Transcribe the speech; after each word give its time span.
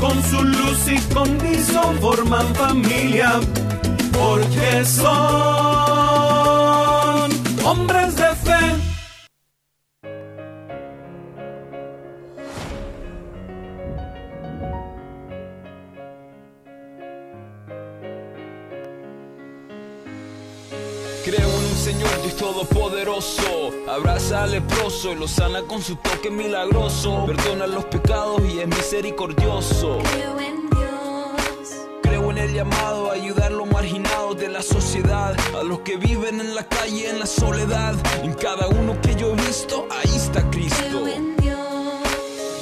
con 0.00 0.22
su 0.22 0.42
luz 0.44 0.88
y 0.88 0.98
condición 1.12 1.98
forman 2.00 2.54
familia, 2.54 3.40
porque 4.12 4.84
son 4.84 5.08
hombres 7.64 8.14
de 8.16 8.34
fe. 8.44 8.87
Todopoderoso. 22.38 23.70
Abraza 23.88 24.44
al 24.44 24.52
leproso 24.52 25.12
y 25.12 25.16
lo 25.16 25.28
sana 25.28 25.62
con 25.62 25.82
su 25.82 25.96
toque 25.96 26.30
milagroso. 26.30 27.24
Perdona 27.26 27.66
los 27.66 27.84
pecados 27.86 28.42
y 28.48 28.60
es 28.60 28.68
misericordioso. 28.68 29.98
Creo 30.12 30.38
en 30.40 30.70
Dios. 30.70 31.86
Creo 32.02 32.30
en 32.30 32.38
el 32.38 32.54
llamado 32.54 33.10
a 33.10 33.14
ayudar 33.14 33.52
a 33.52 33.56
los 33.56 33.68
marginados 33.68 34.38
de 34.38 34.48
la 34.48 34.62
sociedad, 34.62 35.36
a 35.58 35.62
los 35.62 35.80
que 35.80 35.96
viven 35.96 36.40
en 36.40 36.54
la 36.54 36.64
calle 36.64 37.10
en 37.10 37.18
la 37.18 37.26
soledad. 37.26 37.94
En 38.22 38.34
cada 38.34 38.68
uno 38.68 39.00
que 39.00 39.14
yo 39.14 39.32
he 39.32 39.36
visto, 39.36 39.86
ahí 39.90 40.16
está 40.16 40.48
Cristo. 40.50 41.02
Creo 41.02 41.08
en 41.08 41.36
Dios. 41.36 41.58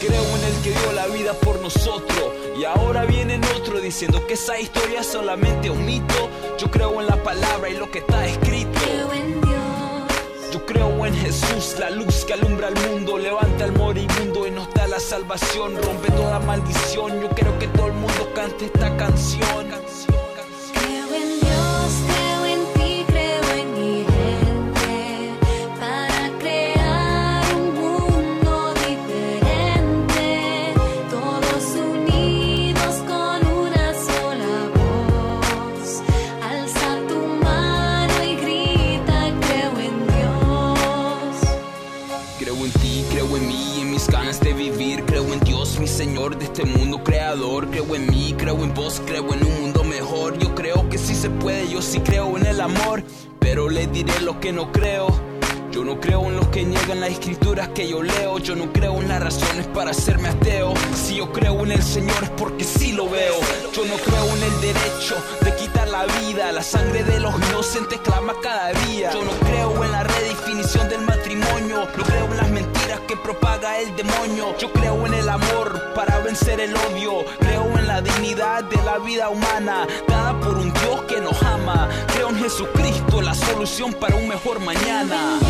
Creo 0.01 0.25
en 0.37 0.45
el 0.45 0.63
que 0.63 0.71
dio 0.71 0.93
la 0.93 1.07
vida 1.09 1.35
por 1.35 1.61
nosotros. 1.61 2.33
Y 2.59 2.65
ahora 2.65 3.05
viene 3.05 3.39
otro 3.57 3.81
diciendo 3.81 4.27
que 4.27 4.35
esa 4.35 4.59
historia 4.59 5.01
es 5.01 5.07
solamente 5.07 5.71
un 5.71 5.85
mito. 5.85 6.31
Yo 6.59 6.71
creo 6.71 7.01
en 7.01 7.07
la 7.07 7.23
palabra 7.23 7.69
y 7.69 7.77
lo 7.77 7.91
que 7.91 7.99
está 7.99 8.27
escrito. 8.27 8.96
Yo 10.53 10.65
creo 10.65 11.05
en 11.05 11.15
Jesús, 11.15 11.77
la 11.79 11.91
luz 11.91 12.25
que 12.25 12.33
alumbra 12.35 12.69
el 12.69 12.75
mundo, 12.89 13.19
levanta 13.19 13.65
al 13.65 13.73
moribundo 13.73 14.47
y 14.47 14.51
nos 14.51 14.73
da 14.75 14.87
la 14.87 15.01
salvación, 15.01 15.77
rompe 15.83 16.11
toda 16.13 16.39
maldición. 16.41 17.21
Yo 17.21 17.29
creo 17.31 17.59
que 17.59 17.67
todo 17.69 17.89
el 17.89 17.95
mundo 17.95 18.31
cante 18.35 18.67
esta 18.67 18.97
canción. 18.97 19.47
Que 54.47 54.53
no 54.53 54.71
creo. 54.71 55.09
Yo 55.73 55.85
no 55.85 55.99
creo 56.01 56.25
en 56.27 56.37
los 56.37 56.47
que 56.51 56.63
niegan 56.63 57.01
las 57.01 57.11
escrituras 57.11 57.71
que 57.71 57.89
yo 57.89 58.01
leo. 58.01 58.39
Yo 58.39 58.55
no 58.55 58.73
creo 58.73 58.95
en 59.01 59.09
las 59.09 59.21
razones 59.21 59.67
para 59.67 59.91
hacerme 59.91 60.29
ateo. 60.29 60.73
Si 60.95 61.17
yo 61.17 61.33
creo 61.33 61.65
en 61.65 61.73
el 61.73 61.83
Señor 61.83 62.17
es 62.23 62.31
porque 62.31 62.63
sí 62.63 62.93
lo 62.93 63.11
veo. 63.11 63.35
Yo 63.75 63.85
no 63.85 63.97
creo 63.97 64.37
en 64.37 64.43
el 64.45 64.61
derecho 64.61 65.17
de 65.41 65.57
quitar 65.57 65.89
la 65.89 66.07
vida. 66.21 66.53
La 66.53 66.63
sangre 66.63 67.03
de 67.03 67.19
los 67.19 67.35
inocentes 67.49 67.99
clama 68.05 68.35
cada 68.41 68.73
día. 68.87 69.11
Yo 69.11 69.25
no 69.25 69.33
creo 69.33 69.83
en 69.83 69.91
la 69.91 70.05
redefinición 70.05 70.89
del 70.91 71.01
matrimonio. 71.01 71.89
No 71.99 72.05
creo 72.05 72.27
en 72.27 72.37
las 72.37 72.49
mentiras 72.49 73.01
que 73.09 73.17
propaga 73.17 73.81
el 73.81 73.97
demonio. 73.97 74.57
Yo 74.59 74.73
creo 74.73 75.07
en 75.07 75.15
el 75.15 75.29
amor 75.29 75.93
para 75.97 76.21
vencer 76.21 76.61
el 76.61 76.73
odio. 76.73 77.25
Creo 77.41 77.65
en 77.77 77.87
la 77.89 78.01
dignidad 78.01 78.63
de 78.63 78.81
la 78.85 78.99
vida 78.99 79.29
humana, 79.29 79.89
dada 80.07 80.39
por 80.39 80.57
un 80.57 80.73
Dios 80.73 81.03
que 81.09 81.21
nos 81.21 81.43
ama. 81.43 81.89
Jesucristo, 82.49 83.23
la 83.23 83.35
solución 83.35 83.93
para 83.93 84.15
un 84.15 84.29
mejor 84.29 84.61
mañana. 84.61 85.41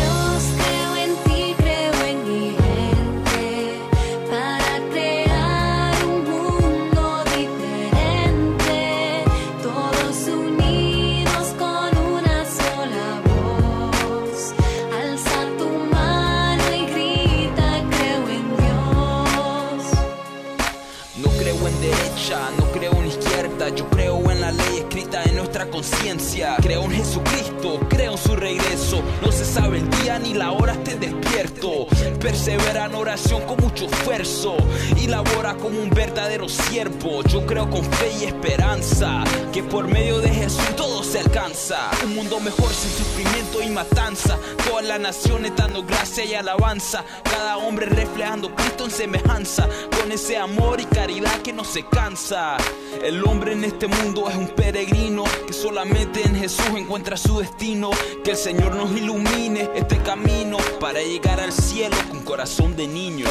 Creo 26.61 26.83
en 26.83 26.91
Jesucristo, 26.91 27.79
creo 27.89 28.13
en 28.13 28.17
su 28.17 28.35
regreso. 28.35 29.03
No 29.21 29.31
se 29.31 29.43
sabe 29.43 29.79
el 29.79 29.89
día 29.89 30.17
ni 30.19 30.33
la 30.33 30.51
hora, 30.51 30.71
esté 30.73 30.95
despierto. 30.95 31.87
Persevera 32.21 32.85
en 32.85 32.95
oración 32.95 33.41
con 33.41 33.57
mucho 33.57 33.85
esfuerzo 33.85 34.55
y 34.95 35.07
labora 35.07 35.55
como 35.55 35.81
un 35.81 35.89
verdadero 35.89 36.47
siervo. 36.47 37.23
Yo 37.23 37.45
creo 37.45 37.69
con 37.69 37.83
fe 37.83 38.09
y 38.21 38.23
esperanza 38.23 39.23
que 39.51 39.63
por 39.63 39.87
medio 39.87 40.19
de 40.19 40.29
Jesús 40.29 40.75
todo 40.77 40.86
se 41.07 41.19
alcanza. 41.19 41.89
Un 42.03 42.15
mundo 42.15 42.39
mejor 42.39 42.69
sin 42.73 42.91
sufrimiento 42.91 43.61
y 43.61 43.69
matanza. 43.69 44.37
Todas 44.67 44.85
las 44.85 44.99
naciones 44.99 45.53
dando 45.55 45.83
gracia 45.83 46.25
y 46.25 46.33
alabanza. 46.33 47.05
Cada 47.23 47.57
hombre 47.57 47.85
reflejando 47.85 48.53
Cristo 48.53 48.85
en 48.85 48.91
semejanza. 48.91 49.69
Con 49.97 50.11
ese 50.11 50.37
amor 50.37 50.81
y 50.81 50.85
caridad 50.85 51.41
que 51.41 51.53
no 51.53 51.63
se 51.63 51.85
cansa. 51.85 52.57
El 53.01 53.23
hombre 53.23 53.53
en 53.53 53.63
este 53.63 53.87
mundo 53.87 54.29
es 54.29 54.35
un 54.35 54.49
peregrino 54.49 55.23
que 55.45 55.53
solamente 55.53 56.23
en 56.23 56.35
Jesús 56.35 56.67
encuentra 56.75 57.15
su 57.15 57.39
destino. 57.39 57.91
Que 58.23 58.31
el 58.31 58.37
Señor 58.37 58.75
nos 58.75 58.91
ilumine 58.91 59.69
este 59.75 59.97
camino 59.99 60.57
para 60.79 61.01
llegar 61.01 61.39
al 61.39 61.53
cielo 61.53 61.95
con 62.09 62.23
corazón 62.23 62.75
de 62.75 62.87
niño. 62.87 63.27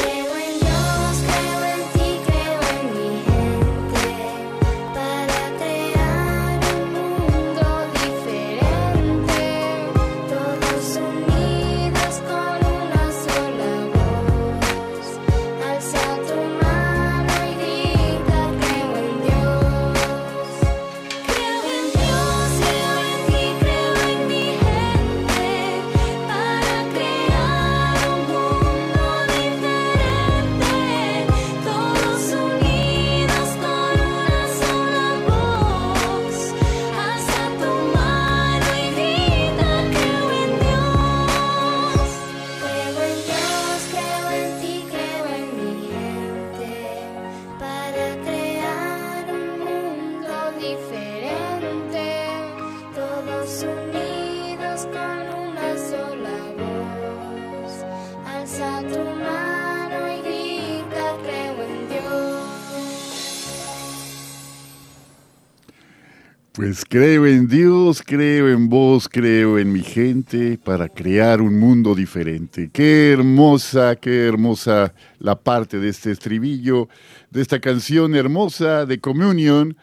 Pues 66.67 66.83
creo 66.83 67.25
en 67.25 67.47
Dios, 67.47 68.03
creo 68.05 68.49
en 68.49 68.67
vos, 68.67 69.07
creo 69.07 69.57
en 69.57 69.71
mi 69.71 69.81
gente 69.81 70.59
para 70.61 70.89
crear 70.89 71.41
un 71.41 71.57
mundo 71.57 71.95
diferente. 71.95 72.69
Qué 72.73 73.13
hermosa, 73.13 73.95
qué 73.95 74.27
hermosa 74.27 74.93
la 75.17 75.39
parte 75.39 75.79
de 75.79 75.87
este 75.87 76.11
estribillo, 76.11 76.89
de 77.31 77.41
esta 77.41 77.61
canción 77.61 78.15
hermosa 78.15 78.85
de 78.85 78.99
Communion, 78.99 79.77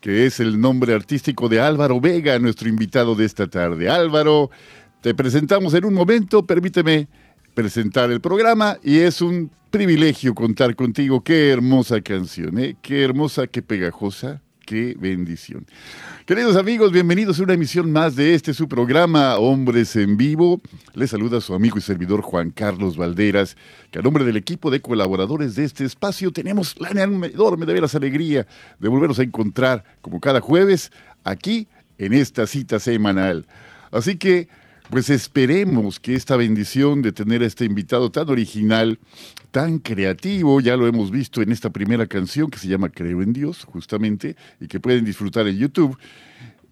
que 0.00 0.26
es 0.26 0.40
el 0.40 0.60
nombre 0.60 0.92
artístico 0.92 1.48
de 1.48 1.60
Álvaro 1.60 2.00
Vega, 2.00 2.36
nuestro 2.40 2.68
invitado 2.68 3.14
de 3.14 3.24
esta 3.24 3.46
tarde. 3.46 3.88
Álvaro, 3.88 4.50
te 5.00 5.14
presentamos 5.14 5.72
en 5.74 5.84
un 5.84 5.94
momento, 5.94 6.44
permíteme 6.44 7.06
presentar 7.54 8.10
el 8.10 8.20
programa 8.20 8.76
y 8.82 8.98
es 8.98 9.22
un 9.22 9.52
privilegio 9.70 10.34
contar 10.34 10.74
contigo. 10.74 11.22
Qué 11.22 11.50
hermosa 11.50 12.00
canción, 12.00 12.58
¿eh? 12.58 12.74
qué 12.82 13.04
hermosa, 13.04 13.46
qué 13.46 13.62
pegajosa, 13.62 14.42
qué 14.68 14.94
bendición. 14.98 15.64
Queridos 16.26 16.54
amigos, 16.54 16.92
bienvenidos 16.92 17.40
a 17.40 17.42
una 17.42 17.54
emisión 17.54 17.90
más 17.90 18.16
de 18.16 18.34
este 18.34 18.52
su 18.52 18.68
programa 18.68 19.38
Hombres 19.38 19.96
en 19.96 20.18
Vivo. 20.18 20.60
Les 20.92 21.08
saluda 21.08 21.40
su 21.40 21.54
amigo 21.54 21.78
y 21.78 21.80
servidor 21.80 22.20
Juan 22.20 22.50
Carlos 22.50 22.98
Valderas, 22.98 23.56
que 23.90 23.98
a 23.98 24.02
nombre 24.02 24.24
del 24.24 24.36
equipo 24.36 24.70
de 24.70 24.82
colaboradores 24.82 25.54
de 25.54 25.64
este 25.64 25.86
espacio 25.86 26.32
tenemos 26.32 26.78
la 26.78 26.90
enorme, 26.90 27.64
de 27.64 27.72
veras 27.72 27.94
alegría 27.94 28.46
de 28.78 28.88
volvernos 28.90 29.18
a 29.18 29.22
encontrar 29.22 29.84
como 30.02 30.20
cada 30.20 30.42
jueves 30.42 30.92
aquí 31.24 31.66
en 31.96 32.12
esta 32.12 32.46
cita 32.46 32.78
semanal. 32.78 33.46
Así 33.90 34.18
que 34.18 34.48
pues 34.90 35.10
esperemos 35.10 36.00
que 36.00 36.14
esta 36.14 36.36
bendición 36.36 37.02
de 37.02 37.12
tener 37.12 37.42
a 37.42 37.46
este 37.46 37.64
invitado 37.64 38.10
tan 38.10 38.28
original, 38.30 38.98
tan 39.50 39.78
creativo, 39.78 40.60
ya 40.60 40.76
lo 40.76 40.86
hemos 40.86 41.10
visto 41.10 41.42
en 41.42 41.52
esta 41.52 41.70
primera 41.70 42.06
canción 42.06 42.50
que 42.50 42.58
se 42.58 42.68
llama 42.68 42.88
Creo 42.88 43.22
en 43.22 43.32
Dios, 43.32 43.64
justamente, 43.64 44.36
y 44.60 44.66
que 44.66 44.80
pueden 44.80 45.04
disfrutar 45.04 45.46
en 45.46 45.58
YouTube, 45.58 45.98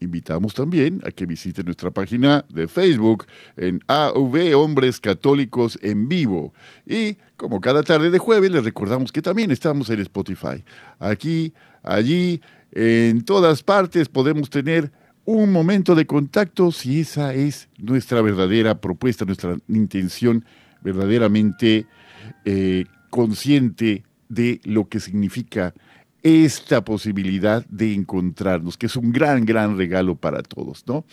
Invitamos 0.02 0.54
también 0.54 1.00
a 1.04 1.10
que 1.10 1.26
visite 1.26 1.62
nuestra 1.62 1.90
página 1.90 2.44
de 2.48 2.66
Facebook 2.66 3.26
en 3.56 3.80
AV 3.86 4.56
Hombres 4.56 4.98
Católicos 5.00 5.78
en 5.80 6.08
Vivo. 6.08 6.52
Y 6.84 7.16
como 7.36 7.60
cada 7.60 7.82
tarde 7.82 8.10
de 8.10 8.18
jueves, 8.18 8.50
les 8.50 8.64
recordamos 8.64 9.12
que 9.12 9.22
también 9.22 9.50
estamos 9.50 9.90
en 9.90 10.00
Spotify. 10.00 10.64
Aquí, 10.98 11.52
allí, 11.82 12.40
en 12.72 13.24
todas 13.24 13.62
partes 13.62 14.08
podemos 14.08 14.50
tener 14.50 14.90
un 15.24 15.52
momento 15.52 15.94
de 15.94 16.06
contacto 16.06 16.72
si 16.72 17.00
esa 17.00 17.32
es 17.32 17.68
nuestra 17.78 18.22
verdadera 18.22 18.80
propuesta, 18.80 19.24
nuestra 19.24 19.56
intención 19.68 20.44
verdaderamente 20.82 21.86
eh, 22.44 22.86
consciente 23.10 24.02
de 24.28 24.60
lo 24.64 24.88
que 24.88 24.98
significa 24.98 25.74
esta 26.22 26.84
posibilidad 26.84 27.64
de 27.66 27.94
encontrarnos, 27.94 28.76
que 28.76 28.86
es 28.86 28.96
un 28.96 29.12
gran, 29.12 29.44
gran 29.44 29.76
regalo 29.76 30.14
para 30.14 30.42
todos, 30.42 30.84
¿no? 30.86 31.04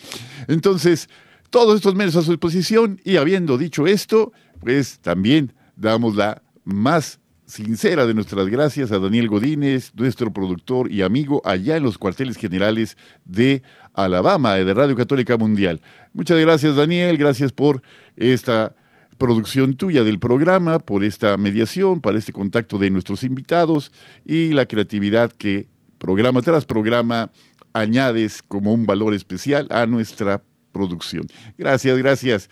Entonces, 0.46 1.08
todos 1.50 1.76
estos 1.76 1.94
medios 1.94 2.16
a 2.16 2.22
su 2.22 2.30
disposición 2.30 3.00
y 3.04 3.16
habiendo 3.16 3.58
dicho 3.58 3.86
esto, 3.86 4.32
pues 4.60 5.00
también 5.00 5.52
damos 5.76 6.14
la 6.14 6.42
más 6.64 7.18
sincera 7.46 8.06
de 8.06 8.14
nuestras 8.14 8.46
gracias 8.46 8.92
a 8.92 9.00
Daniel 9.00 9.28
Godínez, 9.28 9.92
nuestro 9.96 10.32
productor 10.32 10.90
y 10.90 11.02
amigo 11.02 11.42
allá 11.44 11.76
en 11.76 11.82
los 11.82 11.98
cuarteles 11.98 12.36
generales 12.36 12.96
de 13.24 13.62
Alabama, 13.92 14.54
de 14.54 14.72
Radio 14.72 14.94
Católica 14.94 15.36
Mundial. 15.36 15.80
Muchas 16.12 16.38
gracias 16.38 16.76
Daniel, 16.76 17.18
gracias 17.18 17.50
por 17.50 17.82
esta 18.16 18.76
producción 19.20 19.74
tuya 19.74 20.02
del 20.02 20.18
programa, 20.18 20.78
por 20.78 21.04
esta 21.04 21.36
mediación, 21.36 22.00
para 22.00 22.18
este 22.18 22.32
contacto 22.32 22.78
de 22.78 22.90
nuestros 22.90 23.22
invitados 23.22 23.92
y 24.24 24.48
la 24.54 24.64
creatividad 24.64 25.30
que 25.30 25.68
programa 25.98 26.40
tras 26.40 26.64
programa 26.64 27.30
añades 27.74 28.42
como 28.42 28.72
un 28.72 28.86
valor 28.86 29.12
especial 29.12 29.68
a 29.70 29.84
nuestra 29.84 30.42
producción. 30.72 31.26
Gracias, 31.58 31.98
gracias. 31.98 32.50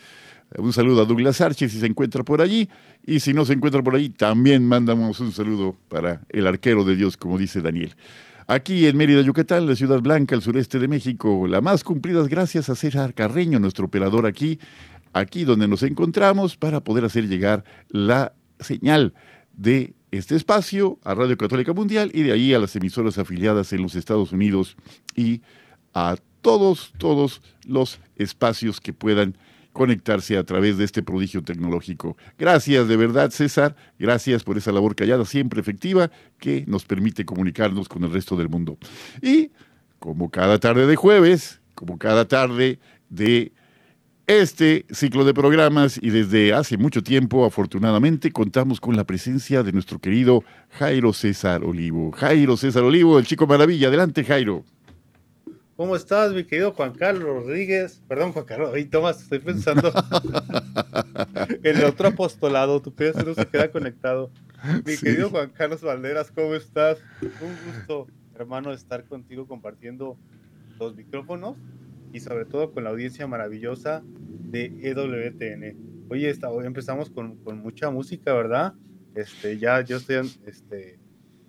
Un 0.58 0.74
saludo 0.74 1.02
a 1.02 1.04
Douglas 1.06 1.40
Arches 1.40 1.72
si 1.72 1.80
se 1.80 1.86
encuentra 1.86 2.22
por 2.22 2.42
allí. 2.42 2.68
Y 3.04 3.20
si 3.20 3.32
no 3.32 3.46
se 3.46 3.54
encuentra 3.54 3.82
por 3.82 3.94
allí, 3.94 4.10
también 4.10 4.66
mandamos 4.66 5.20
un 5.20 5.32
saludo 5.32 5.74
para 5.88 6.20
el 6.28 6.46
arquero 6.46 6.84
de 6.84 6.96
Dios, 6.96 7.16
como 7.16 7.38
dice 7.38 7.62
Daniel. 7.62 7.94
Aquí 8.50 8.86
en 8.86 8.96
Mérida, 8.96 9.20
Yucatán, 9.20 9.66
la 9.66 9.76
ciudad 9.76 10.00
blanca, 10.00 10.34
al 10.34 10.40
sureste 10.40 10.78
de 10.78 10.88
México, 10.88 11.46
la 11.46 11.60
más 11.60 11.84
cumplidas 11.84 12.28
gracias 12.28 12.70
a 12.70 12.74
César 12.74 13.12
Carreño, 13.12 13.58
nuestro 13.58 13.84
operador 13.84 14.24
aquí, 14.24 14.58
aquí 15.12 15.44
donde 15.44 15.68
nos 15.68 15.82
encontramos 15.82 16.56
para 16.56 16.80
poder 16.80 17.04
hacer 17.04 17.28
llegar 17.28 17.64
la 17.88 18.32
señal 18.60 19.14
de 19.52 19.94
este 20.10 20.36
espacio 20.36 20.98
a 21.04 21.14
Radio 21.14 21.36
Católica 21.36 21.72
Mundial 21.72 22.10
y 22.14 22.22
de 22.22 22.32
ahí 22.32 22.54
a 22.54 22.58
las 22.58 22.74
emisoras 22.76 23.18
afiliadas 23.18 23.72
en 23.72 23.82
los 23.82 23.94
Estados 23.94 24.32
Unidos 24.32 24.76
y 25.14 25.42
a 25.94 26.16
todos, 26.40 26.92
todos 26.98 27.42
los 27.66 28.00
espacios 28.16 28.80
que 28.80 28.92
puedan 28.92 29.36
conectarse 29.72 30.36
a 30.36 30.44
través 30.44 30.78
de 30.78 30.84
este 30.84 31.02
prodigio 31.02 31.42
tecnológico. 31.42 32.16
Gracias 32.38 32.88
de 32.88 32.96
verdad, 32.96 33.30
César. 33.30 33.76
Gracias 33.98 34.42
por 34.42 34.56
esa 34.56 34.72
labor 34.72 34.96
callada, 34.96 35.24
siempre 35.24 35.60
efectiva, 35.60 36.10
que 36.38 36.64
nos 36.66 36.84
permite 36.84 37.24
comunicarnos 37.24 37.88
con 37.88 38.02
el 38.02 38.10
resto 38.10 38.36
del 38.36 38.48
mundo. 38.48 38.78
Y 39.22 39.50
como 39.98 40.30
cada 40.30 40.58
tarde 40.58 40.86
de 40.86 40.96
jueves, 40.96 41.60
como 41.74 41.98
cada 41.98 42.26
tarde 42.26 42.78
de 43.08 43.52
este 44.28 44.84
ciclo 44.90 45.24
de 45.24 45.32
programas 45.32 45.98
y 46.00 46.10
desde 46.10 46.52
hace 46.52 46.76
mucho 46.76 47.02
tiempo, 47.02 47.46
afortunadamente, 47.46 48.30
contamos 48.30 48.78
con 48.78 48.94
la 48.94 49.04
presencia 49.04 49.62
de 49.62 49.72
nuestro 49.72 49.98
querido 49.98 50.44
Jairo 50.68 51.14
César 51.14 51.64
Olivo. 51.64 52.12
Jairo 52.12 52.58
César 52.58 52.82
Olivo, 52.84 53.18
el 53.18 53.26
chico 53.26 53.46
maravilla. 53.46 53.88
Adelante, 53.88 54.22
Jairo. 54.24 54.64
¿Cómo 55.76 55.96
estás, 55.96 56.34
mi 56.34 56.44
querido 56.44 56.72
Juan 56.72 56.92
Carlos 56.92 57.24
Rodríguez? 57.24 58.02
Perdón, 58.06 58.32
Juan 58.32 58.44
Carlos. 58.44 58.74
Ahí, 58.74 58.84
Tomás, 58.84 59.22
estoy 59.22 59.38
pensando 59.38 59.90
en 61.62 61.76
el 61.78 61.84
otro 61.84 62.08
apostolado. 62.08 62.82
Tu 62.82 62.94
querido 62.94 63.22
no 63.24 63.34
se 63.34 63.46
queda 63.46 63.70
conectado. 63.70 64.30
Mi 64.84 64.92
Sí. 64.92 65.04
querido 65.06 65.30
Juan 65.30 65.50
Carlos 65.56 65.80
Valderas, 65.80 66.30
¿cómo 66.32 66.54
estás? 66.54 66.98
Un 67.22 67.72
gusto, 67.72 68.08
hermano, 68.34 68.72
estar 68.74 69.04
contigo 69.04 69.46
compartiendo 69.46 70.18
los 70.78 70.94
micrófonos 70.94 71.56
y 72.12 72.20
sobre 72.20 72.44
todo 72.44 72.72
con 72.72 72.84
la 72.84 72.90
audiencia 72.90 73.26
maravillosa 73.26 74.02
de 74.50 74.72
EWTN. 74.82 75.76
Oye, 76.10 76.30
esta- 76.30 76.50
hoy 76.50 76.66
empezamos 76.66 77.10
con, 77.10 77.36
con 77.36 77.58
mucha 77.58 77.90
música, 77.90 78.32
¿verdad? 78.32 78.74
Este, 79.14 79.58
ya 79.58 79.80
yo 79.82 79.96
estoy 79.98 80.16
este, 80.46 80.98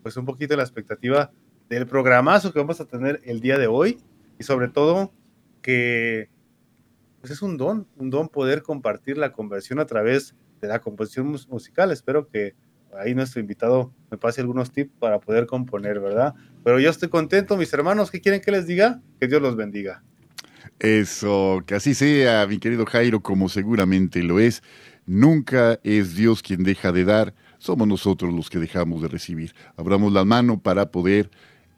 pues 0.03 0.17
un 0.17 0.25
poquito 0.25 0.55
la 0.55 0.63
expectativa 0.63 1.31
del 1.69 1.85
programazo 1.87 2.51
que 2.51 2.59
vamos 2.59 2.81
a 2.81 2.85
tener 2.85 3.21
el 3.23 3.39
día 3.41 3.57
de 3.57 3.67
hoy 3.67 3.99
y 4.39 4.43
sobre 4.43 4.67
todo 4.69 5.13
que 5.61 6.29
pues 7.21 7.31
es 7.31 7.41
un 7.41 7.57
don, 7.57 7.85
un 7.97 8.09
don 8.09 8.29
poder 8.29 8.63
compartir 8.63 9.17
la 9.17 9.31
conversión 9.33 9.79
a 9.79 9.85
través 9.85 10.35
de 10.61 10.67
la 10.69 10.79
composición 10.79 11.27
mus- 11.27 11.47
musical. 11.49 11.91
Espero 11.91 12.27
que 12.27 12.55
ahí 12.97 13.13
nuestro 13.13 13.39
invitado 13.41 13.93
me 14.09 14.17
pase 14.17 14.41
algunos 14.41 14.71
tips 14.71 14.91
para 14.99 15.19
poder 15.19 15.45
componer, 15.45 15.99
¿verdad? 15.99 16.33
Pero 16.63 16.79
yo 16.79 16.89
estoy 16.89 17.09
contento, 17.09 17.55
mis 17.57 17.71
hermanos, 17.73 18.09
¿qué 18.09 18.21
quieren 18.21 18.41
que 18.41 18.51
les 18.51 18.65
diga? 18.67 19.01
Que 19.19 19.27
Dios 19.27 19.41
los 19.41 19.55
bendiga. 19.55 20.03
Eso, 20.79 21.63
que 21.65 21.75
así 21.75 21.93
sea, 21.93 22.47
mi 22.47 22.57
querido 22.57 22.85
Jairo, 22.85 23.21
como 23.21 23.49
seguramente 23.49 24.23
lo 24.23 24.39
es. 24.39 24.63
Nunca 25.05 25.79
es 25.83 26.15
Dios 26.15 26.41
quien 26.41 26.63
deja 26.63 26.91
de 26.91 27.03
dar, 27.03 27.33
somos 27.57 27.87
nosotros 27.87 28.33
los 28.33 28.49
que 28.49 28.59
dejamos 28.59 29.01
de 29.01 29.09
recibir. 29.09 29.53
Abramos 29.75 30.13
la 30.13 30.23
mano 30.23 30.61
para 30.61 30.91
poder 30.91 31.29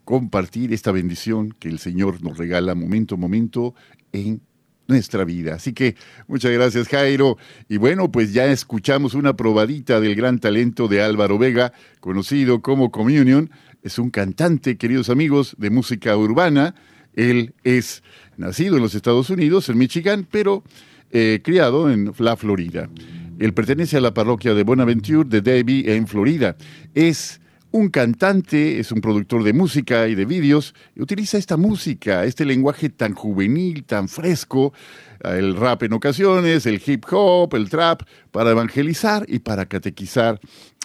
compartir 0.05 0.73
esta 0.73 0.91
bendición 0.91 1.55
que 1.57 1.69
el 1.69 1.79
Señor 1.79 2.21
nos 2.21 2.37
regala 2.37 2.75
momento 2.75 3.15
a 3.15 3.17
momento 3.17 3.73
en 4.11 4.41
nuestra 4.87 5.23
vida. 5.23 5.55
Así 5.55 5.73
que 5.73 5.95
muchas 6.27 6.51
gracias 6.51 6.87
Jairo. 6.87 7.37
Y 7.69 7.77
bueno, 7.77 8.11
pues 8.11 8.33
ya 8.33 8.45
escuchamos 8.45 9.13
una 9.13 9.35
probadita 9.35 9.99
del 9.99 10.15
gran 10.15 10.39
talento 10.39 10.87
de 10.87 11.01
Álvaro 11.01 11.39
Vega, 11.39 11.73
conocido 12.01 12.61
como 12.61 12.91
Communion. 12.91 13.49
Es 13.81 13.97
un 13.97 14.11
cantante, 14.11 14.77
queridos 14.77 15.09
amigos, 15.09 15.55
de 15.57 15.69
música 15.71 16.15
urbana. 16.17 16.75
Él 17.15 17.53
es 17.63 18.03
nacido 18.37 18.77
en 18.77 18.83
los 18.83 18.95
Estados 18.95 19.29
Unidos, 19.29 19.69
en 19.69 19.77
Michigan, 19.77 20.27
pero 20.29 20.63
eh, 21.11 21.41
criado 21.43 21.91
en 21.91 22.13
la 22.17 22.37
Florida. 22.37 22.89
Él 23.39 23.53
pertenece 23.53 23.97
a 23.97 24.01
la 24.01 24.13
parroquia 24.13 24.53
de 24.53 24.63
Bonaventure 24.63 25.27
de 25.27 25.41
Davie 25.41 25.95
en 25.95 26.07
Florida. 26.07 26.55
Es 26.93 27.41
un 27.71 27.89
cantante, 27.89 28.79
es 28.79 28.91
un 28.91 29.01
productor 29.01 29.43
de 29.43 29.53
música 29.53 30.07
y 30.07 30.15
de 30.15 30.25
vídeos, 30.25 30.75
utiliza 30.97 31.37
esta 31.37 31.57
música, 31.57 32.25
este 32.25 32.45
lenguaje 32.45 32.89
tan 32.89 33.13
juvenil, 33.13 33.85
tan 33.85 34.09
fresco, 34.09 34.73
el 35.23 35.55
rap 35.55 35.83
en 35.83 35.93
ocasiones, 35.93 36.65
el 36.65 36.81
hip 36.85 37.05
hop, 37.11 37.55
el 37.55 37.69
trap, 37.69 38.03
para 38.31 38.51
evangelizar 38.51 39.25
y 39.27 39.39
para 39.39 39.65
catequizar 39.65 40.39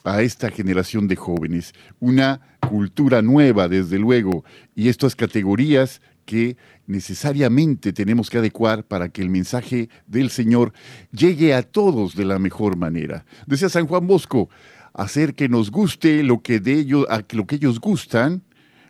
a 0.05 0.23
esta 0.23 0.51
generación 0.51 1.09
de 1.09 1.17
jóvenes. 1.17 1.75
Una 1.99 2.41
cultura 2.61 3.21
nueva, 3.21 3.69
desde 3.69 3.99
luego, 3.99 4.45
y 4.75 4.89
estas 4.89 5.17
categorías 5.17 6.01
que 6.27 6.59
necesariamente 6.87 7.95
tenemos 7.95 8.29
que 8.29 8.39
adecuar 8.39 8.85
para 8.85 9.09
que 9.09 9.23
el 9.23 9.31
mensaje 9.31 9.89
del 10.07 10.29
Señor 10.29 10.75
llegue 11.11 11.55
a 11.55 11.63
todos 11.63 12.15
de 12.15 12.27
la 12.27 12.39
mejor 12.39 12.77
manera. 12.77 13.25
Decía 13.47 13.71
San 13.71 13.87
Juan 13.87 14.07
Bosco, 14.07 14.51
hacer 14.93 15.35
que 15.35 15.49
nos 15.49 15.71
guste 15.71 16.23
lo 16.23 16.43
que 16.43 16.61
de 16.61 16.75
ellos, 16.75 17.07
lo 17.31 17.47
que 17.47 17.57
ellos 17.57 17.81
gustan, 17.81 18.43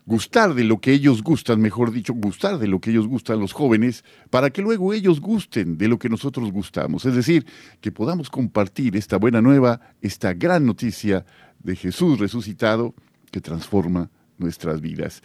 gustar 0.07 0.55
de 0.55 0.65
lo 0.65 0.81
que 0.81 0.93
ellos 0.93 1.23
gustan, 1.23 1.61
mejor 1.61 1.93
dicho, 1.93 2.15
gustar 2.15 2.59
de 2.59 2.69
lo 2.69 2.81
que 2.81 2.91
ellos 2.91 3.07
gustan 3.07 3.41
los 3.41 3.53
jóvenes, 3.53 4.05
para 4.31 4.51
que 4.51 4.63
luego 4.63 4.93
ellos 4.93 5.21
gusten 5.21 5.77
de 5.77 5.89
lo 5.89 5.99
que 5.99 6.09
nosotros 6.09 6.51
gustamos. 6.53 7.05
Es 7.05 7.15
decir, 7.15 7.45
que 7.81 7.93
podamos 7.93 8.31
compartir 8.31 8.97
esta 8.97 9.19
buena 9.19 9.43
nueva, 9.43 9.81
esta 10.01 10.33
gran 10.33 10.65
noticia 10.65 11.27
de 11.59 11.77
Jesús 11.77 12.19
resucitado 12.19 12.95
que 13.31 13.41
transforma 13.41 14.11
nuestras 14.39 14.81
vidas. 14.81 15.23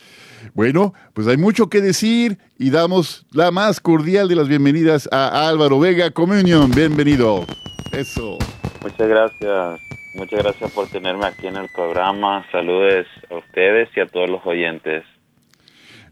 Bueno, 0.53 0.93
pues 1.13 1.27
hay 1.27 1.37
mucho 1.37 1.69
que 1.69 1.81
decir 1.81 2.37
y 2.57 2.69
damos 2.69 3.25
la 3.31 3.51
más 3.51 3.79
cordial 3.79 4.27
de 4.27 4.35
las 4.35 4.47
bienvenidas 4.47 5.07
a 5.11 5.47
Álvaro 5.47 5.79
Vega 5.79 6.11
Communion. 6.11 6.71
Bienvenido. 6.71 7.45
Eso. 7.91 8.37
Muchas 8.81 9.07
gracias. 9.07 9.79
Muchas 10.15 10.43
gracias 10.43 10.71
por 10.71 10.87
tenerme 10.89 11.25
aquí 11.25 11.47
en 11.47 11.55
el 11.55 11.67
programa. 11.73 12.45
Saludes 12.51 13.07
a 13.29 13.35
ustedes 13.35 13.89
y 13.95 14.01
a 14.01 14.07
todos 14.07 14.29
los 14.29 14.45
oyentes. 14.45 15.03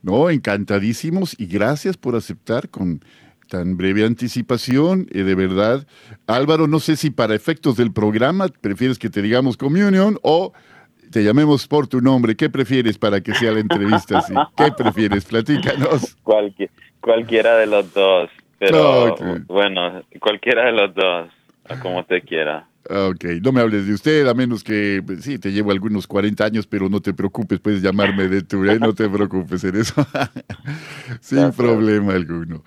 No, 0.01 0.29
encantadísimos 0.29 1.35
y 1.37 1.47
gracias 1.47 1.97
por 1.97 2.15
aceptar 2.15 2.69
con 2.69 3.01
tan 3.49 3.75
breve 3.75 4.05
anticipación. 4.05 5.07
eh, 5.11 5.23
de 5.23 5.35
verdad, 5.35 5.85
Álvaro, 6.27 6.67
no 6.67 6.79
sé 6.79 6.95
si 6.95 7.09
para 7.09 7.35
efectos 7.35 7.75
del 7.75 7.91
programa 7.91 8.47
prefieres 8.61 8.97
que 8.97 9.09
te 9.09 9.21
digamos 9.21 9.57
Communion 9.57 10.17
o 10.21 10.53
te 11.11 11.23
llamemos 11.23 11.67
por 11.67 11.87
tu 11.87 12.01
nombre. 12.01 12.35
¿Qué 12.35 12.49
prefieres 12.49 12.97
para 12.97 13.21
que 13.21 13.33
sea 13.33 13.51
la 13.51 13.59
entrevista 13.59 14.19
así? 14.19 14.33
¿Qué 14.55 14.71
prefieres? 14.77 15.25
Platícanos. 15.25 16.17
Cualqui- 16.23 16.69
cualquiera 17.01 17.57
de 17.57 17.67
los 17.67 17.93
dos. 17.93 18.29
Pero 18.59 19.15
bueno, 19.47 20.01
cualquiera 20.19 20.65
de 20.65 20.71
los 20.73 20.93
dos, 20.93 21.29
como 21.81 21.99
usted 22.01 22.23
quiera. 22.27 22.67
Ok, 22.89 23.23
no 23.43 23.51
me 23.51 23.61
hables 23.61 23.85
de 23.85 23.93
usted, 23.93 24.25
a 24.27 24.33
menos 24.33 24.63
que, 24.63 25.03
pues, 25.05 25.23
sí, 25.23 25.37
te 25.37 25.51
llevo 25.51 25.71
algunos 25.71 26.07
40 26.07 26.43
años, 26.43 26.65
pero 26.65 26.89
no 26.89 26.99
te 27.01 27.13
preocupes, 27.13 27.59
puedes 27.59 27.81
llamarme 27.83 28.27
de 28.27 28.41
tú, 28.41 28.65
¿eh? 28.65 28.79
no 28.79 28.93
te 28.95 29.07
preocupes 29.07 29.63
en 29.63 29.75
eso. 29.75 29.93
Sin 31.21 31.37
Gracias. 31.39 31.55
problema 31.55 32.13
alguno. 32.13 32.63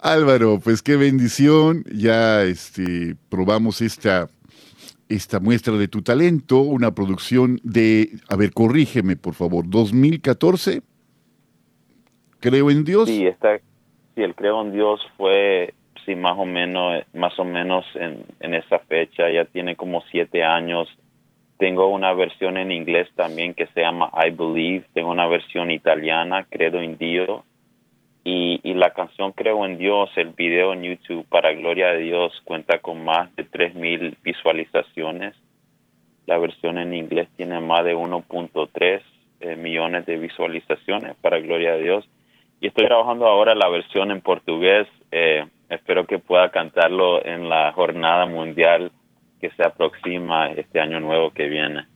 Álvaro, 0.00 0.58
pues 0.62 0.82
qué 0.82 0.96
bendición, 0.96 1.84
ya 1.92 2.42
este, 2.42 3.16
probamos 3.28 3.80
esta, 3.80 4.28
esta 5.10 5.40
muestra 5.40 5.74
de 5.74 5.88
tu 5.88 6.02
talento, 6.02 6.60
una 6.60 6.94
producción 6.94 7.58
de, 7.64 8.10
a 8.28 8.36
ver, 8.36 8.52
corrígeme 8.52 9.16
por 9.16 9.34
favor, 9.34 9.64
2014, 9.68 10.82
creo 12.38 12.70
en 12.70 12.84
Dios. 12.84 13.08
Sí, 13.08 13.26
esta, 13.26 13.58
sí, 14.14 14.22
el 14.22 14.34
creo 14.36 14.62
en 14.62 14.72
Dios 14.72 15.00
fue, 15.16 15.74
sí, 16.06 16.14
más 16.14 16.38
o 16.38 16.46
menos, 16.46 17.04
más 17.12 17.36
o 17.38 17.44
menos 17.44 17.84
en, 17.96 18.24
en 18.38 18.54
esa 18.54 18.78
fecha. 18.78 19.30
Ya 19.30 19.44
tiene 19.44 19.76
como 19.76 20.02
siete 20.10 20.44
años. 20.44 20.88
Tengo 21.58 21.88
una 21.88 22.14
versión 22.14 22.56
en 22.56 22.72
inglés 22.72 23.08
también 23.16 23.52
que 23.52 23.66
se 23.66 23.80
llama 23.80 24.10
I 24.14 24.30
Believe. 24.30 24.86
Tengo 24.94 25.10
una 25.10 25.26
versión 25.26 25.70
italiana, 25.70 26.46
Credo 26.48 26.80
en 26.80 26.96
Dios. 26.96 27.42
Y, 28.22 28.60
y 28.62 28.74
la 28.74 28.90
canción 28.90 29.32
Creo 29.32 29.64
en 29.64 29.78
Dios, 29.78 30.10
el 30.16 30.30
video 30.30 30.72
en 30.72 30.82
YouTube, 30.82 31.26
para 31.28 31.52
gloria 31.52 31.88
de 31.88 31.98
Dios, 31.98 32.32
cuenta 32.44 32.78
con 32.78 33.04
más 33.04 33.34
de 33.36 33.46
3.000 33.46 34.16
visualizaciones. 34.22 35.34
La 36.26 36.38
versión 36.38 36.78
en 36.78 36.94
inglés 36.94 37.28
tiene 37.36 37.60
más 37.60 37.84
de 37.84 37.96
1.3 37.96 39.02
eh, 39.40 39.56
millones 39.56 40.04
de 40.06 40.18
visualizaciones, 40.18 41.16
para 41.22 41.40
gloria 41.40 41.72
de 41.72 41.82
Dios. 41.82 42.08
Y 42.60 42.66
estoy 42.66 42.86
trabajando 42.86 43.26
ahora 43.26 43.54
la 43.54 43.68
versión 43.68 44.10
en 44.10 44.20
portugués. 44.20 44.86
eh, 45.10 45.46
espero 45.70 46.06
que 46.06 46.18
pueda 46.18 46.50
cantarlo 46.50 47.24
en 47.24 47.48
la 47.48 47.72
jornada 47.72 48.26
mundial 48.26 48.92
que 49.40 49.50
se 49.50 49.64
aproxima 49.64 50.50
este 50.50 50.80
año 50.80 51.00
nuevo 51.00 51.30
que 51.30 51.48
viene. 51.48 51.86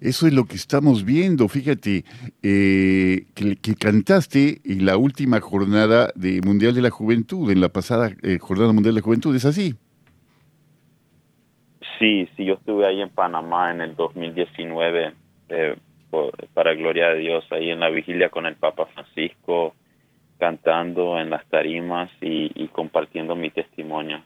Eso 0.00 0.26
es 0.26 0.32
lo 0.32 0.44
que 0.44 0.56
estamos 0.56 1.04
viendo. 1.04 1.48
Fíjate, 1.48 2.04
eh, 2.42 3.26
que, 3.34 3.56
que 3.56 3.74
cantaste 3.74 4.60
en 4.64 4.84
la 4.86 4.96
última 4.96 5.40
jornada 5.40 6.10
de 6.14 6.40
Mundial 6.42 6.74
de 6.74 6.82
la 6.82 6.90
Juventud, 6.90 7.50
en 7.50 7.60
la 7.60 7.68
pasada 7.70 8.10
eh, 8.22 8.38
Jornada 8.40 8.72
Mundial 8.72 8.94
de 8.94 9.00
la 9.00 9.04
Juventud, 9.04 9.34
¿es 9.34 9.44
así? 9.44 9.74
Sí, 11.98 12.28
sí, 12.36 12.44
yo 12.44 12.54
estuve 12.54 12.86
ahí 12.86 13.00
en 13.00 13.10
Panamá 13.10 13.70
en 13.70 13.80
el 13.80 13.94
2019, 13.94 15.12
eh, 15.48 15.76
por- 16.10 16.32
para 16.52 16.74
gloria 16.74 17.08
de 17.10 17.18
Dios, 17.20 17.44
ahí 17.50 17.70
en 17.70 17.80
la 17.80 17.90
vigilia 17.90 18.30
con 18.30 18.46
el 18.46 18.56
Papa 18.56 18.86
Francisco, 18.86 19.74
cantando 20.38 21.18
en 21.18 21.30
las 21.30 21.46
tarimas 21.48 22.10
y, 22.20 22.50
y 22.54 22.68
compartiendo 22.68 23.36
mi 23.36 23.50
testimonio. 23.50 24.22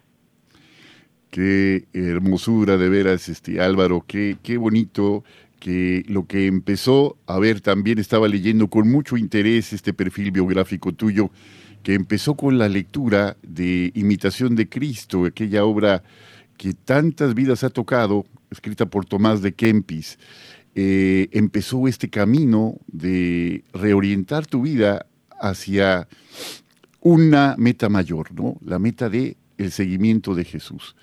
Qué 1.31 1.85
hermosura 1.93 2.79
de 2.79 2.89
veras, 2.89 3.29
este 3.29 3.61
Álvaro, 3.61 4.03
qué, 4.07 4.37
qué 4.43 4.57
bonito 4.57 5.25
que 5.59 6.05
lo 6.09 6.27
que 6.27 6.47
empezó, 6.47 7.17
a 7.27 7.39
ver, 7.39 7.61
también 7.61 7.99
estaba 7.99 8.29
leyendo 8.29 8.69
con 8.69 8.91
mucho 8.91 9.17
interés 9.17 9.73
este 9.73 9.93
perfil 9.93 10.31
biográfico 10.31 10.93
tuyo, 10.93 11.31
que 11.83 11.95
empezó 11.95 12.37
con 12.37 12.59
la 12.59 12.69
lectura 12.69 13.37
de 13.43 13.93
Imitación 13.95 14.57
de 14.57 14.69
Cristo, 14.69 15.25
aquella 15.25 15.65
obra 15.65 16.03
que 16.57 16.75
tantas 16.75 17.35
vidas 17.35 17.65
ha 17.65 17.71
tocado, 17.71 18.27
escrita 18.51 18.87
por 18.87 19.05
Tomás 19.05 19.43
de 19.43 19.55
Kempis. 19.55 20.19
Eh, 20.75 21.29
empezó 21.33 21.89
este 21.89 22.09
camino 22.09 22.77
de 22.87 23.65
reorientar 23.73 24.47
tu 24.47 24.63
vida 24.63 25.07
hacia 25.41 26.09
una 27.01 27.55
meta 27.59 27.89
mayor, 27.89 28.33
¿no? 28.33 28.59
La 28.65 28.79
meta 28.79 29.09
de 29.09 29.37
el 29.59 29.71
seguimiento 29.73 30.35
de 30.35 30.45
Jesús. 30.45 30.97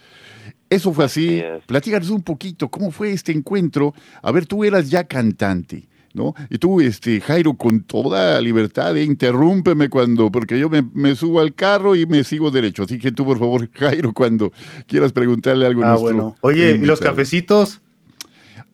Eso 0.69 0.91
fue 0.93 1.05
así. 1.05 1.43
Platícanos 1.67 2.09
un 2.09 2.24
poquito, 2.24 2.69
¿cómo 2.69 2.91
fue 2.91 3.12
este 3.12 3.31
encuentro? 3.31 3.93
A 4.24 4.31
ver, 4.31 4.45
tú 4.47 4.63
eras 4.63 4.89
ya 4.89 5.03
cantante, 5.03 5.88
¿no? 6.13 6.33
Y 6.50 6.57
tú, 6.57 6.81
este, 6.81 7.21
Jairo, 7.21 7.53
con 7.53 7.81
toda 7.81 8.41
libertad, 8.41 8.97
eh, 8.97 9.03
interrúmpeme 9.03 9.89
cuando, 9.89 10.31
porque 10.31 10.57
yo 10.57 10.69
me, 10.69 10.81
me 10.93 11.15
subo 11.15 11.39
al 11.39 11.53
carro 11.53 11.95
y 11.95 12.05
me 12.07 12.24
sigo 12.24 12.50
derecho. 12.50 12.83
Así 12.83 12.97
que 12.97 13.12
tú, 13.12 13.25
por 13.25 13.38
favor, 13.38 13.69
Jairo, 13.74 14.12
cuando 14.13 14.51
quieras 14.88 15.12
preguntarle 15.13 15.65
algo 15.67 15.83
a 15.83 15.85
Ah, 15.85 15.89
nuestro 15.91 16.03
bueno. 16.13 16.35
Oye, 16.41 16.71
¿y 16.81 16.85
los 16.85 17.00
cafecitos? 17.00 17.81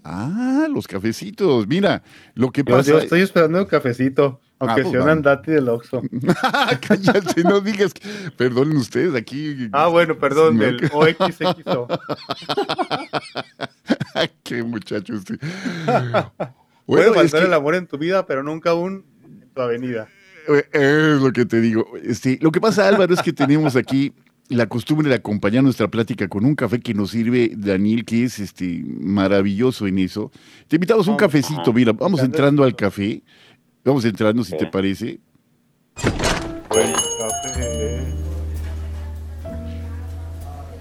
Ah, 0.03 0.67
los 0.73 0.88
cafecitos. 0.88 1.67
Mira, 1.67 2.03
lo 2.33 2.51
que 2.51 2.61
Yo, 2.61 2.75
pasa. 2.77 2.91
yo 2.91 3.00
estoy 3.00 3.21
esperando 3.21 3.59
el 3.59 3.67
cafecito, 3.67 4.39
aunque 4.62 4.82
Ah, 4.82 4.84
pues 4.84 4.91
sea 4.91 5.03
un 5.03 5.10
andati 5.10 5.51
del 5.51 5.70
Oxxo. 5.70 6.01
Cállate, 6.88 7.44
no 7.44 7.60
digas. 7.62 7.94
que- 7.94 8.01
Perdonen 8.38 8.77
ustedes 8.77 9.13
aquí. 9.15 9.68
Ah, 9.74 9.88
bueno, 9.88 10.18
perdón, 10.18 10.58
del 10.58 10.89
OXXO. 10.94 11.88
Qué 14.44 14.63
muchacho 14.63 15.13
usted. 15.15 15.39
Puede 16.86 17.10
Bueno, 17.10 17.30
que- 17.30 17.38
el 17.38 17.53
amor 17.53 17.75
en 17.75 17.88
tu 17.88 17.98
vida, 17.98 18.25
pero 18.25 18.44
nunca 18.44 18.72
aún 18.72 19.06
en 19.24 19.50
tu 19.53 19.62
avenida. 19.62 20.08
Eh, 20.48 20.65
Es 20.74 21.22
lo 21.22 21.32
que 21.32 21.46
te 21.46 21.62
digo. 21.62 21.86
Este, 22.03 22.38
lo 22.41 22.51
que 22.51 22.60
pasa, 22.60 22.88
Álvaro, 22.88 23.13
es 23.13 23.22
que 23.22 23.32
tenemos 23.34 23.75
aquí 23.75 24.13
la 24.50 24.68
costumbre 24.68 25.08
de 25.08 25.15
acompañar 25.15 25.63
nuestra 25.63 25.88
plática 25.88 26.27
con 26.27 26.44
un 26.44 26.56
café 26.56 26.82
que 26.82 26.94
nos 26.94 27.12
sirve 27.12 27.51
Daniel, 27.56 28.03
que 28.03 28.25
es 28.25 28.39
este 28.39 28.84
maravilloso 28.86 29.88
en 29.88 30.00
eso. 30.00 30.32
Te 30.68 30.75
invitamos 30.75 31.08
a 31.08 31.12
un 31.12 31.18
cafecito. 31.18 31.72
Mira, 31.72 31.94
vamos 31.94 32.20
entrando 32.22 32.63
al 32.65 32.75
café. 32.75 33.24
Vamos 33.83 34.05
entrando, 34.05 34.43
si 34.43 34.55
te 34.55 34.67
parece. 34.67 35.19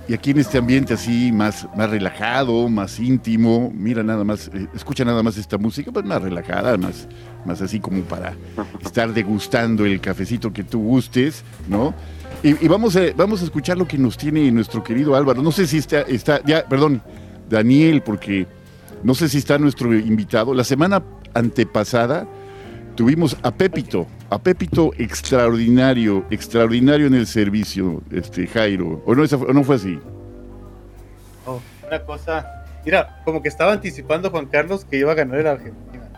Y 0.07 0.15
aquí 0.15 0.33
en 0.33 0.39
este 0.41 0.59
ambiente 0.59 0.95
así 0.95 1.31
más, 1.31 1.69
más 1.77 1.89
relajado, 1.89 2.69
más 2.69 2.99
íntimo, 2.99 3.73
mira 3.73 4.03
nada 4.03 4.25
más, 4.25 4.51
eh, 4.53 4.67
escucha 4.75 5.05
nada 5.05 5.23
más 5.23 5.37
esta 5.37 5.57
música, 5.57 5.93
pues 5.93 6.05
más 6.05 6.21
relajada, 6.21 6.77
más, 6.77 7.07
más 7.45 7.63
así 7.63 7.79
como 7.79 8.03
para 8.03 8.35
estar 8.85 9.15
degustando 9.15 9.87
el 9.87 10.01
cafecito 10.01 10.53
que 10.53 10.65
tú 10.65 10.81
gustes, 10.83 11.45
¿no? 11.69 11.95
Y, 12.43 12.65
y 12.65 12.69
vamos, 12.69 12.97
a, 12.97 13.03
vamos 13.17 13.41
a 13.41 13.45
escuchar 13.45 13.79
lo 13.79 13.87
que 13.87 13.99
nos 13.99 14.19
tiene 14.19 14.51
nuestro 14.51 14.83
querido 14.83 15.15
Álvaro. 15.15 15.43
No 15.43 15.53
sé 15.53 15.69
si 15.69 15.79
está, 15.79 16.01
está, 16.01 16.43
ya, 16.45 16.65
perdón, 16.67 17.03
Daniel, 17.49 18.03
porque 18.03 18.49
no 19.05 19.15
sé 19.15 19.29
si 19.29 19.39
está 19.39 19.59
nuestro 19.59 19.95
invitado. 19.95 20.55
La 20.55 20.65
semana 20.65 21.05
antepasada 21.35 22.27
tuvimos 23.01 23.35
a 23.43 23.51
Pepito, 23.51 24.07
a 24.29 24.39
Pepito 24.39 24.91
extraordinario, 24.99 26.23
extraordinario 26.31 27.07
en 27.07 27.15
el 27.15 27.27
servicio, 27.27 28.03
este 28.11 28.47
Jairo. 28.47 29.03
¿O 29.07 29.15
no, 29.15 29.25
esa 29.25 29.39
fue- 29.39 29.49
o 29.49 29.55
no 29.55 29.65
fue 29.65 29.77
así? 29.77 29.99
Oh, 31.47 31.63
una 31.89 31.99
cosa. 32.03 32.47
Mira, 32.85 33.23
como 33.25 33.41
que 33.41 33.49
estaba 33.49 33.73
anticipando 33.73 34.29
Juan 34.29 34.45
Carlos 34.49 34.85
que 34.85 34.99
iba 34.99 35.13
a 35.13 35.15
ganar 35.15 35.39
el 35.41 35.47
Argentina. 35.47 36.11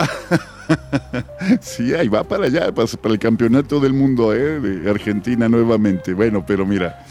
Sí, 1.60 1.94
ahí 1.94 2.08
va 2.08 2.24
para 2.24 2.46
allá, 2.46 2.74
para, 2.74 2.88
para 2.88 3.12
el 3.14 3.20
campeonato 3.20 3.78
del 3.78 3.92
mundo 3.92 4.34
¿eh? 4.34 4.58
de 4.58 4.90
Argentina 4.90 5.48
nuevamente. 5.48 6.12
Bueno, 6.12 6.44
pero 6.44 6.66
mira, 6.66 7.04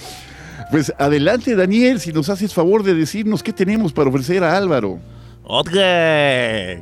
pues 0.71 0.91
adelante 0.99 1.55
Daniel, 1.55 2.01
si 2.01 2.11
nos 2.11 2.27
haces 2.27 2.53
favor 2.53 2.83
de 2.83 2.93
decirnos 2.95 3.41
qué 3.41 3.53
tenemos 3.53 3.93
para 3.93 4.09
ofrecer 4.09 4.43
a 4.43 4.57
Álvaro. 4.57 4.99
Otra. 5.47 6.75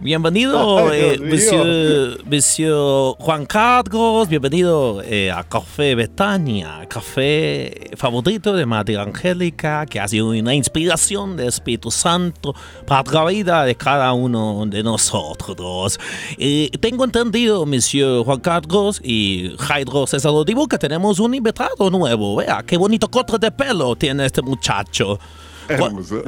bienvenido, 0.00 0.78
Ay, 0.88 1.00
eh, 1.00 1.18
monsieur, 1.18 2.24
monsieur 2.24 3.16
Juan 3.18 3.46
Carlos. 3.46 4.28
Bienvenido 4.28 5.02
eh, 5.02 5.32
a 5.32 5.42
Café 5.42 5.96
Betania, 5.96 6.86
café 6.88 7.90
favorito 7.96 8.52
de 8.52 8.64
Madre 8.64 8.96
Angélica, 8.96 9.86
que 9.86 9.98
ha 9.98 10.06
sido 10.06 10.28
una 10.28 10.54
inspiración 10.54 11.36
del 11.36 11.48
Espíritu 11.48 11.90
Santo 11.90 12.54
para 12.86 13.10
la 13.10 13.24
vida 13.24 13.64
de 13.64 13.74
cada 13.74 14.12
uno 14.12 14.64
de 14.64 14.84
nosotros. 14.84 15.98
Eh, 16.38 16.70
tengo 16.80 17.02
entendido, 17.02 17.66
monsieur 17.66 18.22
Juan 18.24 18.38
Carlos 18.38 19.00
y 19.02 19.52
Jairo 19.58 20.06
César 20.06 20.30
Odivo, 20.30 20.68
que 20.68 20.78
tenemos 20.78 21.18
un 21.18 21.34
invitado 21.34 21.90
nuevo. 21.90 22.36
Vea, 22.36 22.62
qué 22.64 22.76
bonito 22.76 23.10
corte 23.10 23.36
de 23.36 23.50
pelo 23.50 23.96
tiene 23.96 24.26
este 24.26 24.42
muchacho. 24.42 25.18
Hermoso. 25.68 26.22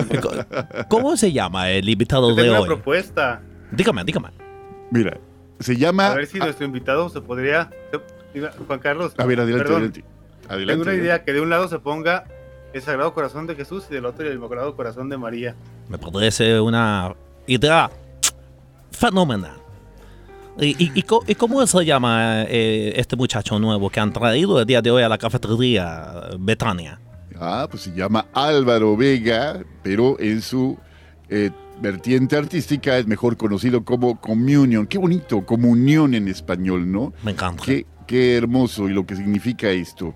¿Cómo 0.88 1.16
se 1.16 1.32
llama 1.32 1.70
el 1.70 1.88
invitado 1.88 2.28
de 2.34 2.42
Tengo 2.42 2.50
una 2.52 2.60
hoy? 2.60 2.66
propuesta. 2.66 3.40
Dígame, 3.70 4.04
dígame. 4.04 4.28
Mira, 4.90 5.18
se 5.60 5.76
llama... 5.76 6.08
A 6.12 6.14
ver 6.14 6.26
si 6.26 6.38
nuestro 6.38 6.64
invitado 6.66 7.08
se 7.08 7.20
podría. 7.20 7.70
Juan 8.66 8.78
Carlos. 8.80 9.14
A 9.18 9.24
ver, 9.24 9.40
adelante, 9.40 9.64
perdón, 9.64 9.76
adelante. 9.82 10.04
Adelante. 10.48 10.72
Tengo 10.72 10.82
una 10.82 10.94
idea 10.94 11.24
que 11.24 11.32
de 11.32 11.40
un 11.40 11.50
lado 11.50 11.68
se 11.68 11.78
ponga 11.78 12.24
el 12.72 12.82
Sagrado 12.82 13.14
Corazón 13.14 13.46
de 13.46 13.54
Jesús 13.54 13.84
y 13.90 13.94
del 13.94 14.04
otro 14.06 14.26
el 14.26 14.34
Inmaculado 14.34 14.76
Corazón 14.76 15.08
de 15.08 15.16
María. 15.16 15.54
Me 15.88 15.98
parece 15.98 16.60
una 16.60 17.14
idea 17.46 17.90
fenomenal. 18.90 19.56
¿Y, 20.58 20.68
y, 20.82 20.92
y 20.94 21.02
co- 21.02 21.22
y 21.26 21.34
cómo 21.34 21.66
se 21.66 21.84
llama 21.84 22.44
eh, 22.48 22.94
este 22.96 23.14
muchacho 23.16 23.58
nuevo 23.58 23.90
que 23.90 24.00
han 24.00 24.12
traído 24.12 24.58
el 24.60 24.66
día 24.66 24.80
de 24.80 24.90
hoy 24.90 25.02
a 25.02 25.08
la 25.08 25.18
cafetería 25.18 26.30
Betania? 26.38 26.98
Ah, 27.40 27.66
pues 27.70 27.82
se 27.84 27.92
llama 27.92 28.26
Álvaro 28.32 28.96
Vega, 28.96 29.62
pero 29.82 30.16
en 30.20 30.40
su 30.42 30.76
eh, 31.28 31.50
vertiente 31.80 32.36
artística 32.36 32.96
es 32.98 33.06
mejor 33.06 33.36
conocido 33.36 33.84
como 33.84 34.20
Communion. 34.20 34.86
Qué 34.86 34.98
bonito, 34.98 35.44
comunión 35.44 36.14
en 36.14 36.28
español, 36.28 36.90
¿no? 36.90 37.12
Me 37.22 37.32
encanta. 37.32 37.62
Qué, 37.64 37.84
qué 38.06 38.36
hermoso 38.36 38.88
y 38.88 38.92
lo 38.92 39.04
que 39.04 39.16
significa 39.16 39.68
esto. 39.68 40.14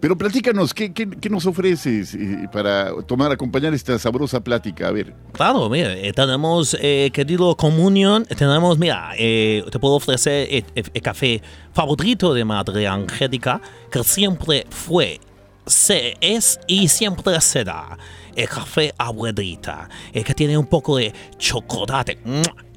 Pero 0.00 0.16
platícanos, 0.18 0.74
¿qué, 0.74 0.92
qué- 0.92 1.08
qué 1.08 1.30
nos 1.30 1.46
ofreces 1.46 2.14
eh, 2.14 2.48
para 2.52 2.92
tomar, 3.06 3.32
acompañar 3.32 3.72
esta 3.72 3.98
sabrosa 3.98 4.40
plática? 4.44 4.88
A 4.88 4.92
ver, 4.92 5.14
Claro, 5.32 5.68
mira, 5.70 5.94
eh, 5.96 6.12
tenemos, 6.12 6.76
eh, 6.80 7.10
querido 7.12 7.56
Comunión, 7.56 8.24
tenemos, 8.26 8.78
mira, 8.78 9.12
eh, 9.18 9.64
te 9.70 9.78
puedo 9.78 9.94
ofrecer 9.94 10.46
el, 10.50 10.64
el- 10.74 10.90
el 10.92 11.02
café 11.02 11.40
favorito 11.72 12.34
de 12.34 12.44
Madre 12.44 12.86
Angélica, 12.86 13.60
que 13.90 14.04
siempre 14.04 14.66
fue, 14.70 15.18
se, 15.66 16.16
es 16.20 16.60
y 16.66 16.88
siempre 16.88 17.40
será 17.40 17.98
el 18.34 18.48
café 18.48 18.92
abuelita, 18.98 19.88
el 20.12 20.24
que 20.24 20.34
tiene 20.34 20.56
un 20.56 20.66
poco 20.66 20.96
de 20.96 21.12
chocolate. 21.38 22.18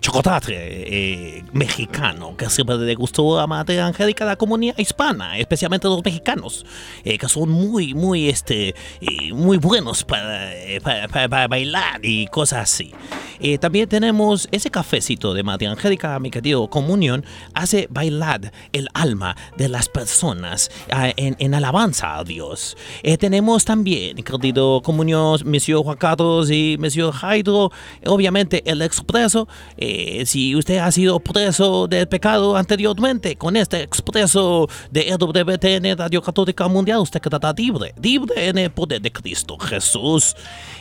Chocolate 0.06 0.54
eh, 0.54 1.44
mexicano, 1.52 2.38
que 2.38 2.48
siempre 2.48 2.78
le 2.78 2.94
gustó 2.94 3.39
a 3.39 3.48
Madre 3.48 3.82
Angélica 3.82 4.24
de 4.24 4.30
la 4.32 4.36
comunidad 4.36 4.78
hispana, 4.78 5.39
especialmente 5.39 5.88
los 5.88 6.06
mexicanos, 6.06 6.63
eh, 7.04 7.18
que 7.18 7.28
son 7.28 7.50
muy, 7.50 7.96
muy, 7.96 8.30
este, 8.30 8.76
eh, 9.02 9.34
muy 9.34 9.58
buenos 9.58 10.04
para, 10.04 10.54
eh, 10.56 10.80
para, 10.80 11.08
para- 11.08 11.28
para 11.28 11.48
bailar 11.48 12.02
y 12.04 12.28
cosas 12.28 12.72
así. 12.72 12.91
Eh, 13.39 13.58
también 13.58 13.89
tenemos 13.89 14.48
ese 14.52 14.70
cafecito 14.70 15.34
de 15.34 15.41
Madre 15.41 15.65
Angélica, 15.68 16.20
mi 16.20 16.30
querido 16.30 16.70
Comunión, 16.70 17.26
hace 17.56 17.88
bailar 17.89 18.54
el 18.74 18.88
alma 18.94 19.36
de 19.58 19.70
las 19.70 19.89
personas 19.89 20.70
ah, 20.91 21.10
en, 21.18 21.36
en 21.39 21.54
alabanza 21.56 22.15
a 22.18 22.24
Dios. 22.24 22.78
Eh, 23.02 23.18
tenemos 23.18 23.65
también, 23.65 24.18
querido 24.18 24.82
Comunión, 24.84 25.39
Monsieur 25.46 25.82
Juan 25.84 25.98
Carlos 25.98 26.52
y 26.52 26.78
Monsieur 26.80 27.12
Jairo, 27.12 27.72
obviamente 28.06 28.62
el 28.70 28.84
expreso. 28.84 29.48
eh, 29.78 29.95
si 30.26 30.56
usted 30.56 30.78
ha 30.78 30.92
sido 30.92 31.20
preso 31.20 31.88
del 31.88 32.08
pecado 32.08 32.56
anteriormente, 32.56 33.36
con 33.36 33.56
este 33.56 33.82
expreso 33.82 34.68
de 34.92 35.10
EWTN 35.10 35.98
Radio 35.98 36.22
Católica 36.22 36.68
Mundial, 36.68 37.00
usted 37.00 37.22
quedará 37.22 37.54
libre, 37.56 37.94
libre 38.02 38.48
en 38.48 38.58
el 38.58 38.72
poder 38.72 39.02
de 39.02 39.12
Cristo 39.12 39.58
Jesús. 39.58 40.36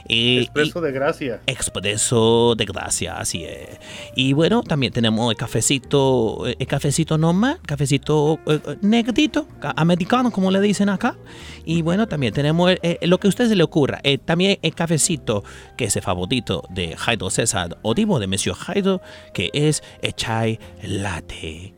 Eh, 0.09 0.15
y- 0.15 0.39
Expreso 0.43 0.81
de 0.81 0.93
gracia. 0.93 1.41
Expreso 1.47 2.55
de 2.57 2.65
gracia, 2.67 3.17
así 3.19 3.45
es. 3.45 3.79
Y 4.15 4.33
bueno, 4.35 4.63
también 4.63 4.93
tenemos 4.93 5.31
el 5.31 5.37
cafecito, 5.37 6.47
eh, 6.47 6.57
el 6.59 6.67
cafecito 6.67 7.17
normal, 7.19 7.59
cafecito 7.67 8.39
eh, 8.47 8.61
eh, 8.67 8.77
negrito, 8.83 9.49
ca- 9.61 9.73
americano, 9.77 10.31
como 10.31 10.51
le 10.51 10.61
dicen 10.61 10.89
acá. 10.89 11.17
Y 11.65 11.83
bueno, 11.83 12.07
también 12.07 12.33
tenemos 12.35 12.73
eh, 12.83 12.99
lo 13.03 13.19
que 13.19 13.29
a 13.29 13.31
usted 13.31 13.49
se 13.49 13.57
le 13.57 13.63
ocurra. 13.65 14.01
Eh, 14.03 14.19
también 14.19 14.59
el 14.63 14.75
cafecito, 14.75 15.43
que 15.77 15.87
es 15.87 15.97
el 15.97 16.03
favorito 16.03 16.65
de 16.71 16.97
Jairo 16.97 17.31
César 17.31 17.79
Odivo, 17.83 18.19
de 18.21 18.27
Monsieur 18.27 18.57
Jairo, 18.57 19.01
que 19.33 19.51
es 19.55 19.83
el 20.03 20.13
chai 20.15 20.59
latte. 20.83 21.73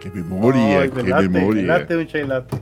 qué 0.00 0.10
memoria, 0.10 0.80
Ay, 0.82 0.90
qué 0.90 1.02
memoria. 1.02 1.62
late 1.62 1.96
un 1.96 2.06
chai 2.06 2.26
latte. 2.26 2.56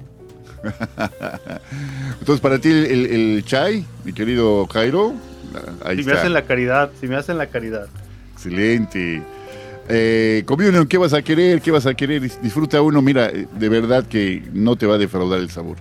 Entonces, 2.20 2.40
para 2.40 2.58
ti 2.58 2.70
el, 2.70 2.86
el- 2.86 3.06
el 3.36 3.44
chai, 3.44 3.84
mi 4.04 4.12
querido 4.12 4.66
Jairo, 4.66 5.14
ahí 5.84 5.98
Si 6.02 6.04
me 6.04 6.12
hacen 6.12 6.32
la 6.32 6.42
caridad, 6.42 6.90
si 7.00 7.06
me 7.08 7.16
hacen 7.16 7.38
la 7.38 7.46
caridad. 7.46 7.86
Excelente. 8.34 9.22
Eh, 9.88 10.42
Communion, 10.46 10.86
¿qué 10.86 10.98
vas 10.98 11.14
a 11.14 11.22
querer? 11.22 11.60
¿Qué 11.62 11.70
vas 11.70 11.86
a 11.86 11.94
querer? 11.94 12.22
Dis- 12.22 12.38
Disfruta 12.40 12.82
uno, 12.82 13.00
mira, 13.00 13.26
eh, 13.26 13.46
de 13.52 13.68
verdad 13.68 14.04
que 14.06 14.42
no 14.52 14.76
te 14.76 14.86
va 14.86 14.96
a 14.96 14.98
defraudar 14.98 15.38
el 15.40 15.50
sabor. 15.50 15.76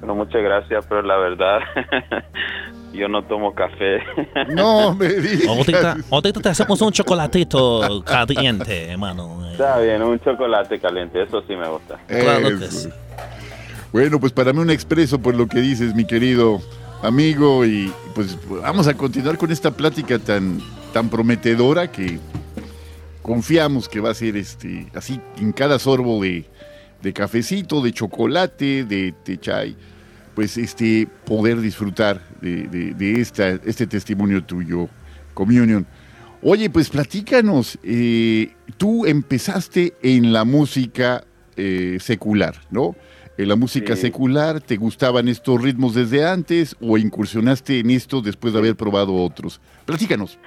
Bueno, 0.00 0.14
muchas 0.14 0.42
gracias, 0.42 0.84
pero 0.88 1.02
la 1.02 1.16
verdad, 1.16 1.58
yo 2.96 3.08
no 3.08 3.22
tomo 3.24 3.54
café. 3.54 3.98
No 4.48 4.94
me 4.94 5.08
digas. 5.08 5.48
Ahorita, 5.48 5.96
ahorita 6.10 6.40
te 6.40 6.48
hacemos 6.48 6.80
un 6.80 6.92
chocolatito 6.92 8.02
caliente, 8.04 8.90
hermano. 8.90 9.50
Está 9.50 9.78
bien, 9.80 10.02
un 10.02 10.18
chocolate 10.20 10.78
caliente, 10.78 11.22
eso 11.22 11.42
sí 11.46 11.54
me 11.56 11.68
gusta. 11.68 11.98
Claro 12.06 12.58
que 12.58 12.66
sí. 12.70 12.88
Bueno, 13.92 14.20
pues 14.20 14.32
para 14.32 14.52
mí 14.52 14.58
un 14.58 14.70
expreso 14.70 15.18
por 15.20 15.34
lo 15.34 15.46
que 15.46 15.60
dices, 15.60 15.94
mi 15.94 16.06
querido 16.06 16.60
amigo, 17.02 17.64
y 17.64 17.92
pues 18.14 18.38
vamos 18.48 18.86
a 18.88 18.94
continuar 18.94 19.38
con 19.38 19.50
esta 19.50 19.70
plática 19.70 20.18
tan, 20.18 20.60
tan 20.92 21.08
prometedora 21.08 21.90
que 21.90 22.18
confiamos 23.22 23.88
que 23.88 24.00
va 24.00 24.10
a 24.10 24.14
ser 24.14 24.36
este, 24.36 24.86
así 24.94 25.20
en 25.38 25.52
cada 25.52 25.78
sorbo 25.78 26.22
de, 26.22 26.44
de 27.02 27.12
cafecito, 27.12 27.80
de 27.80 27.92
chocolate, 27.92 28.84
de, 28.84 29.14
de 29.24 29.40
chai, 29.40 29.76
pues 30.36 30.58
este, 30.58 31.08
poder 31.24 31.60
disfrutar 31.60 32.20
de, 32.42 32.68
de- 32.68 32.92
de 32.92 33.20
esta, 33.20 33.48
este 33.48 33.86
testimonio 33.86 34.44
tuyo, 34.44 34.88
Communion. 35.32 35.86
Oye, 36.42 36.68
pues 36.68 36.90
platícanos, 36.90 37.78
eh, 37.82 38.52
tú 38.76 39.06
empezaste 39.06 39.94
en 40.02 40.34
la 40.34 40.44
música 40.44 41.24
eh, 41.56 41.96
secular, 42.00 42.54
¿no? 42.70 42.94
En 43.38 43.48
la 43.48 43.56
música 43.56 43.96
Sí. 43.96 44.02
secular, 44.02 44.60
¿te 44.60 44.76
gustaban 44.76 45.26
estos 45.28 45.60
ritmos 45.62 45.94
desde 45.94 46.26
antes 46.28 46.76
o 46.82 46.98
incursionaste 46.98 47.80
en 47.80 47.90
esto 47.90 48.20
después 48.20 48.52
de 48.52 48.58
haber 48.58 48.76
probado 48.76 49.14
otros? 49.14 49.58
Platícanos. 49.86 50.38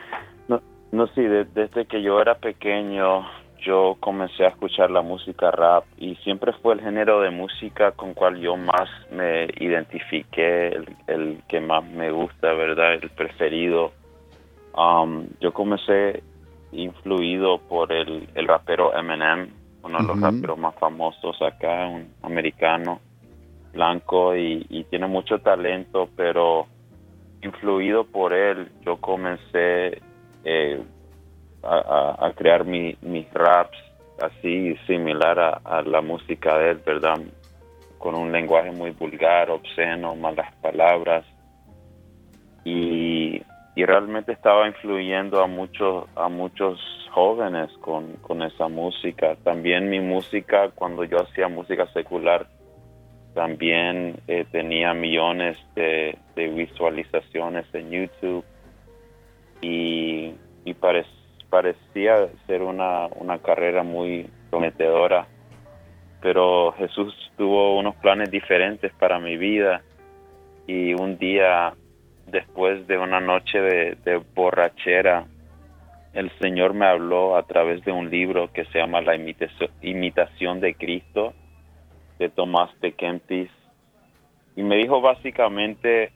No, 0.47 0.62
no 0.91 1.08
sí, 1.15 1.21
de- 1.21 1.45
desde 1.45 1.88
que 1.88 2.04
yo 2.04 2.21
era 2.21 2.38
pequeño, 2.38 3.21
yo 3.62 3.98
comencé 4.00 4.45
a 4.45 4.50
escuchar 4.50 4.91
la 4.91 5.02
música 5.02 5.52
rap 5.52 5.84
y 5.98 6.15
siempre 6.17 6.54
fue 6.62 6.76
el 6.76 6.82
género 6.82 7.22
de 7.22 7.30
música 7.30 7.91
con 7.91 8.13
cual 8.13 8.39
yo 8.39 8.56
más 8.56 8.89
me 9.12 9.45
identifiqué, 9.60 10.67
el, 10.67 10.95
el 11.08 11.41
que 11.48 11.60
más 11.60 11.84
me 11.84 12.12
gusta, 12.12 12.54
¿verdad? 12.54 12.93
El 12.93 13.10
preferido. 13.10 13.91
Um, 14.76 15.28
yo 15.41 15.52
comencé 15.54 16.24
influido 16.72 17.58
por 17.58 17.91
el, 17.91 18.30
el 18.36 18.48
rapero 18.48 18.95
Eminem, 18.95 19.50
uno 19.84 19.98
de 20.00 20.04
los 20.04 20.22
raperos 20.22 20.58
más 20.58 20.76
famosos 20.76 21.41
acá, 21.41 21.88
un 21.88 22.08
americano, 22.22 23.00
blanco 23.74 24.36
y, 24.36 24.65
y 24.69 24.84
tiene 24.86 25.08
mucho 25.08 25.39
talento, 25.39 26.10
pero 26.15 26.67
influido 27.41 28.04
por 28.04 28.34
él, 28.34 28.69
yo 28.86 28.98
comencé 28.98 30.02
eh, 30.43 30.82
a, 31.63 31.78
a- 31.78 32.28
a 32.28 32.34
crear 32.34 32.65
mi- 32.65 32.95
mis 33.02 33.32
raps 33.34 33.78
así 34.22 34.76
similar 34.88 35.39
a, 35.39 35.50
a 35.63 35.82
la 35.82 36.02
música 36.02 36.58
de 36.58 36.72
él, 36.72 36.82
¿verdad? 36.86 37.19
Con 37.98 38.15
un 38.15 38.32
lenguaje 38.32 38.72
muy 38.72 38.91
vulgar, 38.91 39.50
obsceno, 39.50 40.15
malas 40.15 40.54
palabras. 40.62 41.26
Y, 42.65 43.41
y 43.76 43.86
realmente 43.86 44.34
estaba 44.34 44.67
influyendo 44.67 45.41
a 45.41 45.48
muchos, 45.48 46.06
a 46.15 46.28
muchos 46.30 46.80
jóvenes 47.12 47.72
con, 47.82 48.13
con 48.17 48.41
esa 48.43 48.67
música. 48.67 49.36
También 49.43 49.89
mi 49.89 50.00
música, 50.00 50.69
cuando 50.76 51.04
yo 51.06 51.22
hacía 51.22 51.48
música 51.48 51.88
secular, 51.93 52.48
también 53.34 54.19
eh, 54.28 54.45
tenía 54.52 54.93
millones 54.93 55.58
de, 55.76 56.17
de 56.36 56.48
visualizaciones 56.50 57.65
en 57.74 57.91
YouTube 57.91 58.43
y, 59.62 60.34
y 60.65 60.74
pare- 60.74 61.06
parecía 61.49 62.29
ser 62.47 62.62
una, 62.62 63.07
una 63.07 63.39
carrera 63.39 63.83
muy 63.83 64.29
prometedora, 64.49 65.27
pero 66.21 66.73
Jesús 66.73 67.13
tuvo 67.38 67.77
unos 67.77 67.95
planes 67.95 68.29
diferentes 68.31 68.91
para 68.93 69.19
mi 69.19 69.38
vida 69.38 69.81
y 70.67 70.93
un 70.93 71.17
día 71.17 71.73
después 72.27 72.85
de 72.88 72.97
una 72.97 73.19
noche 73.19 73.59
de, 73.59 73.97
de 74.03 74.17
borrachera, 74.35 75.25
el 76.13 76.31
Señor 76.39 76.73
me 76.73 76.85
habló 76.85 77.35
a 77.35 77.43
través 77.43 77.83
de 77.85 77.91
un 77.91 78.09
libro 78.09 78.51
que 78.51 78.65
se 78.65 78.79
llama 78.79 79.01
La 79.01 79.15
imitación, 79.15 80.59
de 80.59 80.73
Cristo 80.75 81.33
de 82.17 82.29
Tomás 82.29 82.69
de 82.81 82.91
Kempis 82.91 83.49
y 84.55 84.63
me 84.63 84.75
dijo 84.75 84.99
básicamente 84.99 86.12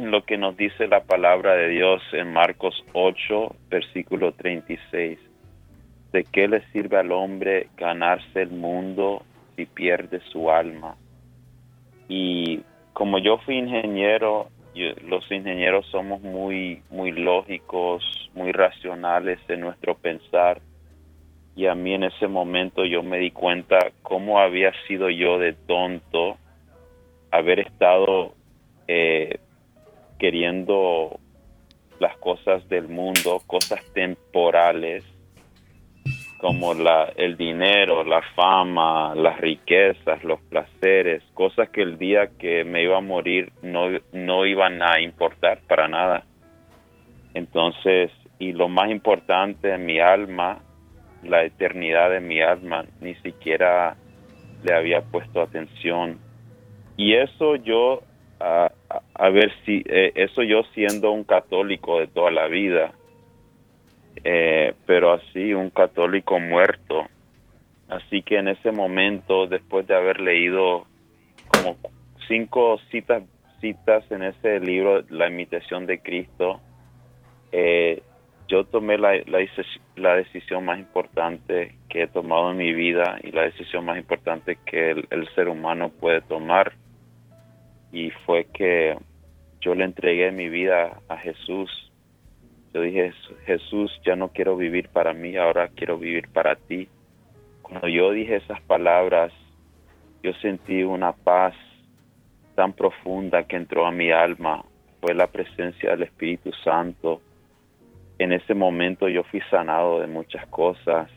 lo 0.00 0.24
que 0.24 0.38
nos 0.38 0.56
dice 0.56 0.86
la 0.88 1.04
palabra 1.04 1.54
de 1.54 1.68
Dios 1.68 2.02
en 2.12 2.32
Marcos 2.32 2.84
8, 2.92 3.54
versículo 3.70 4.32
36. 4.32 5.18
¿De 6.12 6.24
qué 6.24 6.48
le 6.48 6.62
sirve 6.72 6.98
al 6.98 7.12
hombre 7.12 7.68
ganarse 7.76 8.42
el 8.42 8.50
mundo 8.50 9.22
si 9.56 9.66
pierde 9.66 10.20
su 10.30 10.50
alma? 10.50 10.96
Y 12.08 12.60
como 12.92 13.18
yo 13.18 13.38
fui 13.38 13.56
ingeniero, 13.56 14.50
yo- 14.74 14.92
los 15.06 15.30
ingenieros 15.30 15.86
somos 15.86 16.20
muy, 16.20 16.82
muy 16.90 17.12
lógicos, 17.12 18.04
muy 18.34 18.52
racionales 18.52 19.38
en 19.48 19.60
nuestro 19.60 19.94
pensar. 19.94 20.60
Y 21.54 21.66
a 21.66 21.74
mí 21.74 21.94
en 21.94 22.04
ese 22.04 22.28
momento 22.28 22.84
yo 22.84 23.02
me 23.02 23.18
di 23.18 23.30
cuenta 23.30 23.78
cómo 24.02 24.38
había 24.38 24.72
sido 24.86 25.10
yo 25.10 25.38
de 25.38 25.54
tonto 25.66 26.38
haber 27.30 27.60
estado 27.60 28.34
eh, 28.88 29.38
queriendo 30.22 31.18
las 31.98 32.16
cosas 32.18 32.68
del 32.68 32.86
mundo, 32.86 33.42
cosas 33.44 33.84
temporales, 33.92 35.04
como 36.38 36.74
la, 36.74 37.12
el 37.16 37.36
dinero, 37.36 38.04
la 38.04 38.22
fama, 38.36 39.16
las 39.16 39.40
riquezas, 39.40 40.22
los 40.22 40.40
placeres, 40.42 41.24
cosas 41.34 41.70
que 41.70 41.82
el 41.82 41.98
día 41.98 42.30
que 42.38 42.62
me 42.62 42.84
iba 42.84 42.98
a 42.98 43.00
morir 43.00 43.50
no, 43.62 43.88
no 44.12 44.46
iban 44.46 44.80
a 44.80 45.00
importar 45.00 45.58
para 45.66 45.88
nada. 45.88 46.22
Entonces, 47.34 48.12
y 48.38 48.52
lo 48.52 48.68
más 48.68 48.92
importante, 48.92 49.76
mi 49.76 49.98
alma, 49.98 50.60
la 51.24 51.42
eternidad 51.42 52.10
de 52.10 52.20
mi 52.20 52.40
alma, 52.40 52.84
ni 53.00 53.16
siquiera 53.16 53.96
le 54.62 54.72
había 54.72 55.00
puesto 55.00 55.42
atención. 55.42 56.20
Y 56.96 57.14
eso 57.14 57.56
yo, 57.56 58.02
a, 58.42 59.28
ver 59.30 59.52
si, 59.64 59.82
eh, 59.86 60.12
eso 60.14 60.42
yo 60.42 60.62
siendo 60.74 61.12
un 61.12 61.24
católico 61.24 62.00
de 62.00 62.08
toda 62.08 62.30
la 62.30 62.48
vida, 62.48 62.92
eh, 64.24 64.74
pero 64.86 65.12
así 65.12 65.54
un 65.54 65.70
católico 65.70 66.38
muerto. 66.38 67.06
Así 67.88 68.22
que 68.22 68.38
en 68.38 68.48
ese 68.48 68.72
momento, 68.72 69.46
después 69.46 69.86
de 69.86 69.94
haber 69.94 70.20
leído 70.20 70.86
como 71.48 71.76
cinco 72.26 72.78
citas, 72.90 73.22
citas 73.60 74.04
en 74.10 74.22
ese 74.22 74.60
libro, 74.60 75.04
La 75.10 75.28
imitación 75.28 75.86
de 75.86 76.00
Cristo, 76.00 76.60
eh, 77.52 78.02
yo 78.48 78.64
tomé 78.64 78.98
la, 78.98 79.14
la, 79.26 79.46
la 79.96 80.16
decisión 80.16 80.64
más 80.64 80.78
importante 80.78 81.74
que 81.88 82.02
he 82.02 82.06
tomado 82.06 82.50
en 82.50 82.56
mi 82.56 82.72
vida 82.72 83.18
y 83.22 83.30
la 83.30 83.42
decisión 83.42 83.84
más 83.84 83.98
importante 83.98 84.58
que 84.66 84.90
el 84.90 85.28
ser 85.34 85.48
humano 85.48 85.90
puede 85.90 86.22
tomar. 86.22 86.72
Y 87.92 88.10
fue 88.24 88.46
que 88.46 88.96
yo 89.60 89.74
le 89.74 89.84
entregué 89.84 90.32
mi 90.32 90.48
vida 90.48 91.00
a 91.08 91.16
Jesús. 91.18 91.70
Yo 92.74 92.80
dije, 92.80 93.12
Jesús, 93.44 93.92
ya 94.04 94.16
no 94.16 94.28
quiero 94.28 94.56
vivir 94.56 94.88
para 94.88 95.12
mí, 95.12 95.36
ahora 95.36 95.68
quiero 95.68 95.98
vivir 95.98 96.28
para 96.28 96.56
ti. 96.56 96.88
Cuando 97.60 97.86
yo 97.86 98.10
dije 98.12 98.36
esas 98.36 98.60
palabras, 98.62 99.32
yo 100.22 100.32
sentí 100.34 100.82
una 100.82 101.12
paz 101.12 101.54
tan 102.54 102.72
profunda 102.72 103.44
que 103.44 103.56
entró 103.56 103.86
a 103.86 103.92
mi 103.92 104.10
alma. 104.10 104.64
Fue 105.00 105.14
la 105.14 105.26
presencia 105.26 105.90
del 105.90 106.04
Espíritu 106.04 106.52
Santo. 106.64 107.20
En 108.18 108.32
ese 108.32 108.54
momento 108.54 109.08
yo 109.08 109.24
fui 109.24 109.40
sanado 109.50 110.00
de 110.00 110.06
muchas 110.06 110.46
cosas, 110.46 111.10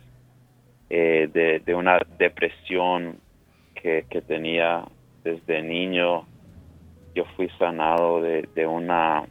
eh, 0.90 1.30
de, 1.32 1.60
de 1.60 1.76
una 1.76 2.00
depresión 2.18 3.18
que, 3.76 4.06
que 4.10 4.22
tenía 4.22 4.84
desde 5.24 5.62
niño. 5.62 6.26
Yo 7.16 7.24
fui 7.38 7.50
sanado 7.58 8.22
de, 8.22 8.48
de 8.54 8.68
una, 8.68 9.26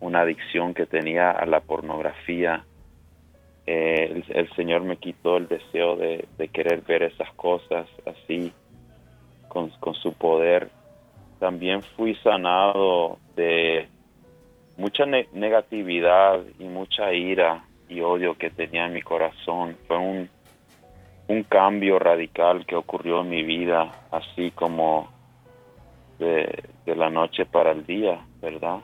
una 0.00 0.20
adicción 0.20 0.74
que 0.74 0.84
tenía 0.84 1.30
a 1.30 1.46
la 1.46 1.60
pornografía. 1.60 2.66
Eh, 3.66 4.22
el, 4.28 4.50
Señor 4.54 4.82
me 4.82 4.98
quitó 4.98 5.38
el 5.38 5.48
deseo 5.48 5.96
de, 5.96 6.28
de 6.36 6.48
querer 6.48 6.82
ver 6.82 7.02
esas 7.02 7.32
cosas 7.32 7.88
así, 8.04 8.52
con, 9.48 9.70
con 9.80 9.94
su 9.94 10.12
poder. 10.12 10.68
También 11.40 11.82
fui 11.96 12.14
sanado 12.16 13.18
de 13.34 13.88
mucha 14.76 15.06
ne- 15.06 15.28
negatividad 15.32 16.44
y 16.58 16.64
mucha 16.64 17.10
ira 17.14 17.64
y 17.88 18.02
odio 18.02 18.36
que 18.36 18.50
tenía 18.50 18.84
en 18.84 18.92
mi 18.92 19.00
corazón. 19.00 19.78
Fue 19.86 19.96
un, 19.96 20.28
un 21.28 21.42
cambio 21.44 21.98
radical 21.98 22.66
que 22.66 22.76
ocurrió 22.76 23.22
en 23.22 23.30
mi 23.30 23.42
vida, 23.44 23.94
así 24.10 24.50
como 24.50 25.13
de, 26.18 26.62
la 26.86 27.10
noche 27.10 27.46
para 27.46 27.72
el 27.72 27.84
día, 27.86 28.20
¿verdad? 28.40 28.78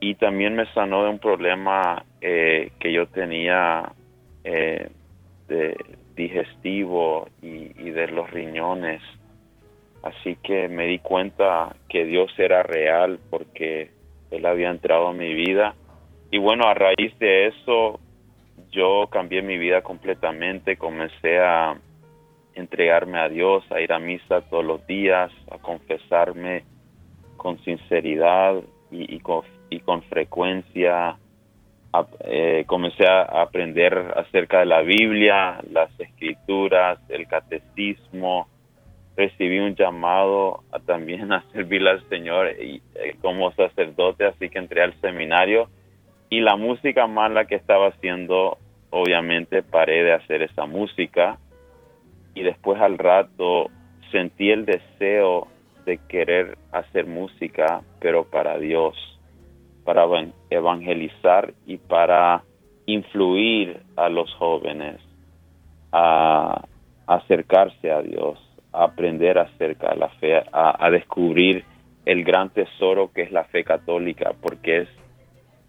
Y 0.00 0.14
también 0.14 0.54
me 0.54 0.66
sanó 0.72 1.04
de 1.04 1.10
un 1.10 1.18
problema 1.18 2.04
eh, 2.20 2.70
que 2.78 2.92
yo 2.92 3.06
tenía 3.06 3.92
eh, 4.44 4.88
de 5.48 5.76
digestivo 6.14 7.28
y, 7.42 7.72
y 7.80 7.90
de 7.90 8.08
los 8.08 8.30
riñones. 8.30 9.02
Así 10.02 10.36
que 10.42 10.68
me 10.68 10.86
di 10.86 10.98
cuenta 10.98 11.74
que 11.88 12.04
Dios 12.04 12.30
era 12.38 12.62
real 12.62 13.18
porque 13.30 13.90
Él 14.30 14.44
había 14.46 14.70
entrado 14.70 15.10
en 15.10 15.18
mi 15.18 15.34
vida. 15.34 15.74
Y 16.30 16.38
bueno, 16.38 16.68
a 16.68 16.74
raíz 16.74 17.18
de 17.18 17.46
eso, 17.46 18.00
yo 18.70 19.08
cambié 19.10 19.40
mi 19.40 19.56
vida 19.56 19.82
completamente. 19.82 20.76
Comencé 20.76 21.38
a 21.38 21.76
entregarme 22.54 23.18
a 23.18 23.28
Dios, 23.28 23.64
a 23.70 23.80
ir 23.80 23.92
a 23.92 23.98
misa 23.98 24.42
todos 24.42 24.64
los 24.64 24.86
días, 24.86 25.30
a 25.50 25.58
confesarme 25.58 26.64
con 27.36 27.58
sinceridad 27.64 28.62
y, 28.90 29.18
con, 29.20 29.42
y 29.70 29.80
con 29.80 30.02
frecuencia. 30.02 31.16
Eh, 32.24 32.64
comencé 32.66 33.06
a 33.06 33.42
aprender 33.42 33.96
acerca 34.16 34.60
de 34.60 34.66
la 34.66 34.82
Biblia, 34.82 35.60
las 35.70 35.90
escrituras, 35.98 36.98
el 37.08 37.26
catecismo. 37.26 38.48
Recibí 39.16 39.60
un 39.60 39.76
llamado 39.76 40.64
también 40.86 41.32
a 41.32 41.44
servir 41.52 41.86
al 41.86 42.02
Señor 42.08 42.50
y, 42.60 42.82
eh, 42.96 43.16
como 43.22 43.52
sacerdote, 43.52 44.26
así 44.26 44.48
que 44.48 44.58
entré 44.58 44.82
al 44.82 45.00
seminario 45.00 45.68
y 46.34 46.40
la 46.40 46.56
música 46.56 47.06
mala 47.06 47.44
que 47.44 47.54
estaba 47.54 47.88
haciendo, 47.88 48.58
obviamente 48.90 49.62
paré 49.62 50.02
de 50.02 50.14
hacer 50.14 50.42
esa 50.42 50.66
música 50.66 51.38
y 52.34 52.42
después 52.42 52.80
al 52.80 52.98
rato 52.98 53.70
sentí 54.10 54.50
el 54.50 54.64
deseo 54.64 55.48
de 55.84 55.98
querer 56.08 56.56
hacer 56.72 57.06
música, 57.06 57.82
pero 58.00 58.24
para 58.24 58.58
Dios, 58.58 58.96
para 59.84 60.04
evan- 60.04 60.32
evangelizar 60.50 61.52
y 61.66 61.76
para 61.76 62.42
influir 62.86 63.80
a 63.96 64.08
los 64.08 64.32
jóvenes 64.34 65.00
a 65.92 66.64
acercarse 67.06 67.90
a 67.90 68.02
Dios, 68.02 68.38
a 68.72 68.84
aprender 68.84 69.38
acerca 69.38 69.90
de 69.90 69.96
la 69.96 70.08
fe, 70.08 70.42
a, 70.52 70.90
descubrir 70.90 71.64
el 72.04 72.24
gran 72.24 72.50
tesoro 72.50 73.12
que 73.12 73.22
es 73.22 73.30
la 73.32 73.44
fe 73.44 73.62
católica, 73.64 74.32
porque 74.40 74.88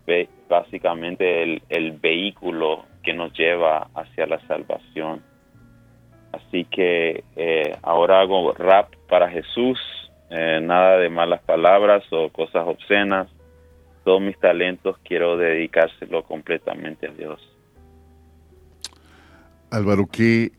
es 0.08 0.30
básicamente 0.50 1.44
el, 1.44 1.62
el 1.70 1.92
vehículo 1.94 2.86
que 3.04 3.14
nos 3.14 3.34
lleva 3.34 3.88
hacia 3.96 4.26
la 4.28 4.40
salvación. 4.48 5.22
Así 6.36 6.66
que 6.66 7.24
eh, 7.36 7.78
ahora 7.82 8.20
hago 8.20 8.54
rap 8.54 8.94
para 9.08 9.30
Jesús, 9.30 9.80
eh, 10.30 10.60
nada 10.62 10.98
de 10.98 11.10
malas 11.10 11.42
palabras 11.44 12.04
o 12.12 12.30
cosas 12.30 12.68
obscenas. 12.68 13.28
Todos 14.04 14.22
mis 14.22 14.38
talentos 14.40 14.98
quiero 15.04 15.38
dedicárselo 15.38 16.24
completamente 16.24 17.08
a 17.08 17.12
Dios. 17.12 17.40
Álvaro, 19.72 20.08
qué 20.12 20.52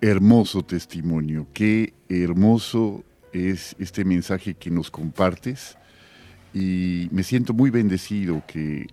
hermoso 0.00 0.62
testimonio, 0.62 1.46
qué 1.54 1.94
hermoso 2.08 3.02
es 3.32 3.74
este 3.78 4.04
mensaje 4.04 4.54
que 4.54 4.70
nos 4.70 4.90
compartes 4.90 5.78
y 6.54 7.08
me 7.10 7.22
siento 7.22 7.52
muy 7.52 7.70
bendecido 7.70 8.42
que 8.46 8.86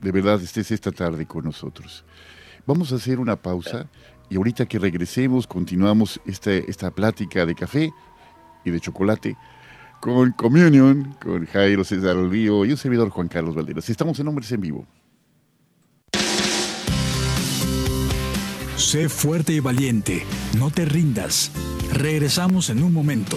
de 0.00 0.12
verdad 0.12 0.40
estés 0.40 0.70
esta 0.70 0.92
tarde 0.92 1.26
con 1.26 1.44
nosotros. 1.44 2.04
Vamos 2.66 2.92
a 2.92 2.96
hacer 2.96 3.18
una 3.18 3.36
pausa 3.36 3.88
y 4.28 4.36
ahorita 4.36 4.66
que 4.66 4.78
regresemos 4.78 5.46
continuamos 5.46 6.20
esta, 6.26 6.52
esta 6.52 6.90
plática 6.90 7.46
de 7.46 7.54
café 7.54 7.92
y 8.64 8.70
de 8.70 8.80
chocolate 8.80 9.36
con 10.00 10.32
Communion, 10.32 11.16
con 11.22 11.46
Jairo 11.46 11.84
César 11.84 12.16
Olvío 12.16 12.64
y 12.64 12.70
un 12.70 12.76
servidor 12.76 13.10
Juan 13.10 13.28
Carlos 13.28 13.54
Valderas. 13.54 13.88
Estamos 13.88 14.18
en 14.20 14.28
Hombres 14.28 14.52
en 14.52 14.60
Vivo. 14.60 14.86
Sé 18.76 19.08
fuerte 19.08 19.54
y 19.54 19.60
valiente, 19.60 20.24
no 20.58 20.70
te 20.70 20.84
rindas. 20.84 21.50
Regresamos 21.92 22.70
en 22.70 22.82
un 22.82 22.92
momento. 22.92 23.36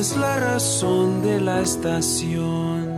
Es 0.00 0.16
la 0.16 0.40
razón 0.40 1.22
de 1.22 1.40
la 1.42 1.60
estación. 1.60 2.96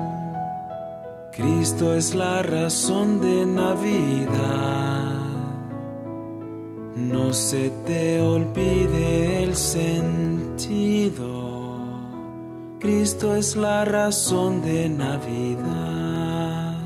Cristo 1.32 1.94
es 1.96 2.14
la 2.14 2.42
razón 2.44 3.20
de 3.20 3.44
Navidad. 3.44 5.18
No 6.94 7.32
se 7.32 7.70
te 7.86 8.20
olvide 8.20 9.42
el 9.42 9.56
sentido. 9.56 11.20
Cristo 12.78 13.34
es 13.34 13.56
la 13.56 13.84
razón 13.84 14.62
de 14.62 14.88
Navidad. 14.88 16.76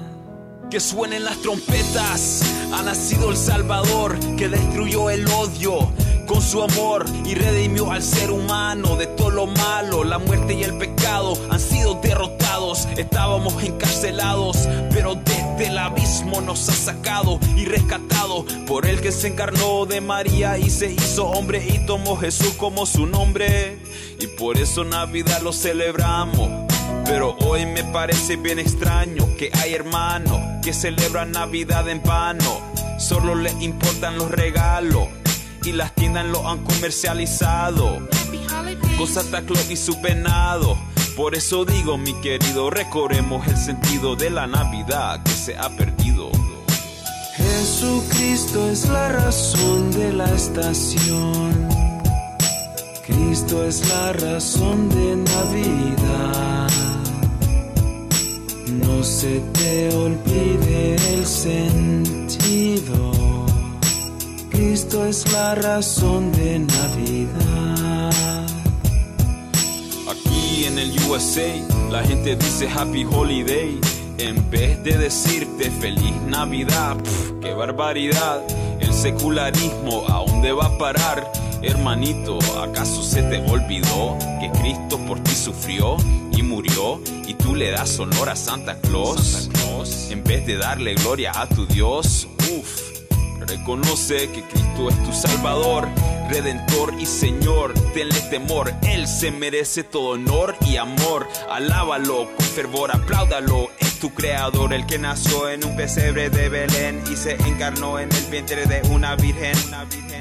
Que 0.71 0.81
suenen 0.81 1.25
las 1.25 1.37
trompetas, 1.43 2.41
ha 2.73 2.83
nacido 2.83 3.31
el 3.31 3.37
Salvador 3.37 4.19
que 4.39 4.49
destruyó 4.49 5.11
el 5.11 5.27
odio 5.29 6.06
con 6.27 6.43
su 6.43 6.63
amor 6.63 7.07
y 7.25 7.35
redimió 7.35 7.91
al 7.93 8.03
ser 8.03 8.31
humano 8.31 8.97
de 8.97 9.07
todo 9.07 9.31
lo 9.31 9.47
malo. 9.47 10.05
La 10.05 10.19
muerte 10.19 10.55
y 10.55 10.63
el 10.63 10.77
pecado 10.77 11.35
han 11.51 11.61
sido 11.61 11.95
derrotados, 12.03 12.87
estábamos 12.97 13.63
encarcelados, 13.63 14.69
pero 14.91 15.15
desde 15.15 15.69
el 15.69 15.79
abismo 15.79 16.41
nos 16.41 16.69
ha 16.69 16.73
sacado 16.73 17.39
y 17.57 17.65
rescatado 17.65 18.45
por 18.67 18.87
el 18.87 19.01
que 19.01 19.13
se 19.13 19.29
encarnó 19.29 19.87
de 19.87 20.01
María 20.01 20.59
y 20.59 20.69
se 20.69 20.93
hizo 20.93 21.27
hombre 21.27 21.65
y 21.67 21.87
tomó 21.87 22.17
Jesús 22.17 22.55
como 22.59 22.87
su 22.87 23.07
nombre. 23.07 23.79
Y 24.21 24.27
por 24.27 24.59
eso 24.59 24.85
Navidad 24.85 25.41
lo 25.43 25.53
celebramos. 25.53 26.67
Pero 27.05 27.37
hoy 27.47 27.67
me 27.67 27.85
parece 27.85 28.37
bien 28.37 28.59
extraño 28.59 29.29
que 29.39 29.51
hay 29.63 29.75
hermanos 29.75 30.41
que 30.63 30.73
celebran 30.73 31.31
Navidad 31.33 31.89
en 31.89 32.03
vano. 32.03 32.61
Solo 32.99 33.35
les 33.35 33.61
importan 33.61 34.19
los 34.19 34.31
regalos 34.31 35.07
y 35.67 35.73
las 35.73 35.95
tiendas 35.95 36.25
lo 36.27 36.49
han 36.49 36.63
comercializado. 36.63 37.99
Con 38.97 39.09
Santa 39.09 39.43
Claus 39.43 39.69
y 39.71 39.77
su 39.77 40.01
penado. 40.01 40.79
Por 41.17 41.35
eso 41.35 41.65
digo, 41.65 41.99
mi 41.99 42.15
querido, 42.21 42.71
recorremos 42.71 43.47
el 43.49 43.57
sentido 43.57 44.17
de 44.17 44.31
la 44.31 44.47
Navidad 44.47 45.23
que 45.25 45.33
se 45.33 45.57
ha 45.57 45.69
perdido. 45.71 46.31
Jesucristo 47.37 48.71
es 48.71 48.89
la 48.89 49.09
razón 49.09 49.91
de 49.93 50.13
la 50.13 50.31
estación. 50.33 51.69
Cristo 53.07 53.65
es 53.65 53.89
la 53.89 54.13
razón 54.13 54.89
de 54.89 55.17
Navidad. 55.17 56.71
No 58.69 59.03
se 59.03 59.41
te 59.53 59.95
olvide 59.95 60.97
el 61.15 61.27
sentido. 61.27 62.26
Cristo 64.77 65.07
es 65.07 65.33
la 65.33 65.55
razón 65.55 66.31
de 66.33 66.59
Navidad. 66.59 68.47
Aquí 70.07 70.67
en 70.67 70.79
el 70.79 70.93
USA 71.09 71.91
la 71.91 72.05
gente 72.05 72.37
dice 72.37 72.69
Happy 72.69 73.07
Holiday 73.11 73.81
en 74.19 74.51
vez 74.51 74.85
de 74.85 74.99
decirte 74.99 75.71
Feliz 75.71 76.13
Navidad. 76.29 76.95
Pf, 76.99 77.41
¡Qué 77.41 77.55
barbaridad! 77.55 78.43
El 78.79 78.93
secularismo 78.93 80.05
a 80.09 80.23
dónde 80.27 80.53
va 80.53 80.67
a 80.67 80.77
parar? 80.77 81.33
Hermanito, 81.63 82.39
¿acaso 82.61 83.03
se 83.03 83.23
te 83.23 83.39
olvidó 83.51 84.19
que 84.41 84.51
Cristo 84.61 84.99
por 85.07 85.21
ti 85.21 85.33
sufrió 85.33 85.97
y 86.37 86.43
murió 86.43 87.01
y 87.27 87.33
tú 87.33 87.55
le 87.55 87.71
das 87.71 87.99
honor 87.99 88.29
a 88.29 88.37
Santa 88.37 88.79
Claus? 88.83 89.49
En 90.11 90.23
vez 90.23 90.47
de 90.47 90.59
darle 90.59 90.97
gloria 90.97 91.33
a 91.35 91.49
tu 91.49 91.65
Dios, 91.65 92.29
uff. 92.55 92.86
Reconoce 93.47 94.31
que 94.31 94.43
Cristo 94.43 94.89
es 94.89 95.05
tu 95.05 95.13
Salvador, 95.13 95.89
Redentor 96.29 96.95
y 96.99 97.07
Señor. 97.07 97.75
Tenle 97.95 98.21
temor, 98.23 98.75
Él 98.83 99.07
se 99.07 99.31
merece 99.31 99.85
todo 99.85 100.11
honor 100.11 100.57
y 100.63 100.77
amor. 100.77 101.29
Alábalo 101.51 102.29
con 102.37 102.47
fervor, 102.47 102.91
apláudalo. 102.91 103.71
Es 103.79 103.99
tu 104.01 104.11
Creador, 104.11 104.75
el 104.75 104.85
que 104.87 104.99
nació 104.99 105.49
en 105.49 105.65
un 105.65 105.77
pesebre 105.77 106.29
de 106.29 106.49
Belén 106.49 107.03
y 107.11 107.17
se 107.17 107.35
encarnó 107.35 107.99
en 107.99 108.13
el 108.13 108.25
vientre 108.31 108.67
de 108.67 108.83
una 108.89 109.15
virgen. 109.15 109.57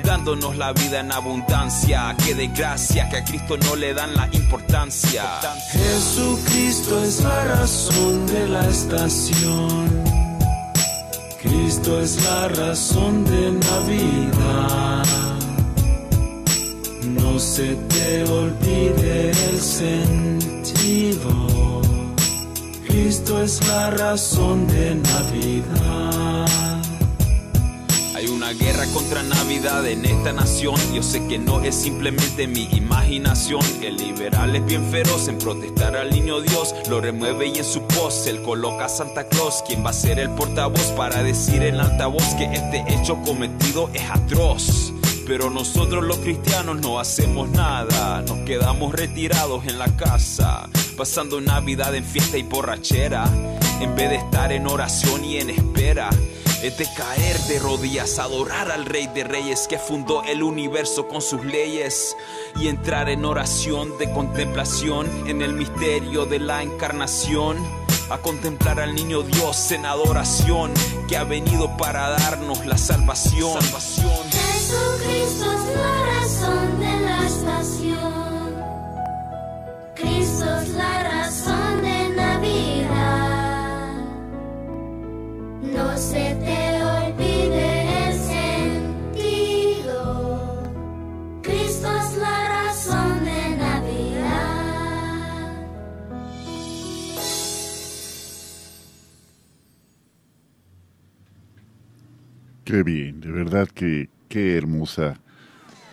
Dándonos 0.04 0.56
la 0.58 0.72
vida 0.74 1.00
en 1.00 1.12
abundancia. 1.12 2.16
Que 2.24 2.36
de 2.36 2.48
gracia 2.48 3.10
que 3.10 3.18
a 3.18 3.24
Cristo 3.24 3.58
no 3.58 3.76
le 3.76 3.94
dan 3.94 4.16
la 4.16 4.30
importancia. 4.32 5.24
Jesucristo 5.72 7.04
es 7.04 7.22
la 7.22 7.44
razón 7.46 8.28
de 8.28 8.48
la 8.48 8.68
estación. 8.68 10.05
Cristo 11.46 12.02
es 12.02 12.24
la 12.24 12.48
razón 12.50 13.24
de 13.26 13.52
Navidad. 13.52 15.06
No 17.22 17.40
se 17.40 17.76
te 17.76 18.24
olvide 18.24 19.32
el 19.32 19.60
sentido. 19.60 21.32
Cristo 22.88 23.42
es 23.42 23.66
la 23.68 23.92
razón 23.92 24.68
de 24.68 24.96
Navidad. 24.96 26.75
Hay 28.26 28.32
una 28.32 28.54
guerra 28.54 28.88
contra 28.88 29.22
Navidad 29.22 29.86
en 29.86 30.04
esta 30.04 30.34
nación. 30.34 30.74
Yo 30.92 31.04
sé 31.04 31.28
que 31.28 31.38
no 31.38 31.62
es 31.62 31.76
simplemente 31.76 32.48
mi 32.48 32.64
imaginación. 32.72 33.62
El 33.84 33.98
liberal 33.98 34.56
es 34.56 34.66
bien 34.66 34.84
feroz 34.90 35.28
en 35.28 35.38
protestar 35.38 35.96
al 35.96 36.10
niño 36.10 36.42
Dios. 36.42 36.74
Lo 36.90 37.02
remueve 37.02 37.50
y 37.50 37.60
en 37.60 37.64
su 37.64 37.84
pos 37.84 38.26
él 38.26 38.42
coloca 38.42 38.86
a 38.86 38.90
Santa 38.90 39.28
Claus, 39.28 39.64
quien 39.68 39.86
va 39.86 39.92
a 39.92 39.94
ser 39.94 40.18
el 40.18 40.32
portavoz 40.32 40.92
para 40.98 41.22
decir 41.22 41.62
en 41.62 41.76
altavoz 41.76 42.24
que 42.34 42.46
este 42.46 42.84
hecho 42.88 43.22
cometido 43.22 43.92
es 43.94 44.10
atroz. 44.10 44.92
Pero 45.28 45.52
nosotros 45.52 46.04
los 46.04 46.18
cristianos 46.18 46.82
no 46.82 47.00
hacemos 47.00 47.48
nada, 47.50 48.24
nos 48.24 48.40
quedamos 48.40 48.96
retirados 48.96 49.68
en 49.68 49.78
la 49.78 49.96
casa, 49.98 50.68
pasando 50.98 51.42
Navidad 51.42 51.94
en 51.94 52.04
fiesta 52.04 52.40
y 52.40 52.44
borrachera, 52.44 53.26
en 53.82 53.96
vez 53.96 54.10
de 54.10 54.16
estar 54.16 54.52
en 54.52 54.66
oración 54.66 55.24
y 55.24 55.38
en 55.38 55.52
espera. 55.52 56.10
Es 56.62 56.78
de 56.78 56.88
caer 56.94 57.38
de 57.42 57.60
rodillas, 57.60 58.18
adorar 58.18 58.72
al 58.72 58.86
Rey 58.86 59.08
de 59.08 59.24
Reyes 59.24 59.68
que 59.68 59.78
fundó 59.78 60.24
el 60.24 60.42
universo 60.42 61.08
con 61.08 61.22
sus 61.22 61.46
leyes 61.46 62.16
y 62.56 62.70
entrar 62.70 63.10
en 63.10 63.24
oración 63.26 63.98
de 64.00 64.12
contemplación 64.12 65.08
en 65.28 65.42
el 65.42 65.54
misterio 65.54 66.26
de 66.26 66.40
la 66.40 66.64
encarnación. 66.64 67.58
A 68.10 68.20
contemplar 68.20 68.80
al 68.80 68.96
niño 68.96 69.22
Dios 69.24 69.72
en 69.72 69.86
adoración 69.86 70.72
que 71.08 71.18
ha 71.18 71.24
venido 71.24 71.76
para 71.78 72.10
darnos 72.10 72.66
la 72.66 72.78
salvación. 72.78 73.62
salvación. 73.62 74.32
Jesucristo 74.32 75.46
es 75.52 75.76
la 75.76 76.06
razón 76.06 76.80
de 76.80 77.00
la 77.02 77.28
estación. 77.28 78.56
Cristo 79.96 80.60
es 80.62 80.70
la 80.70 81.04
razón 81.04 81.82
de 81.82 82.05
no 85.76 85.98
se 85.98 86.36
te 86.36 86.82
olvide 86.82 88.08
el 88.08 88.14
sentido. 88.18 89.94
Cristo 91.42 91.88
es 91.98 92.18
la 92.18 92.48
razón 92.48 93.26
de 93.26 93.58
Navidad. 93.58 94.56
Qué 102.64 102.84
bien, 102.84 103.20
de 103.20 103.32
verdad 103.32 103.68
que 103.68 104.10
qué 104.30 104.58
hermosa 104.58 105.20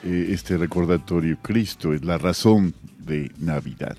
eh, 0.04 0.28
este 0.30 0.56
recordatorio. 0.56 1.38
Cristo 1.42 1.92
es 1.92 2.04
la 2.04 2.18
razón 2.18 2.74
de 2.98 3.32
Navidad. 3.38 3.96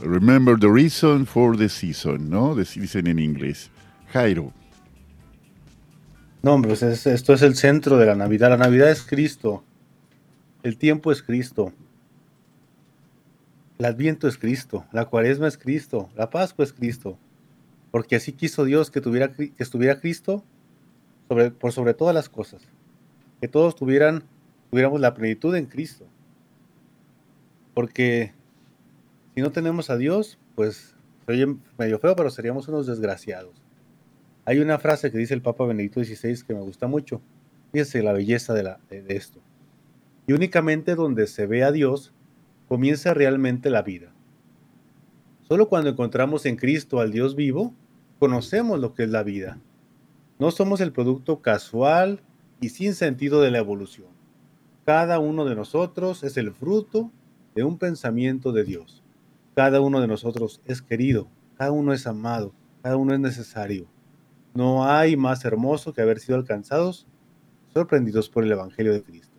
Remember 0.00 0.58
the 0.58 0.68
reason 0.68 1.24
for 1.24 1.56
the 1.56 1.70
season, 1.70 2.28
¿no? 2.28 2.54
Dicen 2.54 3.06
en 3.06 3.18
inglés. 3.18 3.70
Jairo, 4.12 4.52
no, 6.44 6.52
hombre, 6.52 6.68
pues 6.68 6.82
es- 6.82 7.06
esto 7.06 7.32
es 7.32 7.40
el 7.40 7.54
centro 7.54 7.96
de 7.96 8.04
la 8.04 8.14
Navidad. 8.14 8.50
La 8.50 8.58
Navidad 8.58 8.90
es 8.90 9.02
Cristo. 9.02 9.64
El 10.62 10.76
tiempo 10.76 11.10
es 11.10 11.22
Cristo. 11.22 11.72
El 13.78 13.86
Adviento 13.86 14.28
es 14.28 14.36
Cristo. 14.36 14.84
La 14.92 15.06
Cuaresma 15.06 15.48
es 15.48 15.56
Cristo. 15.56 16.10
La 16.14 16.28
Pascua 16.28 16.62
es 16.66 16.74
Cristo. 16.74 17.16
Porque 17.90 18.16
así 18.16 18.32
quiso 18.32 18.64
Dios 18.64 18.90
que, 18.90 19.00
tuviera, 19.00 19.32
que 19.32 19.54
estuviera 19.56 19.98
Cristo 20.00 20.44
sobre, 21.28 21.50
por 21.50 21.72
sobre 21.72 21.94
todas 21.94 22.14
las 22.14 22.28
cosas. 22.28 22.60
Que 23.40 23.48
todos 23.48 23.74
tuvieran, 23.74 24.24
tuviéramos 24.70 25.00
la 25.00 25.14
plenitud 25.14 25.56
en 25.56 25.64
Cristo. 25.64 26.04
Porque 27.72 28.34
si 29.34 29.40
no 29.40 29.50
tenemos 29.50 29.88
a 29.88 29.96
Dios, 29.96 30.38
pues 30.56 30.94
se 31.24 31.32
oye 31.32 31.56
medio 31.78 31.98
feo, 31.98 32.14
pero 32.14 32.28
seríamos 32.28 32.68
unos 32.68 32.86
desgraciados. 32.86 33.63
Hay 34.46 34.58
una 34.58 34.78
frase 34.78 35.10
que 35.10 35.18
dice 35.18 35.34
el 35.34 35.42
Papa 35.42 35.64
Benedicto 35.64 36.04
XVI 36.04 36.42
que 36.46 36.54
me 36.54 36.60
gusta 36.60 36.86
mucho. 36.86 37.20
Fíjese 37.72 38.02
la 38.02 38.12
belleza 38.12 38.52
de, 38.54 38.62
de 38.90 39.16
esto. 39.16 39.40
Y 40.26 40.32
únicamente 40.32 40.94
donde 40.94 41.26
se 41.26 41.46
ve 41.46 41.64
a 41.64 41.72
Dios, 41.72 42.12
comienza 42.68 43.14
realmente 43.14 43.70
la 43.70 43.82
vida. 43.82 44.12
Solo 45.42 45.68
cuando 45.68 45.90
encontramos 45.90 46.46
en 46.46 46.56
Cristo 46.56 47.00
al 47.00 47.12
Dios 47.12 47.36
vivo, 47.36 47.74
conocemos 48.18 48.80
lo 48.80 48.94
que 48.94 49.04
es 49.04 49.10
la 49.10 49.22
vida. 49.22 49.58
No 50.38 50.50
somos 50.50 50.80
el 50.80 50.92
producto 50.92 51.40
casual 51.40 52.20
y 52.60 52.70
sin 52.70 52.94
sentido 52.94 53.40
de 53.40 53.50
la 53.50 53.58
evolución. 53.58 54.08
Cada 54.84 55.18
uno 55.18 55.44
de 55.44 55.54
nosotros 55.54 56.22
es 56.24 56.36
el 56.36 56.52
fruto 56.52 57.10
de 57.54 57.64
un 57.64 57.78
pensamiento 57.78 58.52
de 58.52 58.64
Dios. 58.64 59.02
Cada 59.54 59.80
uno 59.80 60.00
de 60.00 60.08
nosotros 60.08 60.60
es 60.64 60.82
querido, 60.82 61.28
cada 61.56 61.70
uno 61.70 61.92
es 61.92 62.06
amado, 62.06 62.52
cada 62.82 62.96
uno 62.96 63.14
es 63.14 63.20
necesario. 63.20 63.86
No 64.54 64.84
hay 64.88 65.16
más 65.16 65.44
hermoso 65.44 65.92
que 65.92 66.00
haber 66.02 66.20
sido 66.20 66.36
alcanzados, 66.38 67.06
sorprendidos 67.72 68.28
por 68.28 68.44
el 68.44 68.52
Evangelio 68.52 68.92
de 68.92 69.02
Cristo. 69.02 69.34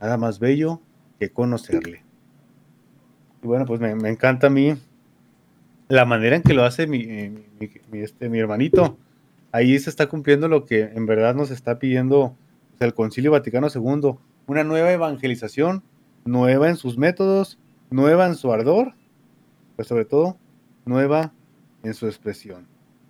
Nada 0.00 0.16
más 0.16 0.38
bello 0.38 0.80
que 1.18 1.30
conocerle. 1.30 2.02
Y 3.42 3.46
bueno, 3.46 3.66
pues 3.66 3.80
me, 3.80 3.90
encanta 4.08 4.46
a 4.46 4.50
mí 4.50 4.74
la 5.88 6.04
manera 6.04 6.36
en 6.36 6.42
que 6.42 6.54
lo 6.54 6.64
hace 6.64 6.86
mi, 6.86 7.00
eh, 7.00 7.30
mi- 7.90 7.98
este, 7.98 8.28
mi 8.28 8.38
hermanito. 8.38 8.96
Ahí 9.52 9.78
se 9.78 9.90
está 9.90 10.08
cumpliendo 10.08 10.48
lo 10.48 10.64
que 10.64 10.82
en 10.82 11.06
verdad 11.06 11.34
nos 11.34 11.50
está 11.50 11.78
pidiendo 11.78 12.34
el 12.80 12.94
Concilio 12.94 13.30
Vaticano 13.32 13.68
II. 13.74 14.14
Una 14.46 14.64
nueva 14.64 14.92
evangelización, 14.92 15.82
nueva 16.24 16.68
en 16.68 16.76
sus 16.76 16.96
métodos, 16.96 17.58
nueva 17.90 18.26
en 18.26 18.34
su 18.34 18.52
ardor, 18.52 18.94
pues 19.76 19.88
sobre 19.88 20.04
todo, 20.04 20.36
nueva 20.84 21.32
en 21.82 21.94
su 21.94 22.06
expresión. 22.06 22.66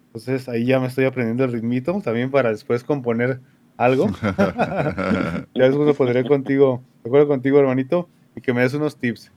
Entonces 0.09 0.49
ahí 0.49 0.65
ya 0.65 0.81
me 0.81 0.87
estoy 0.87 1.05
aprendiendo 1.05 1.45
el 1.45 1.53
ritmito 1.53 2.01
también 2.03 2.31
para 2.31 2.51
después 2.51 2.83
componer 2.83 3.41
algo. 3.77 4.07
ya 4.39 5.47
después 5.55 5.87
lo 5.87 5.95
pondré 5.95 6.25
contigo, 6.27 6.83
de 7.05 7.09
acuerdo 7.09 7.29
contigo, 7.29 7.59
hermanito, 7.61 8.09
y 8.35 8.41
que 8.41 8.53
me 8.53 8.63
des 8.63 8.75
unos 8.75 8.97
tips. 8.97 9.31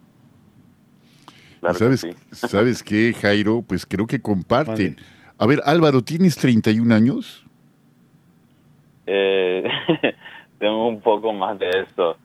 Claro 1.59 1.73
que 1.75 1.79
¿sabes, 1.79 1.99
sí. 2.01 2.09
¿sabes 2.31 2.83
qué, 2.83 3.13
Jairo? 3.19 3.61
Pues 3.61 3.85
creo 3.85 4.07
que 4.07 4.21
comparten. 4.21 4.97
A 5.37 5.45
ver, 5.45 5.61
Álvaro, 5.65 6.01
¿tienes 6.03 6.35
31 6.37 6.91
años? 6.91 7.43
Eh, 9.05 9.63
tengo 10.59 10.87
un 10.87 11.01
poco 11.01 11.33
más 11.33 11.59
de 11.59 11.69
eso. 11.69 12.17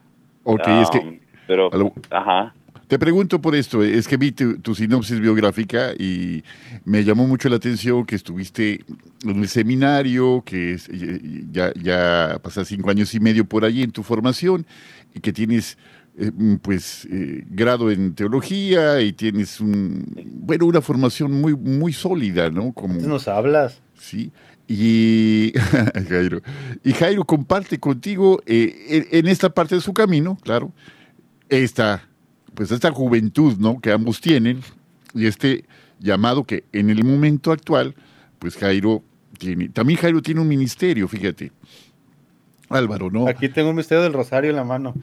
Ok, 0.43 0.61
es 0.67 0.89
Um, 0.89 0.91
que 0.91 1.21
Pero, 1.47 1.69
a 1.73 1.77
lo- 1.77 1.93
ajá. 2.09 2.55
Te 2.87 2.97
pregunto 2.97 3.41
por 3.41 3.53
esto, 3.53 3.83
es 3.83 4.07
que 4.07 4.15
vi 4.15 4.31
tu, 4.31 4.59
tu 4.59 4.73
sinopsis 4.73 5.19
biográfica 5.19 5.91
y 5.93 6.41
me 6.85 7.03
llamó 7.03 7.27
mucho 7.27 7.49
la 7.49 7.57
atención 7.57 8.05
que 8.05 8.15
estuviste 8.15 8.85
en 9.25 9.39
el 9.41 9.49
seminario, 9.49 10.41
que 10.45 10.73
es- 10.75 10.89
ya, 11.51 11.73
ya 11.73 12.39
pasas 12.41 12.69
cinco 12.69 12.89
años 12.89 13.13
y 13.13 13.19
medio 13.19 13.43
por 13.43 13.65
allí 13.65 13.83
en 13.83 13.91
tu 13.91 14.03
formación 14.03 14.65
y 15.13 15.19
que 15.19 15.33
tienes 15.33 15.77
eh, 16.17 16.31
pues 16.61 17.05
eh, 17.11 17.43
grado 17.49 17.91
en 17.91 18.15
teología 18.15 19.01
y 19.01 19.11
tienes 19.11 19.59
un, 19.59 20.05
bueno, 20.41 20.65
una 20.65 20.79
formación 20.81 21.31
muy, 21.33 21.55
muy 21.55 21.91
sólida, 21.91 22.49
¿no? 22.49 22.71
Como, 22.71 23.01
nos 23.01 23.27
hablas. 23.27 23.81
Sí. 23.99 24.31
Y 24.65 25.51
Jairo, 26.09 26.41
y 26.85 26.93
Jairo 26.93 27.25
comparte 27.25 27.79
contigo 27.79 28.41
eh, 28.45 29.07
en 29.11 29.27
esta 29.27 29.49
parte 29.49 29.75
de 29.75 29.81
su 29.81 29.93
camino, 29.93 30.37
claro, 30.41 30.71
esta, 31.49 32.06
pues 32.57 32.71
esta 32.71 32.91
juventud, 32.91 33.55
¿no? 33.59 33.79
Que 33.79 33.91
ambos 33.91 34.19
tienen 34.19 34.61
y 35.13 35.27
este 35.27 35.63
llamado 35.99 36.43
que 36.43 36.63
en 36.73 36.89
el 36.89 37.03
momento 37.03 37.51
actual, 37.51 37.93
pues 38.39 38.57
Jairo 38.57 39.03
tiene. 39.37 39.69
También 39.69 39.99
Jairo 39.99 40.23
tiene 40.23 40.41
un 40.41 40.47
ministerio, 40.47 41.07
fíjate. 41.07 41.51
Álvaro, 42.69 43.11
¿no? 43.11 43.27
Aquí 43.27 43.47
tengo 43.47 43.69
un 43.69 43.75
misterio 43.75 44.03
del 44.03 44.13
rosario 44.13 44.49
en 44.49 44.55
la 44.55 44.63
mano. 44.63 44.95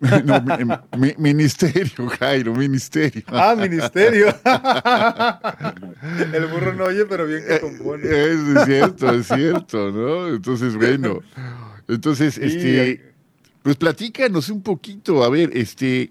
No, 0.24 0.42
mi- 0.42 0.98
mi- 0.98 1.14
ministerio, 1.16 2.08
Jairo, 2.18 2.52
ministerio. 2.54 3.22
Ah, 3.28 3.54
ministerio. 3.56 4.26
el 6.34 6.46
burro 6.48 6.74
no 6.74 6.84
oye, 6.84 7.06
pero 7.06 7.26
bien 7.26 7.42
que 7.46 7.60
compone. 7.60 8.02
Eh, 8.04 8.32
Es 8.56 8.64
cierto, 8.66 9.10
es 9.14 9.26
cierto, 9.28 9.90
¿no? 9.92 10.28
Entonces, 10.28 10.74
bueno. 10.82 11.20
Entonces, 11.88 12.34
Sí, 12.34 12.40
este, 12.42 13.14
pues 13.62 13.76
platícanos 13.76 14.50
un 14.50 14.62
poquito, 14.62 15.22
a 15.24 15.30
ver, 15.30 15.50
este, 15.56 16.10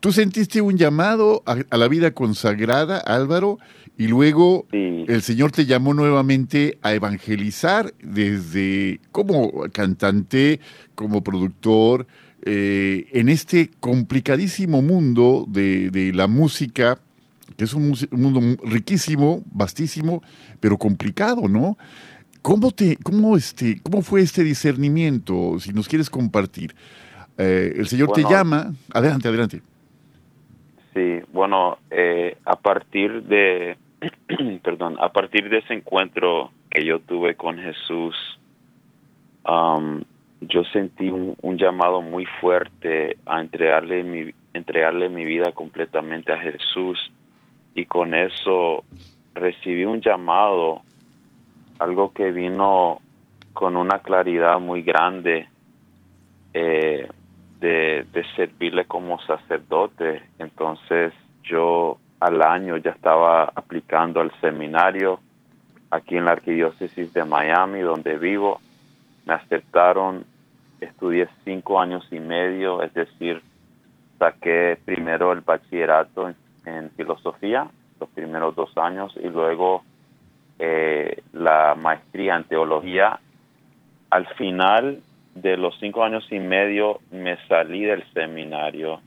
tú 0.00 0.12
sentiste 0.12 0.60
un 0.60 0.76
llamado 0.76 1.42
a, 1.46 1.56
a 1.70 1.76
la 1.76 1.88
vida 1.88 2.10
consagrada, 2.12 2.98
Álvaro, 2.98 3.58
y 3.98 4.08
luego 4.08 4.66
Sí. 4.70 5.04
el 5.08 5.22
Señor 5.22 5.52
te 5.52 5.64
llamó 5.66 5.94
nuevamente 5.94 6.78
a 6.82 6.92
evangelizar 6.94 7.94
desde 8.02 9.00
como 9.12 9.52
cantante, 9.72 10.60
como 10.94 11.22
productor, 11.22 12.06
eh, 12.42 13.06
en 13.12 13.28
este 13.28 13.70
complicadísimo 13.80 14.82
mundo 14.82 15.46
de, 15.48 15.90
de 15.90 16.12
la 16.12 16.26
música, 16.26 16.98
que 17.56 17.64
es 17.64 17.72
un, 17.74 17.94
mundo 18.10 18.40
mu- 18.40 18.56
riquísimo, 18.64 19.42
vastísimo, 19.50 20.22
pero 20.60 20.76
complicado, 20.76 21.48
¿no? 21.48 21.78
¿Cómo, 22.42 22.70
te, 22.70 22.96
cómo, 22.98 23.36
este, 23.36 23.80
¿Cómo 23.82 24.02
fue 24.02 24.20
este 24.20 24.44
discernimiento? 24.44 25.56
Si 25.58 25.72
nos 25.72 25.88
quieres 25.88 26.10
compartir. 26.10 26.76
Eh, 27.38 27.74
el 27.76 27.88
Señor 27.88 28.12
te 28.12 28.22
llama. 28.22 28.72
Adelante, 28.92 29.26
adelante. 29.28 29.62
Sí, 30.96 31.20
bueno, 31.30 31.76
eh, 31.90 32.38
a 32.46 32.56
partir 32.56 33.24
de, 33.24 33.76
perdón, 34.62 34.96
a 34.98 35.10
partir 35.10 35.50
de 35.50 35.58
ese 35.58 35.74
encuentro 35.74 36.50
que 36.70 36.86
yo 36.86 37.00
tuve 37.00 37.34
con 37.34 37.58
Jesús, 37.58 38.16
am, 39.44 40.02
yo 40.40 40.64
sentí 40.64 41.10
un, 41.10 41.36
un 41.42 41.58
llamado 41.58 42.00
muy 42.00 42.24
fuerte 42.40 43.18
a 43.26 43.42
entregarle 43.42 44.04
mi, 44.04 44.32
entregarle 44.54 45.10
mi 45.10 45.26
vida 45.26 45.52
completamente 45.52 46.32
a 46.32 46.38
Jesús 46.38 47.12
y 47.74 47.84
con 47.84 48.14
eso 48.14 48.82
recibí 49.34 49.84
un 49.84 50.00
llamado, 50.00 50.80
algo 51.78 52.10
que 52.14 52.30
vino 52.30 53.02
con 53.52 53.76
una 53.76 53.98
claridad 53.98 54.58
muy 54.60 54.80
grande. 54.80 55.46
Eh, 56.54 57.06
de, 57.60 58.06
de 58.12 58.24
servirle 58.34 58.84
como 58.86 59.20
sacerdote. 59.20 60.22
Entonces 60.38 61.12
yo 61.42 61.98
al 62.20 62.42
año 62.42 62.76
ya 62.76 62.90
estaba 62.90 63.44
aplicando 63.54 64.20
al 64.20 64.32
seminario 64.40 65.20
aquí 65.90 66.16
en 66.16 66.24
la 66.24 66.32
arquidiócesis 66.32 67.12
de 67.12 67.24
Miami, 67.24 67.80
donde 67.80 68.18
vivo. 68.18 68.60
Me 69.24 69.34
aceptaron, 69.34 70.24
estudié 70.80 71.28
cinco 71.44 71.80
años 71.80 72.06
y 72.10 72.20
medio, 72.20 72.82
es 72.82 72.92
decir, 72.94 73.42
saqué 74.18 74.78
primero 74.84 75.32
el 75.32 75.40
bachillerato 75.40 76.28
en, 76.64 76.90
filosofía, 76.96 77.68
los 78.00 78.08
primeros 78.10 78.54
dos 78.54 78.76
años, 78.76 79.12
y 79.22 79.28
luego 79.28 79.84
eh, 80.58 81.22
la 81.32 81.74
maestría 81.74 82.36
en 82.36 82.44
teología. 82.44 83.20
Al 84.10 84.26
final 84.34 85.00
de 85.36 85.58
los 85.58 85.78
cinco 85.78 86.02
años 86.02 86.26
y 86.30 86.38
medio 86.38 87.00
me 87.10 87.36
salí 87.46 87.84
del 87.84 88.02
seminario. 88.14 89.00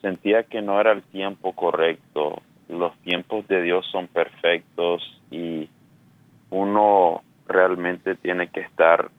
Sentía 0.00 0.44
que 0.44 0.62
no 0.62 0.80
era 0.80 0.92
el 0.92 1.02
tiempo 1.02 1.52
correcto. 1.52 2.40
Los 2.68 2.96
tiempos 3.00 3.46
de 3.46 3.62
Dios 3.62 3.86
son 3.92 4.06
perfectos 4.06 5.02
y 5.30 5.68
uno 6.50 7.22
realmente 7.46 8.14
tiene 8.14 8.48
que 8.48 8.60
estar 8.60 9.10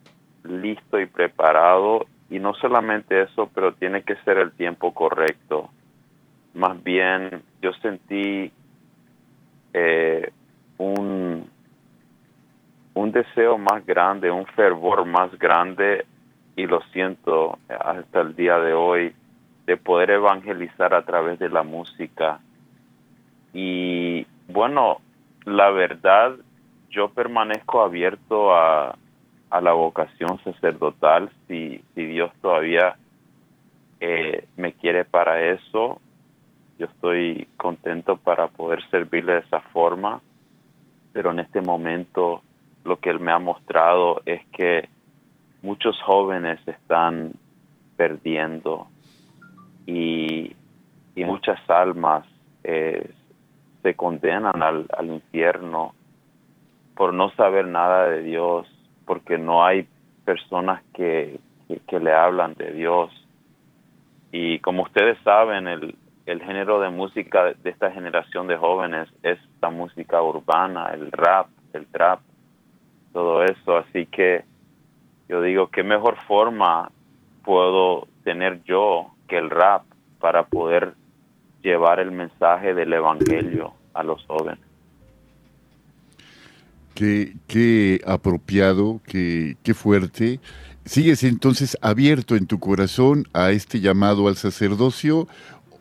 listo 0.44 1.00
y 1.00 1.06
preparado. 1.06 2.08
Y 2.32 2.40
no 2.40 2.54
solamente 2.56 3.22
eso, 3.22 3.50
pero 3.54 3.74
tiene 3.74 4.02
que 4.02 4.16
ser 4.18 4.38
el 4.38 4.52
tiempo 4.52 4.94
correcto. 4.94 5.70
Más 6.56 6.84
bien, 6.84 7.44
yo 7.62 7.72
sentí 7.74 8.52
eh, 9.74 10.32
un, 10.78 11.48
un 13.00 13.14
deseo 13.14 13.58
más 13.58 13.86
grande, 13.86 14.30
un 14.30 14.46
fervor 14.46 15.06
más 15.06 15.32
grande, 15.40 16.06
y 16.58 16.68
lo 16.68 16.82
siento 16.92 17.58
hasta 17.70 18.20
el 18.20 18.36
día 18.36 18.60
de 18.60 18.74
hoy, 18.74 19.16
de 19.66 19.78
poder 19.78 20.10
evangelizar 20.10 20.94
a 20.94 21.04
través 21.04 21.40
de 21.40 21.48
la 21.48 21.64
música. 21.64 22.40
Y 23.54 24.28
bueno, 24.50 24.98
la 25.46 25.70
verdad, 25.70 26.36
yo 26.90 27.10
permanezco 27.10 27.82
abierto 27.82 28.54
a, 28.54 28.98
a 29.50 29.62
la 29.62 29.72
vocación 29.72 30.38
sacerdotal 30.44 31.30
si, 31.48 31.82
si 31.96 32.06
Dios 32.06 32.32
todavía 32.42 32.98
eh, 34.02 34.46
me 34.58 34.74
quiere 34.74 35.06
para 35.06 35.42
eso. 35.42 36.02
Yo 36.78 36.88
estoy 36.88 37.48
contento 37.56 38.18
para 38.18 38.48
poder 38.48 38.84
servirle 38.90 39.34
de 39.34 39.40
esa 39.40 39.62
forma, 39.72 40.20
pero 41.14 41.32
en 41.32 41.40
este 41.40 41.62
momento 41.62 42.42
lo 42.84 42.98
que 42.98 43.10
Él 43.10 43.20
me 43.20 43.32
ha 43.32 43.40
mostrado 43.40 44.22
es 44.26 44.46
que 44.48 44.90
muchos 45.62 46.02
jóvenes 46.02 46.60
están 46.68 47.34
perdiendo 47.98 48.88
y, 49.86 50.56
y 51.16 51.24
muchas 51.26 51.60
almas 51.70 52.26
eh, 52.64 53.12
se 53.82 53.96
condenan 53.96 54.62
al, 54.62 54.86
al 54.98 55.08
infierno 55.08 55.94
por 56.96 57.14
no 57.14 57.30
saber 57.32 57.66
nada 57.68 58.08
de 58.10 58.24
Dios, 58.24 58.68
porque 59.06 59.38
no 59.38 59.66
hay 59.66 59.88
personas 60.26 60.84
que, 60.94 61.40
que, 61.68 61.80
que 61.88 62.00
le 62.00 62.14
hablan 62.14 62.54
de 62.56 62.74
Dios. 62.74 63.10
Y 64.32 64.60
como 64.60 64.84
ustedes 64.84 65.18
saben, 65.24 65.68
el, 65.68 65.96
el 66.26 66.44
género 66.44 66.80
de 66.80 66.90
música 66.90 67.46
de 67.46 67.70
esta 67.70 67.92
generación 67.92 68.48
de 68.48 68.58
jóvenes 68.58 69.10
es 69.24 69.40
la 69.62 69.70
música 69.70 70.22
urbana, 70.22 70.92
el 70.94 71.12
rap, 71.12 71.48
el 71.74 71.88
trap, 71.88 72.20
todo 73.14 73.44
eso. 73.44 73.78
Así 73.78 74.06
que 74.06 74.44
yo 75.28 75.42
digo, 75.42 75.70
¿qué 75.70 75.84
mejor 75.84 76.18
forma 76.28 76.92
puedo 77.44 78.08
tener 78.24 78.62
yo 78.64 79.08
que 79.28 79.38
el 79.38 79.50
rap 79.50 79.84
para 80.20 80.46
poder 80.48 80.94
llevar 81.64 82.00
el 82.00 82.12
mensaje 82.12 82.74
del 82.74 82.94
Evangelio 82.94 83.74
a 83.94 84.04
los 84.04 84.24
jóvenes? 84.26 84.60
Qué, 86.96 87.34
qué 87.48 88.02
apropiado, 88.06 89.00
qué, 89.08 89.56
qué 89.64 89.74
fuerte. 89.74 90.40
¿Sigues 90.86 91.24
entonces 91.24 91.78
abierto 91.82 92.36
en 92.36 92.46
tu 92.48 92.60
corazón 92.60 93.26
a 93.34 93.52
este 93.52 93.80
llamado 93.80 94.28
al 94.28 94.36
sacerdocio 94.36 95.28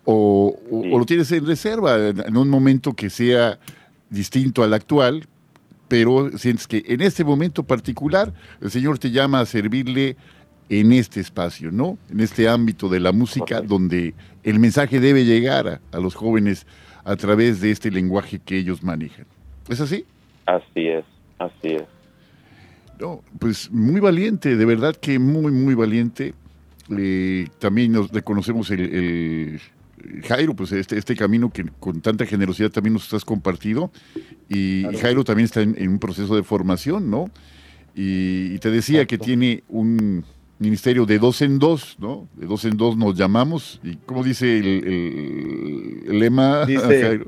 o, 0.05 0.55
o- 0.71 0.81
Sí. 0.83 0.89
o 0.93 0.99
lo 0.99 1.05
tienes 1.05 1.31
en 1.31 1.45
reserva 1.45 1.97
en 1.97 2.37
un 2.37 2.49
momento 2.49 2.93
que 2.93 3.09
sea 3.09 3.59
distinto 4.09 4.63
al 4.63 4.73
actual, 4.73 5.27
pero 5.89 6.37
sientes 6.37 6.65
que 6.67 6.83
en 6.87 7.01
este 7.01 7.25
momento 7.25 7.63
particular 7.63 8.33
el 8.61 8.71
Señor 8.71 8.97
te 8.97 9.11
llama 9.11 9.41
a 9.41 9.45
servirle 9.45 10.15
en 10.69 10.93
este 10.93 11.19
espacio, 11.19 11.71
¿no? 11.71 11.97
En 12.09 12.21
este 12.21 12.47
ámbito 12.47 12.87
de 12.87 12.99
la 13.01 13.11
música 13.11 13.59
donde 13.61 14.13
el 14.43 14.59
mensaje 14.59 14.99
debe 15.01 15.25
llegar 15.25 15.67
a, 15.67 15.81
a 15.91 15.99
los 15.99 16.15
jóvenes 16.15 16.65
a 17.03 17.15
través 17.17 17.59
de 17.59 17.71
este 17.71 17.89
lenguaje 17.91 18.39
que 18.39 18.57
ellos 18.57 18.83
manejan. 18.83 19.25
¿Es 19.67 19.81
así? 19.81 20.05
Así 20.45 20.87
es, 20.87 21.03
así 21.39 21.67
es. 21.75 21.83
No, 22.99 23.21
pues 23.39 23.71
muy 23.71 23.99
valiente, 23.99 24.55
de 24.55 24.65
verdad 24.65 24.95
que 24.95 25.17
muy, 25.19 25.51
muy 25.51 25.73
valiente. 25.73 26.33
Eh, 26.95 27.47
también 27.59 27.91
nos 27.91 28.11
reconocemos 28.11 28.69
el, 28.71 28.79
el- 28.81 29.61
Jairo, 30.27 30.55
pues 30.55 30.71
este, 30.71 30.97
este 30.97 31.15
camino 31.15 31.51
que 31.51 31.65
con 31.79 32.01
tanta 32.01 32.25
generosidad 32.25 32.69
también 32.71 32.93
nos 32.93 33.13
has 33.13 33.25
compartido. 33.25 33.91
Y 34.47 34.81
Claro. 34.83 34.99
Jairo 34.99 35.23
también 35.23 35.45
está 35.45 35.61
en, 35.61 35.75
en 35.77 35.89
un 35.89 35.99
proceso 35.99 36.35
de 36.35 36.43
formación, 36.43 37.09
¿no? 37.09 37.29
Y, 37.95 38.53
y 38.53 38.59
te 38.59 38.69
decía 38.71 39.05
que 39.05 39.17
tiene 39.17 39.63
un 39.69 40.23
ministerio 40.59 41.05
de 41.05 41.19
dos 41.19 41.41
en 41.41 41.59
dos, 41.59 41.95
¿no? 41.99 42.27
De 42.35 42.45
dos 42.45 42.65
en 42.65 42.77
dos 42.77 42.95
nos 42.97 43.15
llamamos. 43.17 43.79
¿Y 43.83 43.95
cómo 44.05 44.23
dice 44.23 44.57
el, 44.59 44.65
el- 44.67 46.03
el 46.07 46.19
lema, 46.19 46.65
Dice- 46.65 47.01
Jairo? 47.01 47.27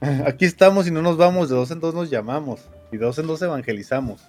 Aquí 0.26 0.44
estamos 0.44 0.86
y 0.86 0.90
no 0.92 1.02
nos 1.02 1.16
vamos, 1.16 1.48
de 1.48 1.56
dos 1.56 1.70
en 1.72 1.80
dos 1.80 1.94
nos 1.94 2.08
llamamos 2.10 2.60
y 2.92 2.96
de 2.98 3.04
dos 3.04 3.18
en 3.18 3.26
dos 3.26 3.42
evangelizamos. 3.42 4.20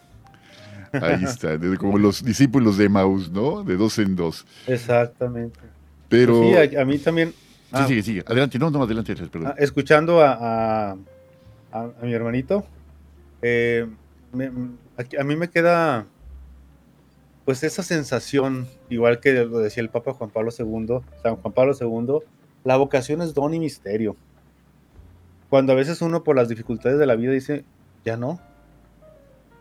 Ahí 0.92 1.24
está, 1.24 1.60
como 1.78 2.00
los 2.00 2.24
discípulos 2.24 2.78
de 2.78 2.90
Maús, 2.90 3.32
¿no? 3.32 3.64
De 3.64 3.78
dos 3.78 4.00
en 4.00 4.16
dos. 4.16 4.46
Exactamente. 4.66 5.60
Pero... 6.08 6.42
Sí, 6.44 6.76
a, 6.76 6.82
a 6.82 6.86
mí 6.86 6.98
también. 6.98 7.34
Sí, 7.70 7.76
ah, 7.76 7.88
sigue, 7.88 8.02
sigue. 8.04 8.24
Adelante, 8.26 8.58
no, 8.60 8.70
no, 8.72 8.84
adelante, 8.84 9.16
perdón. 9.16 9.48
ah, 9.48 9.56
escuchando 9.60 10.22
a, 10.22 10.34
a- 10.34 10.98
a- 11.72 11.92
a 12.02 12.04
mi 12.06 12.14
hermanito, 12.14 12.64
eh, 13.42 13.88
me- 14.34 14.52
a 15.18 15.24
mí 15.24 15.36
me 15.36 15.50
queda 15.50 16.06
pues 17.46 17.64
esa 17.64 17.82
sensación, 17.84 18.68
igual 18.90 19.20
que 19.20 19.34
lo 19.34 19.60
decía 19.60 19.82
el 19.82 19.90
Papa 19.90 20.14
Juan 20.14 20.30
Pablo 20.30 20.52
II, 20.58 21.00
San 21.24 21.36
Juan 21.38 21.54
Pablo 21.54 21.74
II, 21.80 22.20
la 22.64 22.78
vocación 22.78 23.22
es 23.22 23.34
don 23.34 23.54
y 23.54 23.60
misterio. 23.60 24.16
Cuando 25.50 25.74
a 25.74 25.76
veces 25.76 26.02
uno 26.04 26.24
por 26.24 26.36
las 26.36 26.48
dificultades 26.50 27.00
de 27.00 27.08
la 27.08 27.16
vida 27.16 27.32
dice, 27.32 27.66
ya 28.06 28.18
no, 28.18 28.40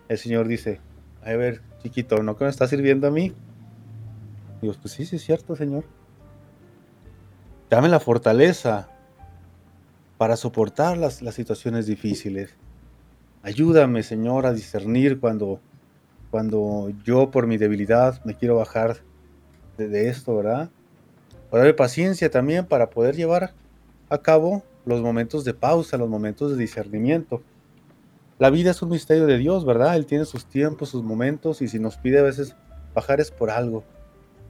el 0.08 0.18
Señor 0.18 0.48
dice, 0.48 0.80
a 1.24 1.32
ver, 1.32 1.62
chiquito, 1.82 2.22
¿no 2.22 2.36
que 2.36 2.44
me 2.44 2.50
está 2.50 2.66
sirviendo 2.68 3.06
a 3.06 3.10
mí? 3.10 3.32
Digo, 4.60 4.74
pues 4.82 4.92
sí, 4.92 5.06
sí 5.06 5.16
es 5.16 5.22
cierto, 5.24 5.56
Señor. 5.56 5.84
Dame 7.70 7.88
la 7.88 8.00
fortaleza 8.00 8.88
para 10.16 10.36
soportar 10.36 10.96
las, 10.96 11.20
las 11.20 11.34
situaciones 11.34 11.86
difíciles. 11.86 12.56
Ayúdame, 13.42 14.02
Señor, 14.02 14.46
a 14.46 14.52
discernir 14.52 15.20
cuando, 15.20 15.60
cuando 16.30 16.90
yo 17.04 17.30
por 17.30 17.46
mi 17.46 17.58
debilidad 17.58 18.24
me 18.24 18.34
quiero 18.34 18.56
bajar 18.56 18.96
de, 19.76 20.08
esto, 20.08 20.36
¿verdad? 20.36 20.70
O 21.50 21.58
dame 21.58 21.74
paciencia 21.74 22.30
también 22.30 22.66
para 22.66 22.90
poder 22.90 23.14
llevar 23.14 23.52
a 24.08 24.18
cabo 24.18 24.64
los 24.86 25.02
momentos 25.02 25.44
de 25.44 25.54
pausa, 25.54 25.98
los 25.98 26.08
momentos 26.08 26.50
de 26.50 26.56
discernimiento. 26.56 27.42
La 28.38 28.50
vida 28.50 28.70
es 28.70 28.82
un 28.82 28.90
misterio 28.90 29.26
de 29.26 29.38
Dios, 29.38 29.64
¿verdad? 29.64 29.94
Él 29.94 30.06
tiene 30.06 30.24
sus 30.24 30.46
tiempos, 30.46 30.88
sus 30.88 31.02
momentos, 31.02 31.60
y 31.60 31.68
si 31.68 31.78
nos 31.78 31.96
pide 31.96 32.18
a 32.18 32.22
veces 32.22 32.56
bajar 32.94 33.20
es 33.20 33.30
por 33.30 33.50
algo. 33.50 33.84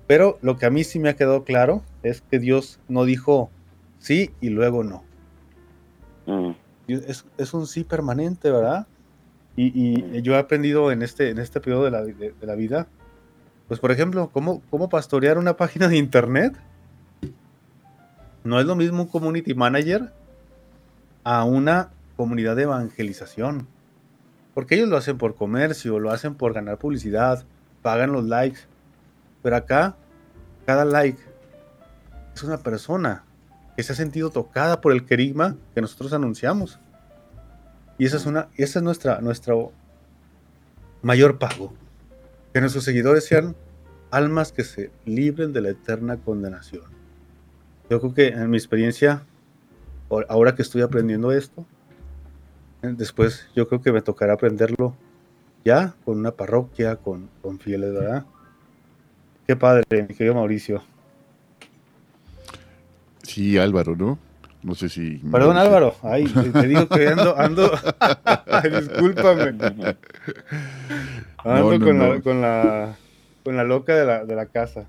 Pero 0.09 0.38
lo 0.42 0.56
que 0.56 0.66
a 0.66 0.70
mí 0.70 0.82
sí 0.82 0.98
me 0.98 1.11
ha 1.11 1.14
quedado 1.16 1.44
claro 1.44 1.82
es 2.02 2.22
que 2.22 2.40
Dios 2.40 2.80
no 2.88 3.04
dijo 3.04 3.50
sí 4.00 4.32
y 4.40 4.48
luego 4.48 4.82
no. 4.82 5.04
Mm, 6.26 6.50
Es, 6.88 7.24
es 7.36 7.54
un 7.54 7.66
sí 7.68 7.84
permanente, 7.84 8.50
¿verdad? 8.50 8.86
Y, 9.54 9.66
y 10.16 10.22
yo 10.22 10.34
he 10.34 10.38
aprendido 10.38 10.90
en 10.92 11.02
este, 11.02 11.30
en 11.30 11.38
este 11.38 11.61
periodo 11.61 11.84
de 11.84 11.90
la, 11.90 12.02
de- 12.02 12.32
de 12.32 12.46
la 12.46 12.54
vida, 12.54 12.86
pues 13.68 13.78
por 13.80 13.90
ejemplo, 13.92 14.30
cómo, 14.32 14.62
cómo 14.70 14.88
pastorear 14.88 15.36
una 15.38 15.56
página 15.56 15.88
de 15.88 15.98
internet. 15.98 16.56
No 18.44 18.59
es 18.61 18.66
lo 18.66 18.76
mismo 18.76 19.02
un 19.02 19.09
community 19.09 19.52
manager 19.54 20.11
a 21.24 21.44
una 21.44 21.90
comunidad 22.16 22.56
de 22.56 22.62
evangelización. 22.62 23.66
Porque 24.54 24.76
ellos 24.76 24.88
lo 24.88 24.96
hacen 24.96 25.18
por 25.18 25.34
comercio, 25.34 25.98
lo 26.00 26.11
hacen 26.11 26.34
por 26.34 26.54
ganar 26.54 26.78
publicidad, 26.78 27.44
pagan 27.82 28.12
los 28.12 28.24
likes. 28.24 28.61
Pero 29.43 29.57
acá, 29.57 29.97
cada 30.66 30.84
like 30.84 31.20
es 32.34 32.43
una 32.43 32.59
persona 32.59 33.24
que 33.76 33.82
se 33.82 33.93
ha 33.93 33.97
sentido 33.97 34.30
tocada 34.30 34.80
por 34.80 34.93
el 34.93 35.05
querigma 35.07 35.57
que 35.74 35.80
nosotros 35.80 36.12
anunciamos. 36.12 36.78
Y 37.97 38.07
esa 38.07 38.16
es 38.16 38.26
una, 38.26 38.49
esa 38.57 38.78
es 38.78 38.82
nuestra, 38.82 39.20
nuestro 39.20 39.72
mayor 41.03 41.39
pago. 41.39 41.72
Que 42.53 42.61
nuestros 42.61 42.84
seguidores 42.84 43.24
sean 43.26 43.55
almas 44.11 44.53
que 44.53 44.64
se 44.64 44.91
libren 45.05 45.53
de 45.53 45.61
la 45.61 45.68
eterna 45.70 46.16
condenación. 46.16 46.84
Yo 47.91 48.01
creo 48.01 48.14
que 48.14 48.28
en 48.28 48.51
mi 48.51 48.57
experiencia, 48.57 49.22
ahor- 50.11 50.26
ahora 50.28 50.55
que 50.55 50.62
estoy 50.62 50.82
aprendiendo 50.82 51.32
esto, 51.32 51.66
después 52.82 53.49
yo 53.55 53.68
creo 53.68 53.80
que 53.80 53.93
me 53.93 54.03
tocará 54.03 54.34
aprenderlo 54.34 54.95
ya 55.64 55.95
con 56.05 56.18
una 56.18 56.32
parroquia, 56.32 56.97
con, 56.97 57.28
con 57.43 57.59
fieles, 57.59 57.93
¿verdad? 57.93 58.24
Qué 59.49 59.57
padre, 59.57 59.82
mi 60.07 60.14
querido 60.14 60.34
Mauricio. 60.34 60.82
Sí, 63.22 63.57
Álvaro, 63.57 63.96
¿no? 63.96 64.18
No 64.62 64.74
sé 64.74 64.90
si... 64.90 65.22
Perdón, 65.32 65.57
Álvaro. 65.57 65.94
Ay, 66.03 66.26
te, 66.26 66.68
digo 66.68 66.86
que 66.86 67.09
ando, 67.09 67.34
ando. 67.38 67.70
Discúlpame. 68.78 69.44
Ando 71.38 71.78
No, 71.78 71.78
no, 71.78 71.80
con, 71.80 71.99
La, 71.99 72.20
con 72.20 72.40
la 72.42 72.96
con 73.42 73.57
la 73.57 73.64
loca 73.64 73.94
de 73.94 74.05
la, 74.05 74.26
de 74.26 74.36
la 74.36 74.44
casa. 74.44 74.84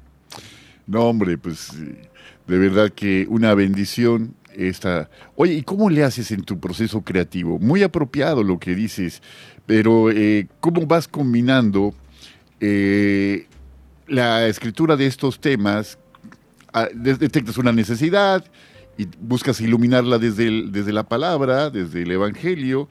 No, 0.88 1.06
hombre, 1.06 1.38
pues 1.38 1.72
eh, 1.80 2.10
de 2.46 2.58
verdad 2.58 2.92
que 2.92 3.28
una 3.30 3.54
bendición 3.54 4.36
esta... 4.54 5.10
Oye, 5.38 5.54
¿y 5.54 5.64
cómo 5.64 5.90
le 5.90 6.04
haces 6.04 6.32
en 6.32 6.44
tu 6.44 6.60
proceso 6.60 7.02
creativo? 7.02 7.60
Muy 7.60 7.82
apropiado 7.82 8.44
lo 8.44 8.60
que 8.60 8.76
dices, 8.76 9.22
pero 9.66 10.12
eh, 10.12 10.48
¿cómo 10.60 10.86
vas 10.86 11.08
combinando 11.08 11.94
eh, 12.60 13.48
la 14.10 14.48
escritura 14.48 14.96
de 14.96 15.06
estos 15.06 15.40
temas? 15.40 15.98
Ah, 16.74 16.88
de- 16.94 17.16
detectas 17.16 17.58
una 17.58 17.72
necesidad 17.72 18.44
y 18.98 19.08
buscas 19.20 19.60
iluminarla 19.62 20.18
desde, 20.20 20.68
desde 20.70 20.92
la 20.94 21.04
palabra, 21.04 21.70
desde 21.70 22.04
el 22.04 22.12
Evangelio. 22.12 22.88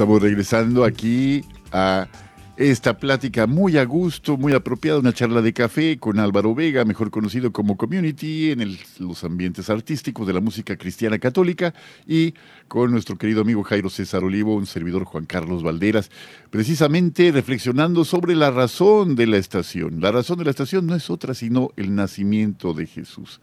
Estamos 0.00 0.22
regresando 0.22 0.82
aquí 0.82 1.44
a 1.72 2.08
esta 2.56 2.96
plática 2.96 3.46
muy 3.46 3.76
a 3.76 3.84
gusto, 3.84 4.38
muy 4.38 4.54
apropiada, 4.54 4.98
una 4.98 5.12
charla 5.12 5.42
de 5.42 5.52
café 5.52 5.98
con 5.98 6.18
Álvaro 6.18 6.54
Vega, 6.54 6.86
mejor 6.86 7.10
conocido 7.10 7.52
como 7.52 7.76
Community 7.76 8.50
en 8.50 8.78
los 8.98 9.24
ambientes 9.24 9.68
artísticos 9.68 10.26
de 10.26 10.32
la 10.32 10.40
música 10.40 10.78
cristiana 10.78 11.18
católica, 11.18 11.74
y 12.06 12.32
con 12.66 12.90
nuestro 12.92 13.18
querido 13.18 13.42
amigo 13.42 13.62
Jairo 13.62 13.90
César 13.90 14.24
Olivo, 14.24 14.54
un 14.54 14.64
servidor 14.64 15.04
Juan 15.04 15.26
Carlos 15.26 15.62
Valderas, 15.62 16.10
precisamente 16.48 17.30
reflexionando 17.30 18.06
sobre 18.06 18.34
la 18.34 18.50
razón 18.50 19.16
de 19.16 19.26
la 19.26 19.36
estación. 19.36 20.00
La 20.00 20.12
razón 20.12 20.38
de 20.38 20.44
la 20.44 20.50
estación 20.50 20.86
no 20.86 20.94
es 20.94 21.10
otra 21.10 21.34
sino 21.34 21.72
el 21.76 21.94
nacimiento 21.94 22.72
de 22.72 22.86
Jesús. 22.86 23.42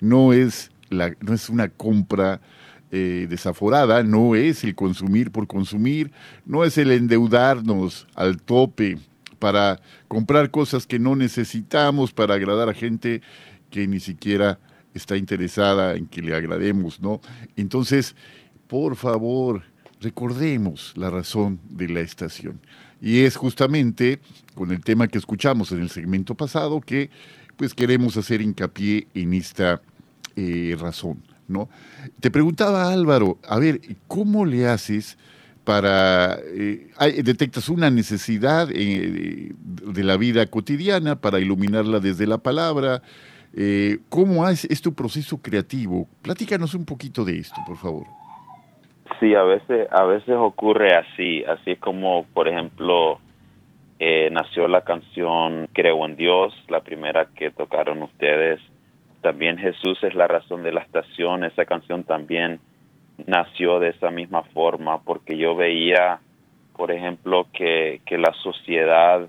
No 0.00 0.32
es, 0.32 0.70
la, 0.88 1.14
no 1.20 1.34
es 1.34 1.50
una 1.50 1.68
compra 1.68 2.40
eh, 2.92 3.26
desaforada, 3.28 4.02
no 4.02 4.34
es 4.34 4.64
el 4.64 4.74
consumir 4.74 5.30
por 5.30 5.46
consumir, 5.46 6.10
no 6.44 6.64
es 6.64 6.76
el 6.78 6.90
endeudarnos 6.90 8.06
al 8.14 8.40
tope 8.42 8.98
para 9.38 9.80
comprar 10.08 10.50
cosas 10.50 10.86
que 10.86 10.98
no 10.98 11.16
necesitamos 11.16 12.12
para 12.12 12.34
agradar 12.34 12.68
a 12.68 12.74
gente 12.74 13.22
que 13.70 13.86
ni 13.86 14.00
siquiera 14.00 14.58
está 14.94 15.16
interesada 15.16 15.94
en 15.94 16.06
que 16.06 16.22
le 16.22 16.34
agrademos, 16.34 17.00
¿no? 17.00 17.20
Entonces, 17.56 18.16
por 18.66 18.96
favor, 18.96 19.62
recordemos 20.00 20.92
la 20.96 21.10
razón 21.10 21.60
de 21.68 21.88
la 21.88 22.00
estación. 22.00 22.60
Y 23.00 23.20
es 23.20 23.36
justamente 23.36 24.20
con 24.54 24.70
el 24.72 24.82
tema 24.82 25.08
que 25.08 25.18
escuchamos 25.18 25.72
en 25.72 25.80
el 25.80 25.90
segmento 25.90 26.34
pasado 26.34 26.80
que 26.80 27.10
pues 27.56 27.74
queremos 27.74 28.16
hacer 28.16 28.40
hincapié 28.40 29.06
en 29.14 29.34
esta 29.34 29.80
eh, 30.36 30.76
razón, 30.78 31.22
¿no? 31.50 31.68
Te 32.20 32.30
preguntaba 32.30 32.92
Álvaro, 32.92 33.38
a 33.46 33.58
ver, 33.58 33.80
¿cómo 34.06 34.46
le 34.46 34.66
haces 34.66 35.18
para, 35.64 36.38
eh, 36.46 36.88
detectas 37.22 37.68
una 37.68 37.90
necesidad 37.90 38.68
eh, 38.72 39.52
de, 39.54 40.04
la 40.04 40.16
vida 40.16 40.46
cotidiana 40.46 41.16
para 41.16 41.38
iluminarla 41.38 42.00
desde 42.00 42.26
la 42.26 42.38
palabra? 42.38 43.02
Eh, 43.54 43.98
¿Cómo 44.08 44.48
es, 44.48 44.64
es 44.64 44.80
tu 44.80 44.94
proceso 44.94 45.38
creativo? 45.42 46.08
Platícanos 46.22 46.74
un 46.74 46.84
poquito 46.84 47.24
de 47.24 47.38
esto, 47.38 47.60
por 47.66 47.76
favor. 47.76 48.06
Sí, 49.18 49.34
a 49.34 49.42
veces, 49.42 49.88
a 49.90 50.04
veces 50.04 50.34
ocurre 50.36 50.94
así, 50.94 51.44
así 51.44 51.72
es 51.72 51.78
como, 51.78 52.24
por 52.32 52.48
ejemplo, 52.48 53.18
nació 54.30 54.66
la 54.66 54.80
canción 54.80 55.68
Creo 55.74 56.06
en 56.06 56.16
Dios, 56.16 56.54
la 56.68 56.80
primera 56.80 57.26
que 57.36 57.50
tocaron 57.50 58.02
ustedes. 58.02 58.60
También 59.22 59.58
Jesús 59.58 60.02
es 60.02 60.14
la 60.14 60.26
razón 60.26 60.62
de 60.62 60.72
la 60.72 60.80
estación, 60.80 61.44
esa 61.44 61.64
canción 61.64 62.04
también 62.04 62.60
nació 63.26 63.78
de 63.78 63.90
esa 63.90 64.10
misma 64.10 64.42
forma, 64.42 65.02
porque 65.02 65.36
yo 65.36 65.54
veía, 65.54 66.20
por 66.76 66.90
ejemplo, 66.90 67.46
que, 67.52 68.00
que 68.06 68.16
la 68.16 68.32
sociedad 68.42 69.28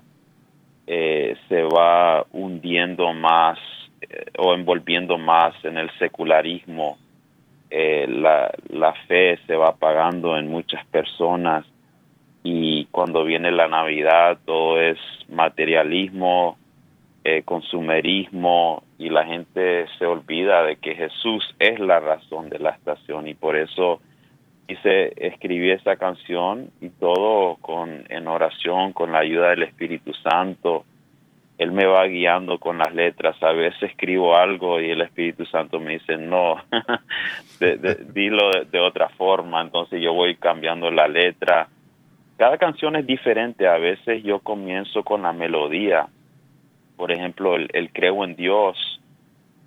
eh, 0.86 1.36
se 1.48 1.62
va 1.62 2.24
hundiendo 2.32 3.12
más 3.12 3.58
eh, 4.00 4.26
o 4.38 4.54
envolviendo 4.54 5.18
más 5.18 5.54
en 5.64 5.76
el 5.76 5.90
secularismo. 5.98 6.98
Eh, 7.70 8.06
la, 8.08 8.50
la 8.68 8.92
fe 9.06 9.38
se 9.46 9.56
va 9.56 9.68
apagando 9.68 10.36
en 10.36 10.48
muchas 10.48 10.84
personas 10.86 11.64
y 12.42 12.86
cuando 12.86 13.24
viene 13.24 13.52
la 13.52 13.68
Navidad 13.68 14.38
todo 14.44 14.80
es 14.80 14.98
materialismo, 15.28 16.58
eh, 17.24 17.42
consumerismo 17.44 18.82
y 18.98 19.08
la 19.08 19.24
gente 19.24 19.86
se 19.98 20.06
olvida 20.06 20.64
de 20.64 20.76
que 20.76 20.94
Jesús 20.94 21.54
es 21.58 21.78
la 21.78 22.00
razón 22.00 22.48
de 22.48 22.58
la 22.58 22.70
estación 22.70 23.28
y 23.28 23.34
por 23.34 23.56
eso 23.56 24.00
hice, 24.66 25.12
escribí 25.16 25.70
esa 25.70 25.96
canción 25.96 26.70
y 26.80 26.88
todo 26.88 27.56
con, 27.60 28.04
en 28.08 28.26
oración, 28.26 28.92
con 28.92 29.12
la 29.12 29.20
ayuda 29.20 29.50
del 29.50 29.62
Espíritu 29.62 30.12
Santo. 30.14 30.84
Él 31.58 31.70
me 31.70 31.86
va 31.86 32.06
guiando 32.06 32.58
con 32.58 32.78
las 32.78 32.92
letras. 32.94 33.40
A 33.42 33.52
veces 33.52 33.82
escribo 33.84 34.36
algo 34.36 34.80
y 34.80 34.90
el 34.90 35.02
Espíritu 35.02 35.44
Santo 35.46 35.78
me 35.78 35.94
dice, 35.94 36.16
no, 36.16 36.56
dilo 38.12 38.50
de 38.68 38.80
otra 38.80 39.08
forma. 39.10 39.60
Entonces 39.60 40.02
yo 40.02 40.12
voy 40.12 40.36
cambiando 40.36 40.90
la 40.90 41.06
letra. 41.06 41.68
Cada 42.36 42.58
canción 42.58 42.96
es 42.96 43.06
diferente. 43.06 43.68
A 43.68 43.78
veces 43.78 44.24
yo 44.24 44.40
comienzo 44.40 45.04
con 45.04 45.22
la 45.22 45.32
melodía. 45.32 46.08
Por 47.02 47.10
ejemplo, 47.10 47.56
el, 47.56 47.90
Creo 47.92 48.22
en 48.22 48.36
Dios 48.36 48.78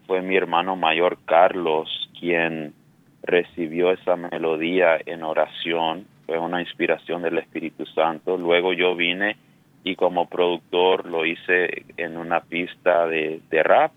fue 0.07 0.21
mi 0.21 0.37
hermano 0.37 0.77
mayor 0.77 1.17
Carlos 1.25 1.89
quien 2.17 2.73
recibió 3.23 3.91
esa 3.91 4.15
melodía 4.15 4.97
en 5.05 5.21
oración. 5.21 6.07
Fue 6.25 6.39
una 6.39 6.61
inspiración 6.61 7.23
del 7.23 7.39
Espíritu 7.39 7.85
Santo. 7.87 8.37
Luego 8.37 8.71
yo 8.71 8.95
vine 8.95 9.35
y 9.83 9.97
como 9.97 10.29
productor 10.29 11.07
lo 11.07 11.25
hice 11.25 11.83
en 11.97 12.15
una 12.15 12.39
pista 12.39 13.05
de, 13.05 13.41
de 13.49 13.63
rap 13.63 13.91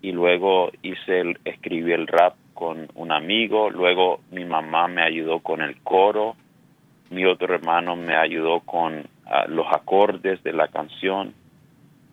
y 0.00 0.12
luego 0.12 0.70
hice 0.80 1.20
el, 1.20 1.38
escribí 1.44 1.92
el 1.92 2.06
rap 2.06 2.36
con 2.54 2.88
un 2.94 3.12
amigo, 3.12 3.68
luego 3.68 4.20
mi 4.30 4.46
mamá 4.46 4.88
me 4.88 5.02
ayudó 5.02 5.40
con 5.40 5.60
el 5.60 5.76
coro, 5.82 6.36
mi 7.10 7.26
otro 7.26 7.54
hermano 7.54 7.96
me 7.96 8.16
ayudó 8.16 8.60
con 8.60 9.02
ah, 9.26 9.44
los 9.46 9.66
acordes 9.70 10.42
de 10.42 10.54
la 10.54 10.68
canción. 10.68 11.34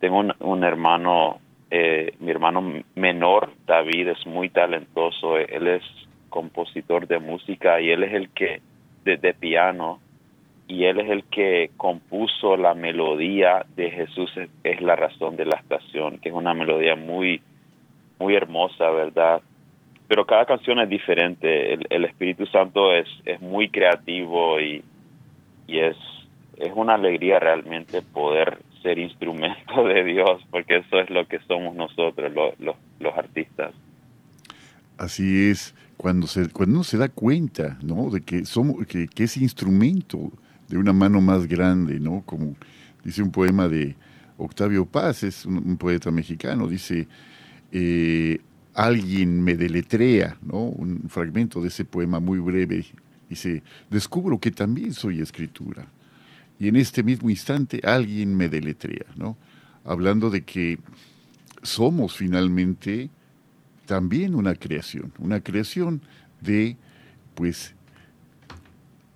Tengo 0.00 0.18
un, 0.18 0.32
un 0.40 0.64
hermano, 0.64 1.40
eh, 1.70 2.14
mi 2.20 2.30
hermano 2.30 2.82
menor, 2.94 3.50
David, 3.66 4.08
es 4.08 4.26
muy 4.26 4.48
talentoso, 4.48 5.36
él 5.36 5.68
es 5.68 5.82
compositor 6.30 7.06
de 7.06 7.18
música 7.18 7.80
y 7.80 7.90
él 7.90 8.02
es 8.04 8.14
el 8.14 8.30
que, 8.30 8.62
de, 9.04 9.34
piano, 9.34 10.00
y 10.66 10.84
él 10.84 11.00
es 11.00 11.10
el 11.10 11.24
que 11.24 11.70
compuso 11.76 12.56
la 12.56 12.74
melodía 12.74 13.66
de 13.76 13.90
Jesús 13.90 14.30
es, 14.36 14.48
es 14.64 14.80
la 14.80 14.96
razón 14.96 15.36
de 15.36 15.44
la 15.44 15.56
estación, 15.56 16.18
que 16.18 16.30
es 16.30 16.34
una 16.34 16.54
melodía 16.54 16.96
muy, 16.96 17.42
muy 18.18 18.34
hermosa, 18.34 18.90
¿verdad? 18.90 19.42
Pero 20.08 20.24
cada 20.26 20.46
canción 20.46 20.78
es 20.80 20.88
diferente, 20.88 21.74
el, 21.74 21.86
el 21.90 22.04
Espíritu 22.04 22.46
Santo 22.46 22.94
es, 22.94 23.08
es 23.24 23.40
muy 23.40 23.68
creativo 23.68 24.60
y, 24.60 24.82
y 25.66 25.78
es, 25.80 25.96
es 26.56 26.72
una 26.74 26.94
alegría 26.94 27.38
realmente 27.38 28.00
poder 28.02 28.58
ser 28.82 28.98
instrumento 28.98 29.84
de 29.84 30.04
Dios, 30.04 30.42
porque 30.50 30.78
eso 30.78 31.00
es 31.00 31.10
lo 31.10 31.26
que 31.26 31.38
somos 31.48 31.74
nosotros, 31.76 32.32
lo- 32.32 32.54
lo- 32.58 32.76
los 32.98 33.16
artistas. 33.16 33.72
Así 34.98 35.48
es, 35.50 35.74
cuando, 35.96 36.26
se, 36.26 36.48
cuando 36.50 36.76
uno 36.76 36.84
se 36.84 36.98
da 36.98 37.08
cuenta, 37.08 37.78
¿no? 37.82 38.10
De 38.10 38.20
que, 38.20 38.44
somos, 38.44 38.86
que, 38.86 39.06
que 39.08 39.24
es 39.24 39.36
instrumento 39.36 40.30
de 40.68 40.76
una 40.78 40.92
mano 40.92 41.20
más 41.20 41.46
grande, 41.46 41.98
¿no? 41.98 42.22
Como 42.26 42.54
dice 43.04 43.22
un 43.22 43.30
poema 43.30 43.68
de 43.68 43.96
Octavio 44.36 44.84
Paz, 44.86 45.22
es 45.22 45.46
un, 45.46 45.76
poeta 45.76 46.10
mexicano, 46.10 46.68
dice, 46.68 47.08
eh, 47.72 48.38
alguien 48.74 49.42
me 49.42 49.56
deletrea, 49.56 50.36
¿no? 50.42 50.64
Un 50.64 51.08
fragmento 51.08 51.60
de 51.60 51.68
ese 51.68 51.84
poema 51.84 52.20
muy 52.20 52.38
breve, 52.38 52.84
dice, 53.28 53.62
descubro 53.90 54.38
que 54.38 54.50
también 54.50 54.92
soy 54.92 55.20
escritura. 55.20 55.86
Y 56.60 56.68
en 56.68 56.76
este 56.76 57.02
mismo 57.02 57.30
instante 57.30 57.80
alguien 57.82 58.36
me 58.36 58.50
deletrea, 58.50 59.06
¿no? 59.16 59.38
Hablando 59.82 60.28
de 60.28 60.42
que 60.42 60.78
somos 61.62 62.14
finalmente 62.14 63.08
también 63.86 64.34
una 64.34 64.54
creación, 64.54 65.10
una 65.18 65.40
creación 65.40 66.02
de, 66.42 66.76
pues, 67.34 67.74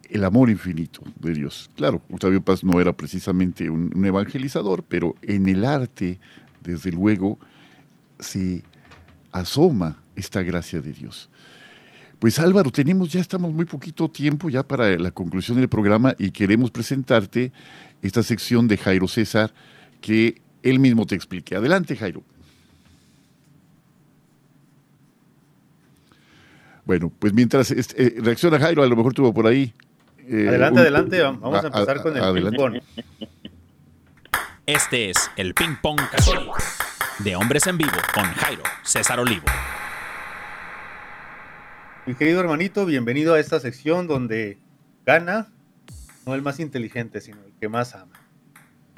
el 0.09 0.25
amor 0.25 0.49
infinito 0.49 1.03
de 1.21 1.35
Dios. 1.35 1.71
Claro, 1.77 2.01
Octavio 2.11 2.43
Paz 2.43 2.65
no 2.65 2.81
era 2.81 2.95
precisamente 2.95 3.69
un, 3.69 3.93
un 3.95 4.05
evangelizador, 4.07 4.83
pero 4.83 5.15
en 5.21 5.47
el 5.47 5.67
arte, 5.67 6.19
desde 6.63 6.93
luego, 6.93 7.39
se 8.19 8.63
asoma 9.33 10.03
esta 10.17 10.43
gracia 10.43 10.81
de 10.81 10.93
Dios. 10.93 11.29
Pues 12.25 12.39
Álvaro, 12.39 12.71
tenemos, 12.71 13.11
ya 13.13 13.21
estamos 13.21 13.53
muy 13.53 13.67
poquito 13.67 14.09
tiempo 14.09 14.49
ya 14.49 14.63
para 14.63 14.97
la 14.97 15.11
conclusión 15.11 15.59
del 15.59 15.69
programa 15.69 16.15
y 16.19 16.31
queremos 16.31 16.71
presentarte 16.71 17.53
esta 18.01 18.23
sección 18.23 18.67
de 18.67 18.79
Jairo 18.79 19.07
César 19.09 19.53
que 20.01 20.41
él 20.63 20.79
mismo 20.79 21.05
te 21.05 21.15
explique. 21.15 21.55
Adelante, 21.55 21.95
Jairo. 21.95 22.23
Bueno, 26.87 27.13
pues 27.19 27.35
mientras 27.35 27.71
este, 27.71 28.03
eh, 28.07 28.15
reacciona 28.23 28.59
Jairo, 28.59 28.83
a 28.83 28.87
lo 28.87 28.97
mejor 28.97 29.13
tuvo 29.13 29.35
por 29.35 29.47
ahí. 29.47 29.75
eh, 30.27 30.47
Adelante, 30.49 30.73
un- 30.73 30.79
adelante, 30.81 31.21
vamos 31.21 31.57
a 31.57 31.61
a- 31.61 31.67
empezar 31.67 31.99
a- 31.99 32.03
con 32.03 32.17
el 32.17 32.23
adelante. 32.25 32.57
ping-pong. 32.57 32.81
Este 34.65 35.11
es 35.11 35.31
el 35.37 35.53
Ping 35.53 35.77
Pong 35.83 36.01
Católico 36.11 36.55
de 37.19 37.37
Hombres 37.37 37.67
en 37.67 37.77
Vivo 37.77 37.91
con 38.15 38.25
Jairo 38.25 38.63
César 38.83 39.21
Olivo. 39.21 39.45
Mi 42.07 42.15
querido 42.15 42.41
hermanito, 42.41 42.85
bienvenido 42.85 43.33
a 43.33 43.41
esta 43.41 43.59
sección 43.61 44.07
donde 44.07 44.59
gana 45.07 45.49
no 46.27 46.35
el 46.35 46.43
más 46.43 46.61
inteligente, 46.61 47.23
sino 47.23 47.43
el 47.43 47.55
que 47.55 47.71
más 47.71 47.95
ama. 47.95 48.13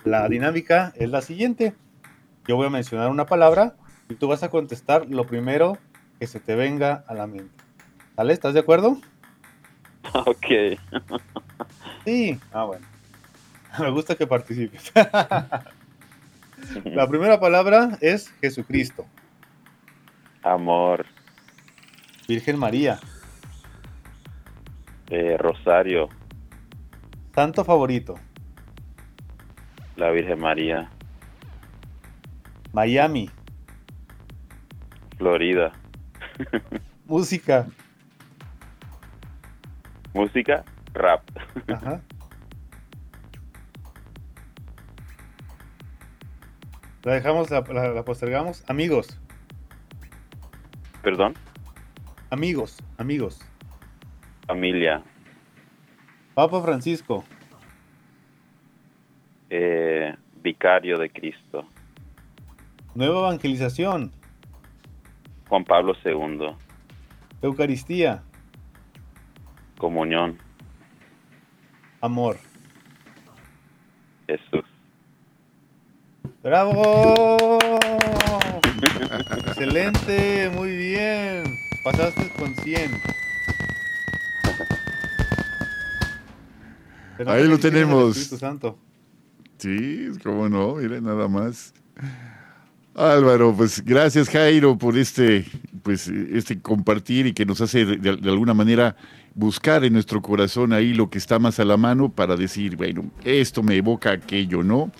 La 0.02 0.28
dinámica 0.28 0.92
es 0.96 1.09
la 1.09 1.20
siguiente. 1.20 1.74
Yo 2.48 2.57
voy 2.57 2.66
a 2.66 2.70
mencionar 2.70 3.11
una 3.11 3.26
palabra 3.26 3.76
y 4.09 4.16
tú 4.16 4.26
vas 4.26 4.42
a 4.42 4.50
contestar 4.50 5.07
lo 5.09 5.24
primero 5.24 5.78
que 6.18 6.26
se 6.26 6.40
te 6.40 6.57
venga 6.57 7.04
a 7.07 7.14
la 7.14 7.28
mente. 7.28 7.62
¿Sale? 8.16 8.32
¿Estás 8.32 8.54
de 8.54 8.61
acuerdo? 8.61 9.00
Ok. 10.12 10.46
Sí. 12.04 12.40
Ah, 12.52 12.64
bueno. 12.64 12.86
Me 13.78 13.90
gusta 13.90 14.14
que 14.14 14.26
participes. 14.26 14.92
La 16.84 17.07
primera 17.09 17.38
palabra 17.38 17.98
es 18.00 18.30
Jesucristo, 18.40 19.07
Amor, 20.42 21.07
Virgen 22.29 22.59
María, 22.59 22.99
eh, 25.11 25.37
Rosario, 25.39 26.09
Santo 27.35 27.64
favorito, 27.64 28.14
la 29.97 30.11
Virgen 30.11 30.41
María, 30.41 30.91
Miami, 32.72 33.31
Florida. 35.18 35.72
música, 37.07 37.66
Música, 40.12 40.64
rap. 40.95 41.20
Ajá. 41.68 42.01
La 47.05 47.12
dejamos, 47.14 47.51
la, 47.51 47.61
la- 47.61 47.89
la 47.91 48.03
postergamos. 48.05 48.64
Amigos, 48.66 49.18
Perdón, 51.03 51.35
amigos, 52.37 52.76
amigos. 52.99 53.41
familia, 54.47 55.03
Papa 56.34 56.61
Francisco, 56.61 57.24
eh, 59.49 60.14
vicario 60.43 60.99
de 60.99 61.09
Cristo, 61.09 61.66
nueva 62.95 63.20
evangelización, 63.20 64.12
Juan 65.49 65.64
Pablo 65.64 65.95
II, 66.05 66.55
Eucaristía, 67.41 68.22
comunión, 69.78 70.37
amor. 72.03 72.37
Jesús. 74.26 74.64
¡Bravo! 76.43 77.59
Excelente, 79.47 80.51
muy 80.55 80.76
bien. 80.76 81.65
Pasaste 81.87 82.28
con 82.37 82.53
100. 82.57 82.91
Se 87.16 87.24
nota 87.24 87.32
Ahí 87.32 87.47
lo 87.47 87.61
tenemos. 87.61 88.16
Santo. 88.16 88.76
Sí, 89.59 90.09
cómo 90.24 90.49
no, 90.49 90.74
mire, 90.74 91.01
nada 91.01 91.28
más. 91.28 91.72
Álvaro, 92.93 93.55
pues 93.57 93.84
gracias 93.84 94.28
Jairo 94.28 94.76
por 94.76 94.99
este, 94.99 95.45
pues, 95.84 96.09
este 96.09 96.61
compartir 96.61 97.28
y 97.28 97.32
que 97.32 97.47
nos 97.47 97.61
hace 97.61 97.84
de, 97.84 98.16
de 98.16 98.30
alguna 98.30 98.53
manera 98.53 98.97
buscar 99.37 99.84
en 99.84 99.93
nuestro 99.93 100.20
corazón 100.20 100.72
ahí 100.72 100.93
lo 100.93 101.09
que 101.09 101.18
está 101.18 101.39
más 101.39 101.61
a 101.61 101.64
la 101.64 101.76
mano 101.76 102.11
para 102.11 102.34
decir, 102.34 102.74
bueno, 102.74 103.05
esto 103.22 103.62
me 103.62 103.76
evoca 103.76 104.11
aquello, 104.11 104.64
¿no? 104.64 104.91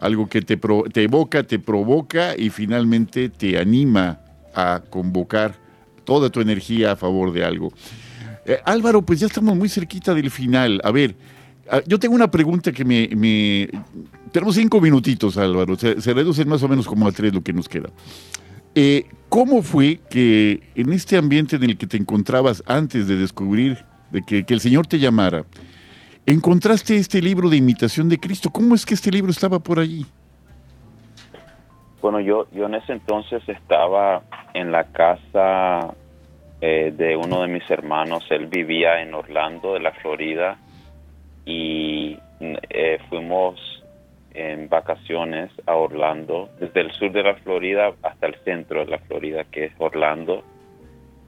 Algo 0.00 0.30
que 0.30 0.40
te, 0.40 0.56
pro- 0.56 0.84
te 0.90 1.02
evoca, 1.02 1.42
te 1.42 1.58
provoca 1.58 2.34
y 2.38 2.48
finalmente 2.48 3.28
te 3.28 3.58
anima 3.58 4.20
a 4.54 4.80
convocar 4.88 5.60
toda 6.04 6.30
tu 6.30 6.40
energía 6.40 6.92
a 6.92 6.96
favor 6.96 7.32
de 7.32 7.44
algo. 7.44 7.72
Eh, 8.44 8.58
Álvaro, 8.64 9.02
pues 9.02 9.20
ya 9.20 9.26
estamos 9.26 9.56
muy 9.56 9.68
cerquita 9.68 10.14
del 10.14 10.30
final. 10.30 10.80
A 10.84 10.90
ver, 10.90 11.14
ah, 11.70 11.80
yo 11.86 11.98
tengo 11.98 12.14
una 12.14 12.30
pregunta 12.30 12.72
que 12.72 12.84
me... 12.84 13.68
Tenemos 14.32 14.54
cinco 14.54 14.80
minutitos, 14.80 15.36
Álvaro. 15.36 15.76
Se, 15.76 16.00
se 16.00 16.14
reducen 16.14 16.48
más 16.48 16.62
o 16.62 16.68
menos 16.68 16.86
como 16.86 17.06
a 17.06 17.12
tres 17.12 17.34
lo 17.34 17.42
que 17.42 17.52
nos 17.52 17.68
queda. 17.68 17.90
Eh, 18.74 19.04
¿Cómo 19.28 19.62
fue 19.62 20.00
que 20.10 20.62
en 20.74 20.92
este 20.92 21.16
ambiente 21.16 21.56
en 21.56 21.64
el 21.64 21.76
que 21.76 21.86
te 21.86 21.96
encontrabas 21.96 22.62
antes 22.66 23.06
de 23.06 23.16
descubrir 23.16 23.84
de 24.10 24.22
que, 24.22 24.44
que 24.44 24.54
el 24.54 24.60
Señor 24.60 24.86
te 24.86 24.98
llamara, 24.98 25.44
encontraste 26.26 26.96
este 26.96 27.20
libro 27.20 27.48
de 27.50 27.56
imitación 27.56 28.08
de 28.08 28.18
Cristo? 28.18 28.50
¿Cómo 28.50 28.74
es 28.74 28.86
que 28.86 28.94
este 28.94 29.10
libro 29.10 29.30
estaba 29.30 29.58
por 29.58 29.78
allí? 29.78 30.06
Bueno, 32.02 32.18
yo, 32.18 32.48
yo 32.50 32.66
en 32.66 32.74
ese 32.74 32.94
entonces 32.94 33.48
estaba 33.48 34.22
en 34.54 34.72
la 34.72 34.84
casa 34.90 35.94
eh, 36.60 36.92
de 36.92 37.16
uno 37.16 37.42
de 37.42 37.46
mis 37.46 37.70
hermanos. 37.70 38.26
Él 38.30 38.48
vivía 38.48 39.00
en 39.00 39.14
Orlando, 39.14 39.74
de 39.74 39.80
la 39.80 39.92
Florida, 39.92 40.58
y 41.46 42.18
eh, 42.40 42.98
fuimos 43.08 43.84
en 44.34 44.68
vacaciones 44.68 45.52
a 45.64 45.76
Orlando, 45.76 46.48
desde 46.58 46.80
el 46.80 46.90
sur 46.90 47.12
de 47.12 47.22
la 47.22 47.34
Florida 47.36 47.92
hasta 48.02 48.26
el 48.26 48.34
centro 48.42 48.84
de 48.84 48.90
la 48.90 48.98
Florida, 48.98 49.44
que 49.44 49.66
es 49.66 49.72
Orlando. 49.78 50.42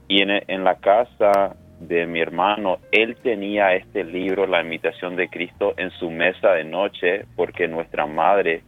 Y 0.09 0.23
en, 0.23 0.31
en 0.31 0.65
la 0.65 0.75
casa 0.75 1.55
de 1.79 2.05
mi 2.07 2.19
hermano, 2.19 2.79
él 2.91 3.15
tenía 3.23 3.77
este 3.77 4.03
libro, 4.03 4.49
La 4.49 4.63
imitación 4.63 5.15
de 5.15 5.29
Cristo, 5.29 5.75
en 5.77 5.91
su 5.93 6.11
mesa 6.11 6.51
de 6.55 6.65
noche, 6.65 7.27
porque 7.37 7.69
nuestra 7.69 8.07
madre 8.07 8.65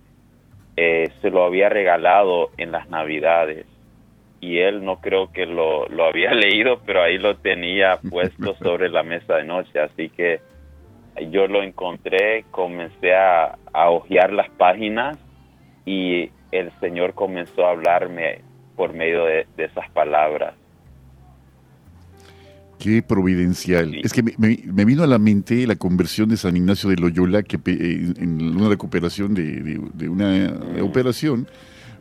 eh, 0.76 1.10
se 1.22 1.30
lo 1.30 1.44
había 1.44 1.68
regalado 1.68 2.50
en 2.58 2.72
las 2.72 2.88
navidades 2.88 3.66
y 4.40 4.58
él 4.58 4.84
no 4.84 5.00
creo 5.00 5.32
que 5.32 5.46
lo, 5.46 5.88
lo 5.88 6.04
había 6.04 6.30
leído, 6.34 6.80
pero 6.84 7.02
ahí 7.02 7.18
lo 7.18 7.36
tenía 7.36 7.98
puesto 8.10 8.54
sobre 8.62 8.88
la 8.88 9.02
mesa 9.02 9.36
de 9.36 9.44
noche, 9.44 9.80
así 9.80 10.08
que 10.10 10.40
yo 11.30 11.46
lo 11.46 11.62
encontré, 11.62 12.44
comencé 12.50 13.14
a, 13.14 13.56
a 13.72 13.90
hojear 13.90 14.32
las 14.32 14.50
páginas 14.50 15.18
y 15.86 16.30
el 16.52 16.70
Señor 16.80 17.14
comenzó 17.14 17.66
a 17.66 17.70
hablarme 17.70 18.42
por 18.76 18.92
medio 18.92 19.24
de, 19.24 19.46
de 19.56 19.64
esas 19.64 19.88
palabras. 19.90 20.54
Qué 22.78 23.02
providencial. 23.02 23.94
Es 24.04 24.12
que 24.12 24.22
me, 24.22 24.34
me- 24.38 24.60
me 24.64 24.84
vino 24.84 25.02
a 25.02 25.06
la 25.06 25.18
mente 25.18 25.66
la 25.66 25.76
conversión 25.76 26.28
de 26.28 26.36
San 26.36 26.56
Ignacio 26.56 26.90
de 26.90 26.96
Loyola, 26.96 27.42
que 27.42 27.56
eh, 27.66 28.12
en 28.18 28.56
una 28.56 28.68
recuperación 28.68 29.34
de, 29.34 29.62
de- 29.62 29.80
de 29.94 30.08
una 30.08 30.52
operación, 30.82 31.48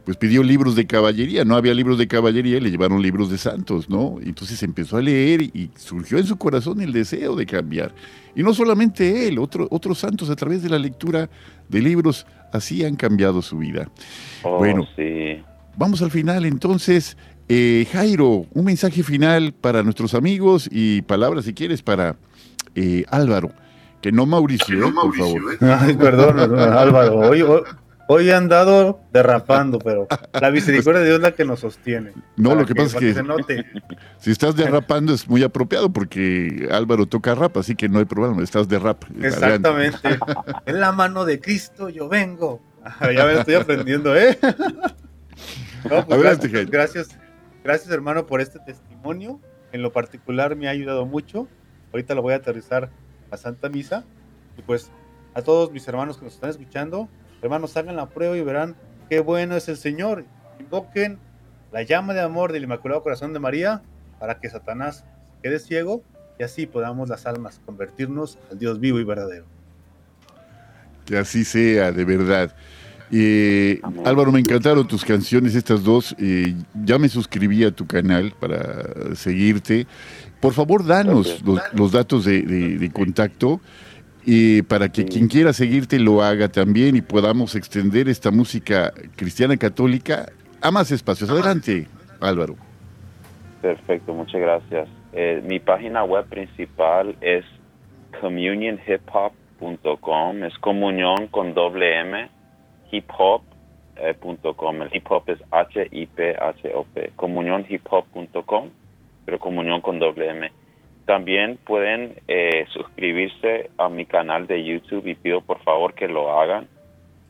pues 0.04 0.18
pidió 0.18 0.44
libros 0.44 0.76
de 0.76 0.86
caballería. 0.86 1.46
No 1.46 1.56
había 1.56 1.74
libros 1.74 1.98
de 1.98 2.08
caballería, 2.08 2.60
le 2.60 2.70
llevaron 2.70 3.02
libros 3.02 3.32
de 3.32 3.38
santos, 3.38 3.90
¿no? 3.90 4.18
Entonces 4.22 4.62
empezó 4.64 4.98
a 4.98 5.02
leer 5.02 5.42
y 5.42 5.72
surgió 5.78 6.18
en 6.20 6.26
su 6.28 6.36
corazón 6.38 6.82
el 6.82 6.92
deseo 6.92 7.36
de 7.36 7.46
cambiar. 7.46 7.96
Y 8.36 8.44
no 8.44 8.54
solamente 8.54 9.28
él, 9.28 9.40
otro- 9.40 9.68
otros 9.72 9.98
santos 10.00 10.30
a 10.30 10.36
través 10.36 10.62
de 10.62 10.70
la 10.70 10.78
lectura 10.78 11.30
de 11.70 11.82
libros 11.82 12.28
así 12.52 12.84
han 12.84 12.96
cambiado 12.98 13.42
su 13.42 13.58
vida. 13.58 13.90
Oh, 14.44 14.58
Bueno. 14.60 14.86
sí. 14.96 15.42
Vamos 15.78 16.02
al 16.02 16.12
final 16.12 16.46
entonces. 16.46 17.18
Eh, 17.48 17.88
Jairo, 17.92 18.46
un 18.54 18.66
mensaje 18.66 19.04
final 19.04 19.54
para 19.54 19.84
nuestros 19.84 20.14
amigos 20.16 20.68
y 20.72 21.02
palabras, 21.04 21.46
si 21.46 21.54
quieres, 21.54 21.82
para 21.84 22.16
eh, 22.74 23.06
Álvaro, 23.10 23.52
Que 24.02 24.12
no 24.12 24.26
Mauricio, 24.26 24.88
¿eh? 24.88 24.92
por 24.92 25.16
favor. 25.16 25.42
Ay, 25.62 25.94
perdón, 25.96 26.40
Álvaro. 26.60 27.20
Hoy, 27.20 27.44
hoy, 27.44 27.62
hoy 28.08 28.30
he 28.30 28.34
andado 28.34 29.00
derrapando, 29.14 29.78
pero 29.78 30.08
la 30.42 30.50
misericordia 30.50 31.02
de 31.02 31.06
Dios 31.08 31.18
es 31.18 31.22
la 31.22 31.32
que 31.34 31.46
nos 31.46 31.60
sostiene. 31.60 32.14
No, 32.36 32.56
lo 32.56 32.66
que 32.66 32.74
pasa 32.74 32.98
es 32.98 33.04
que- 33.04 33.14
se 33.14 33.22
note. 33.24 33.64
Si 34.20 34.32
estás 34.32 34.56
derrapando 34.56 35.14
es 35.14 35.28
muy 35.30 35.44
apropiado 35.44 35.92
porque 35.94 36.68
Álvaro 36.72 37.06
toca 37.06 37.36
rap, 37.36 37.58
así 37.58 37.76
que 37.76 37.88
no 37.90 38.00
hay 38.00 38.06
problema, 38.06 38.42
estás 38.44 38.68
de 38.68 38.80
rap. 38.80 39.04
Adelante. 39.04 39.28
Exactamente. 39.28 40.20
En 40.66 40.80
la 40.80 40.92
mano 40.92 41.26
de 41.26 41.40
Cristo 41.40 41.90
yo 41.90 42.10
vengo. 42.10 42.60
Ya 43.02 43.26
me 43.26 43.34
estoy 43.34 43.54
aprendiendo, 43.56 44.16
¿eh? 44.16 44.38
No, 45.90 46.04
pues, 46.04 46.18
Adelante, 46.20 46.66
gracias, 46.66 47.10
gracias, 47.66 47.92
hermano, 47.92 48.28
por 48.28 48.40
este 48.40 48.60
testimonio. 48.60 49.42
En 49.72 49.82
lo 49.82 49.92
particular 49.92 50.56
me 50.56 50.68
ha 50.68 50.72
ayudado 50.72 51.06
mucho. 51.06 51.50
Ahorita 51.92 52.16
lo 52.16 52.22
voy 52.22 52.34
a 52.34 52.38
aterrizar 52.38 52.90
a 53.32 53.38
Santa 53.38 53.68
Misa. 53.68 54.06
Y 54.58 54.62
pues 54.62 54.92
a 55.34 55.42
todos 55.42 55.72
mis 55.72 55.86
hermanos 55.88 56.18
que 56.18 56.26
nos 56.26 56.36
están 56.36 56.52
escuchando, 56.52 57.10
hermanos, 57.42 57.76
hagan 57.76 57.96
la 57.96 58.08
prueba 58.08 58.38
y 58.38 58.42
verán 58.42 58.76
qué 59.10 59.20
bueno 59.20 59.58
es 59.58 59.68
el 59.68 59.78
Señor. 59.78 60.24
Invoquen 60.60 61.20
la 61.72 61.82
llama 61.82 62.14
de 62.14 62.22
amor 62.22 62.54
del 62.54 62.64
Inmaculado 62.64 63.04
Corazón 63.04 63.34
de 63.34 63.40
María 63.40 63.82
para 64.20 64.40
que 64.40 64.50
Satanás 64.50 65.04
quede 65.42 65.60
ciego 65.60 66.04
y 66.40 66.44
así 66.44 66.68
podamos 66.68 67.10
las 67.10 67.26
almas 67.26 67.60
convertirnos 67.66 68.38
al 68.52 68.60
Dios 68.60 68.80
vivo 68.80 69.00
y 69.00 69.04
verdadero. 69.04 69.46
Que 71.06 71.18
así 71.18 71.44
sea, 71.44 71.92
de 71.92 72.06
verdad. 72.06 72.56
Eh, 73.12 73.80
Álvaro, 74.04 74.32
me 74.32 74.40
encantaron 74.40 74.88
tus 74.88 75.06
canciones, 75.06 75.56
estas 75.56 75.84
dos. 75.84 76.16
eh, 76.20 76.56
ya 76.84 76.98
me 76.98 77.10
suscribí 77.10 77.64
a 77.64 77.72
tu 77.72 77.86
canal 77.86 78.34
para 78.40 79.16
seguirte. 79.16 79.86
Por 80.42 80.54
favor, 80.54 80.86
danos 80.86 81.42
los, 81.44 81.60
los 81.74 81.92
datos 81.92 82.26
de, 82.26 82.42
de- 82.42 82.78
de 82.78 82.92
contacto 82.92 83.62
eh, 84.28 84.64
para 84.68 84.90
que 84.90 85.06
quien 85.06 85.28
quiera 85.28 85.54
seguirte 85.54 86.00
lo 86.00 86.24
haga 86.24 86.50
también 86.50 86.96
y 86.96 87.02
podamos 87.02 87.56
extender 87.56 88.10
esta 88.10 88.32
música 88.32 88.92
cristiana 89.16 89.56
católica 89.58 90.32
a 90.62 90.72
más 90.72 90.92
espacios. 90.92 91.30
Adelante, 91.30 91.88
Álvaro. 92.20 92.56
Perfecto, 93.62 94.14
muchas 94.14 94.42
gracias. 94.42 94.88
Eh, 95.14 95.42
mi 95.48 95.60
página 95.60 96.04
web 96.04 96.26
principal 96.26 97.16
es 97.22 97.46
communionhiphop.com, 98.20 100.44
es 100.44 100.58
comunión 100.60 101.28
con 101.32 101.54
doble 101.54 102.00
M, 102.02 102.30
hiphop.com. 102.96 104.82
El 104.82 104.90
hip 104.96 105.10
hop 105.10 105.24
es 105.28 105.40
H-I-P-H-O-P, 105.52 107.12
comunionhiphop.com, 107.16 108.70
pero 109.26 109.40
comunión 109.40 109.82
con 109.82 110.00
doble 110.00 110.30
M. 110.30 110.52
También 111.06 111.58
pueden 111.64 112.16
eh, 112.28 112.66
suscribirse 112.70 113.70
a 113.78 113.90
mi 113.90 114.06
canal 114.06 114.48
de 114.48 114.64
YouTube 114.64 115.06
y 115.08 115.16
pido 115.16 115.42
por 115.42 115.60
favor 115.60 115.94
que 115.94 116.08
lo 116.08 116.40
hagan. 116.40 116.68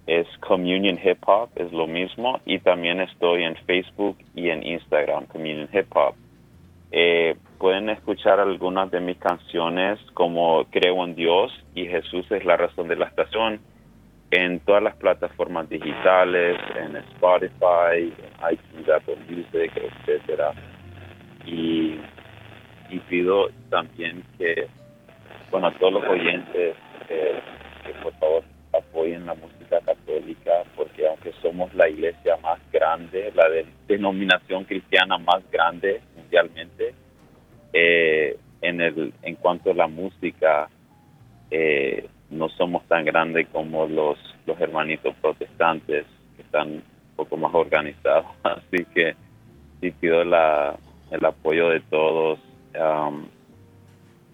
Es 0.07 0.27
Communion 0.37 0.99
Hip 1.03 1.17
Hop, 1.27 1.49
es 1.55 1.71
lo 1.73 1.87
mismo. 1.87 2.39
Y 2.45 2.59
también 2.59 3.01
estoy 3.01 3.43
en 3.43 3.55
Facebook 3.65 4.17
y 4.33 4.49
en 4.49 4.63
Instagram, 4.65 5.25
Communion 5.25 5.67
Hip 5.73 5.87
Hop. 5.95 6.15
Eh, 6.91 7.35
pueden 7.57 7.89
escuchar 7.89 8.39
algunas 8.39 8.91
de 8.91 9.01
mis 9.01 9.17
canciones 9.17 9.99
como 10.13 10.63
Creo 10.65 11.03
en 11.03 11.15
Dios 11.15 11.51
y 11.73 11.87
Jesús 11.87 12.25
es 12.31 12.45
la 12.45 12.55
razón 12.55 12.87
de 12.87 12.95
la 12.95 13.07
estación 13.07 13.59
en 14.35 14.59
todas 14.61 14.83
las 14.83 14.95
plataformas 14.97 15.69
digitales, 15.69 16.57
en 16.75 16.95
Spotify, 16.97 18.13
en 18.19 18.53
iTunes, 18.53 18.89
Apple 18.89 19.17
Music, 19.29 19.71
etcétera. 19.75 20.51
Y, 21.45 21.99
y 22.89 22.99
pido 23.09 23.49
también 23.69 24.23
que, 24.37 24.67
bueno, 25.51 25.67
a 25.67 25.73
todos 25.77 25.93
los 25.93 26.03
oyentes, 26.05 26.75
eh, 27.09 27.39
que 27.85 27.93
por 28.03 28.13
favor 28.15 28.43
apoyen 28.73 29.25
la 29.25 29.35
música 29.35 29.79
católica, 29.81 30.51
porque 30.75 31.07
aunque 31.07 31.31
somos 31.41 31.73
la 31.73 31.87
iglesia 31.87 32.35
más 32.37 32.59
grande, 32.73 33.31
la 33.35 33.47
de- 33.49 33.65
denominación 33.87 34.65
cristiana 34.65 35.17
más 35.17 35.43
grande 35.51 36.01
mundialmente, 36.17 36.93
eh, 37.73 38.37
en, 38.61 38.81
el, 38.81 39.13
en 39.21 39.35
cuanto 39.35 39.71
a 39.71 39.75
la 39.75 39.87
música, 39.87 40.69
eh, 41.51 42.07
no 42.35 42.49
somos 42.49 42.83
tan 42.87 43.05
grandes 43.05 43.47
como 43.51 43.87
los, 43.87 44.17
los 44.45 44.59
hermanitos 44.59 45.15
protestantes, 45.21 46.05
que 46.35 46.41
están 46.41 46.69
un 46.69 46.83
poco 47.15 47.37
más 47.37 47.53
organizados. 47.53 48.25
Así 48.43 48.85
que 48.93 49.15
pido 49.99 50.23
la, 50.23 50.77
el 51.11 51.25
apoyo 51.25 51.69
de 51.69 51.79
todos. 51.81 52.39
um, 52.73 53.25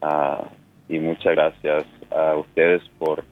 ah, 0.01 0.43
y 0.89 0.99
muchas 0.99 1.33
gracias 1.35 1.85
a 2.11 2.35
ustedes 2.35 2.81
por, 2.99 3.23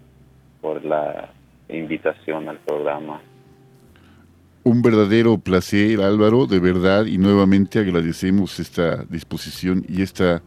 por 0.62 0.84
la 0.86 1.30
invitación 1.68 2.48
al 2.48 2.58
programa. 2.60 3.22
Un 4.64 4.82
verdadero 4.82 5.38
placer, 5.38 6.02
Álvaro, 6.02 6.46
de 6.46 6.60
verdad, 6.60 7.06
y 7.06 7.18
nuevamente 7.18 7.80
agradecemos 7.80 8.60
esta 8.60 9.04
disposición 9.06 9.84
y 9.90 10.02
esta 10.02 10.42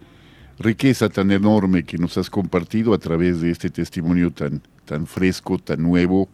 riqueza 0.62 1.08
tan 1.08 1.30
enorme 1.30 1.84
que 1.84 1.98
nos 1.98 2.16
has 2.16 2.30
compartido 2.30 2.94
a 2.94 2.98
través 2.98 3.40
de 3.40 3.50
este 3.50 3.70
testimonio 3.70 4.30
tan, 4.30 4.62
tan 4.84 5.06
fresco, 5.06 5.58
tan 5.58 5.82
nuevo, 5.82 6.28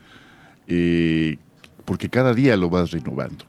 eh, 0.66 1.36
porque 1.84 2.08
cada 2.08 2.34
día 2.34 2.56
lo 2.56 2.70
vas 2.70 2.90
renovando. 2.90 3.44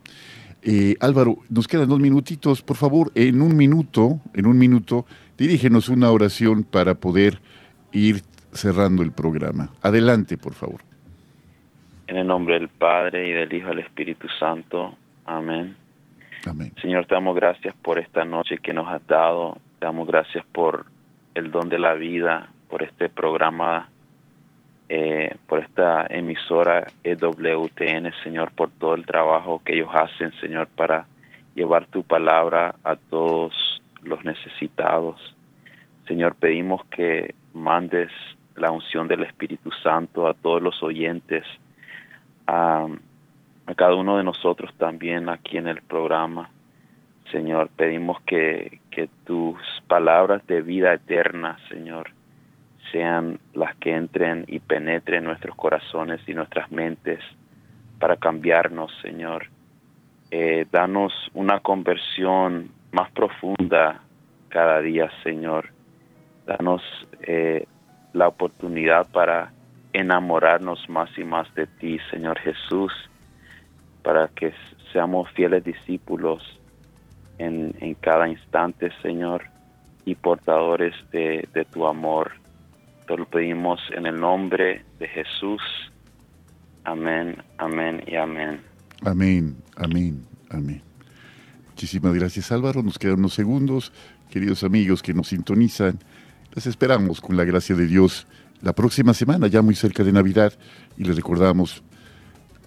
Eh, 0.61 0.95
Álvaro, 0.99 1.37
nos 1.49 1.67
quedan 1.67 1.87
dos 1.87 1.99
minutitos, 1.99 2.61
por 2.61 2.75
favor, 2.75 3.11
en 3.15 3.41
un 3.41 3.55
minuto, 3.55 4.19
en 4.33 4.45
un 4.45 4.57
minuto, 4.57 5.05
dirígenos 5.37 5.89
una 5.89 6.11
oración 6.11 6.63
para 6.63 6.95
poder 6.95 7.39
ir 7.91 8.21
cerrando 8.51 9.03
el 9.03 9.11
programa. 9.11 9.69
Adelante, 9.81 10.37
por 10.37 10.53
favor. 10.53 10.81
En 12.07 12.17
el 12.17 12.27
nombre 12.27 12.55
del 12.55 12.69
Padre 12.69 13.29
y 13.29 13.31
del 13.31 13.53
Hijo 13.53 13.67
y 13.67 13.69
del 13.69 13.79
Espíritu 13.79 14.27
Santo. 14.39 14.95
Amén. 15.25 15.75
Amén. 16.45 16.73
Señor, 16.81 17.05
te 17.05 17.13
damos 17.13 17.35
gracias 17.35 17.75
por 17.81 17.99
esta 17.99 18.25
noche 18.25 18.57
que 18.57 18.73
nos 18.73 18.87
has 18.87 19.05
dado. 19.07 19.57
Damos 19.79 20.07
gracias 20.07 20.45
por 20.51 20.85
el 21.35 21.51
don 21.51 21.69
de 21.69 21.79
la 21.79 21.93
vida, 21.93 22.49
por 22.69 22.83
este 22.83 23.07
programa, 23.07 23.89
eh, 24.89 25.35
por 25.47 25.59
esta 25.59 26.05
emisora 26.09 26.87
EWTN, 27.03 28.11
Señor, 28.23 28.51
por 28.51 28.71
todo 28.71 28.95
el 28.95 29.05
trabajo 29.05 29.61
que 29.63 29.75
ellos 29.75 29.89
hacen, 29.93 30.33
Señor, 30.41 30.67
para 30.67 31.05
llevar 31.55 31.85
tu 31.85 32.03
palabra 32.03 32.75
a 32.83 32.97
todos 32.97 33.81
los 34.01 34.23
necesitados. 34.25 35.35
Señor, 36.07 36.35
pedimos 36.35 36.83
que 36.85 37.35
mandes 37.53 38.11
la 38.55 38.71
unción 38.71 39.07
del 39.07 39.23
Espíritu 39.23 39.71
Santo 39.83 40.27
a 40.27 40.33
todos 40.33 40.61
los 40.61 40.83
oyentes, 40.83 41.45
a 42.47 42.87
cada 43.77 43.95
uno 43.95 44.17
de 44.17 44.23
nosotros 44.23 44.73
también 44.77 45.29
aquí 45.29 45.57
en 45.57 45.67
el 45.67 45.81
programa. 45.83 46.49
Señor, 47.31 47.69
pedimos 47.75 48.21
que, 48.21 48.79
tus 49.23 49.57
palabras 49.87 50.45
de 50.47 50.61
vida 50.61 50.93
eterna, 50.93 51.57
Señor, 51.69 52.09
sean 52.91 53.39
las 53.53 53.75
que 53.77 53.95
entren 53.95 54.43
y 54.47 54.59
penetren 54.59 55.23
nuestros 55.23 55.55
corazones 55.55 56.19
y 56.27 56.33
nuestras 56.33 56.69
mentes 56.71 57.19
para 57.99 58.17
cambiarnos, 58.17 58.91
Señor. 59.01 59.45
Eh, 60.31 60.65
danos 60.71 61.13
una 61.33 61.59
conversión 61.59 62.71
más 62.91 63.11
profunda 63.11 64.01
cada 64.49 64.81
día, 64.81 65.09
Señor. 65.23 65.69
Danos 66.45 66.81
eh, 67.21 67.65
la 68.13 68.27
oportunidad 68.27 69.07
para 69.11 69.53
enamorarnos 69.93 70.89
más 70.89 71.09
y 71.17 71.23
más 71.23 71.53
de 71.55 71.67
ti, 71.67 71.99
Señor 72.11 72.39
Jesús, 72.39 72.91
para 74.03 74.27
que 74.29 74.53
seamos 74.91 75.29
fieles 75.31 75.63
discípulos 75.63 76.58
en, 77.39 77.95
cada 78.01 78.27
instante, 78.27 78.91
Señor, 79.01 79.43
y 80.05 80.15
portadores 80.15 80.93
de, 81.11 81.47
de 81.53 81.65
tu 81.65 81.87
amor. 81.87 82.31
Te 83.07 83.17
lo 83.17 83.25
pedimos 83.25 83.79
en 83.95 84.05
el 84.05 84.19
nombre 84.19 84.83
de 84.99 85.07
Jesús. 85.07 85.61
Amén, 86.83 87.37
amén 87.57 88.03
y 88.05 88.15
amén. 88.15 88.61
Amén, 89.03 89.55
amén, 89.77 90.25
amén. 90.49 90.81
Muchísimas 91.67 92.13
gracias 92.13 92.51
Álvaro, 92.51 92.83
nos 92.83 92.99
quedan 92.99 93.19
unos 93.19 93.33
segundos. 93.33 93.93
Queridos 94.29 94.63
amigos 94.63 95.01
que 95.01 95.13
nos 95.13 95.29
sintonizan, 95.29 95.97
les 96.53 96.67
esperamos 96.67 97.21
con 97.21 97.35
la 97.35 97.45
gracia 97.45 97.75
de 97.75 97.87
Dios 97.87 98.27
la 98.61 98.73
próxima 98.73 99.13
semana, 99.13 99.47
ya 99.47 99.61
muy 99.61 99.75
cerca 99.75 100.03
de 100.03 100.11
Navidad, 100.11 100.53
y 100.97 101.05
les 101.05 101.15
recordamos, 101.15 101.81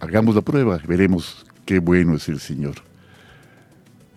hagamos 0.01 0.35
la 0.35 0.41
prueba, 0.41 0.81
veremos 0.89 1.47
qué 1.67 1.79
bueno 1.79 2.17
es 2.17 2.29
el 2.29 2.41
Señor. 2.41 2.92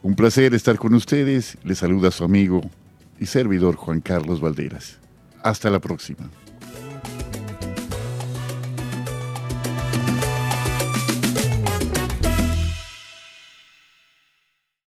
Un 0.06 0.14
placer 0.14 0.54
estar 0.54 0.78
con 0.78 0.94
ustedes, 0.94 1.58
les 1.64 1.80
saluda 1.80 2.12
su 2.12 2.24
amigo 2.24 2.62
y 3.20 3.26
servidor 3.26 3.76
Juan 3.76 4.02
Carlos 4.02 4.40
Valderas. 4.40 5.00
Hasta 5.42 5.72
la 5.72 5.80
próxima. 5.80 6.30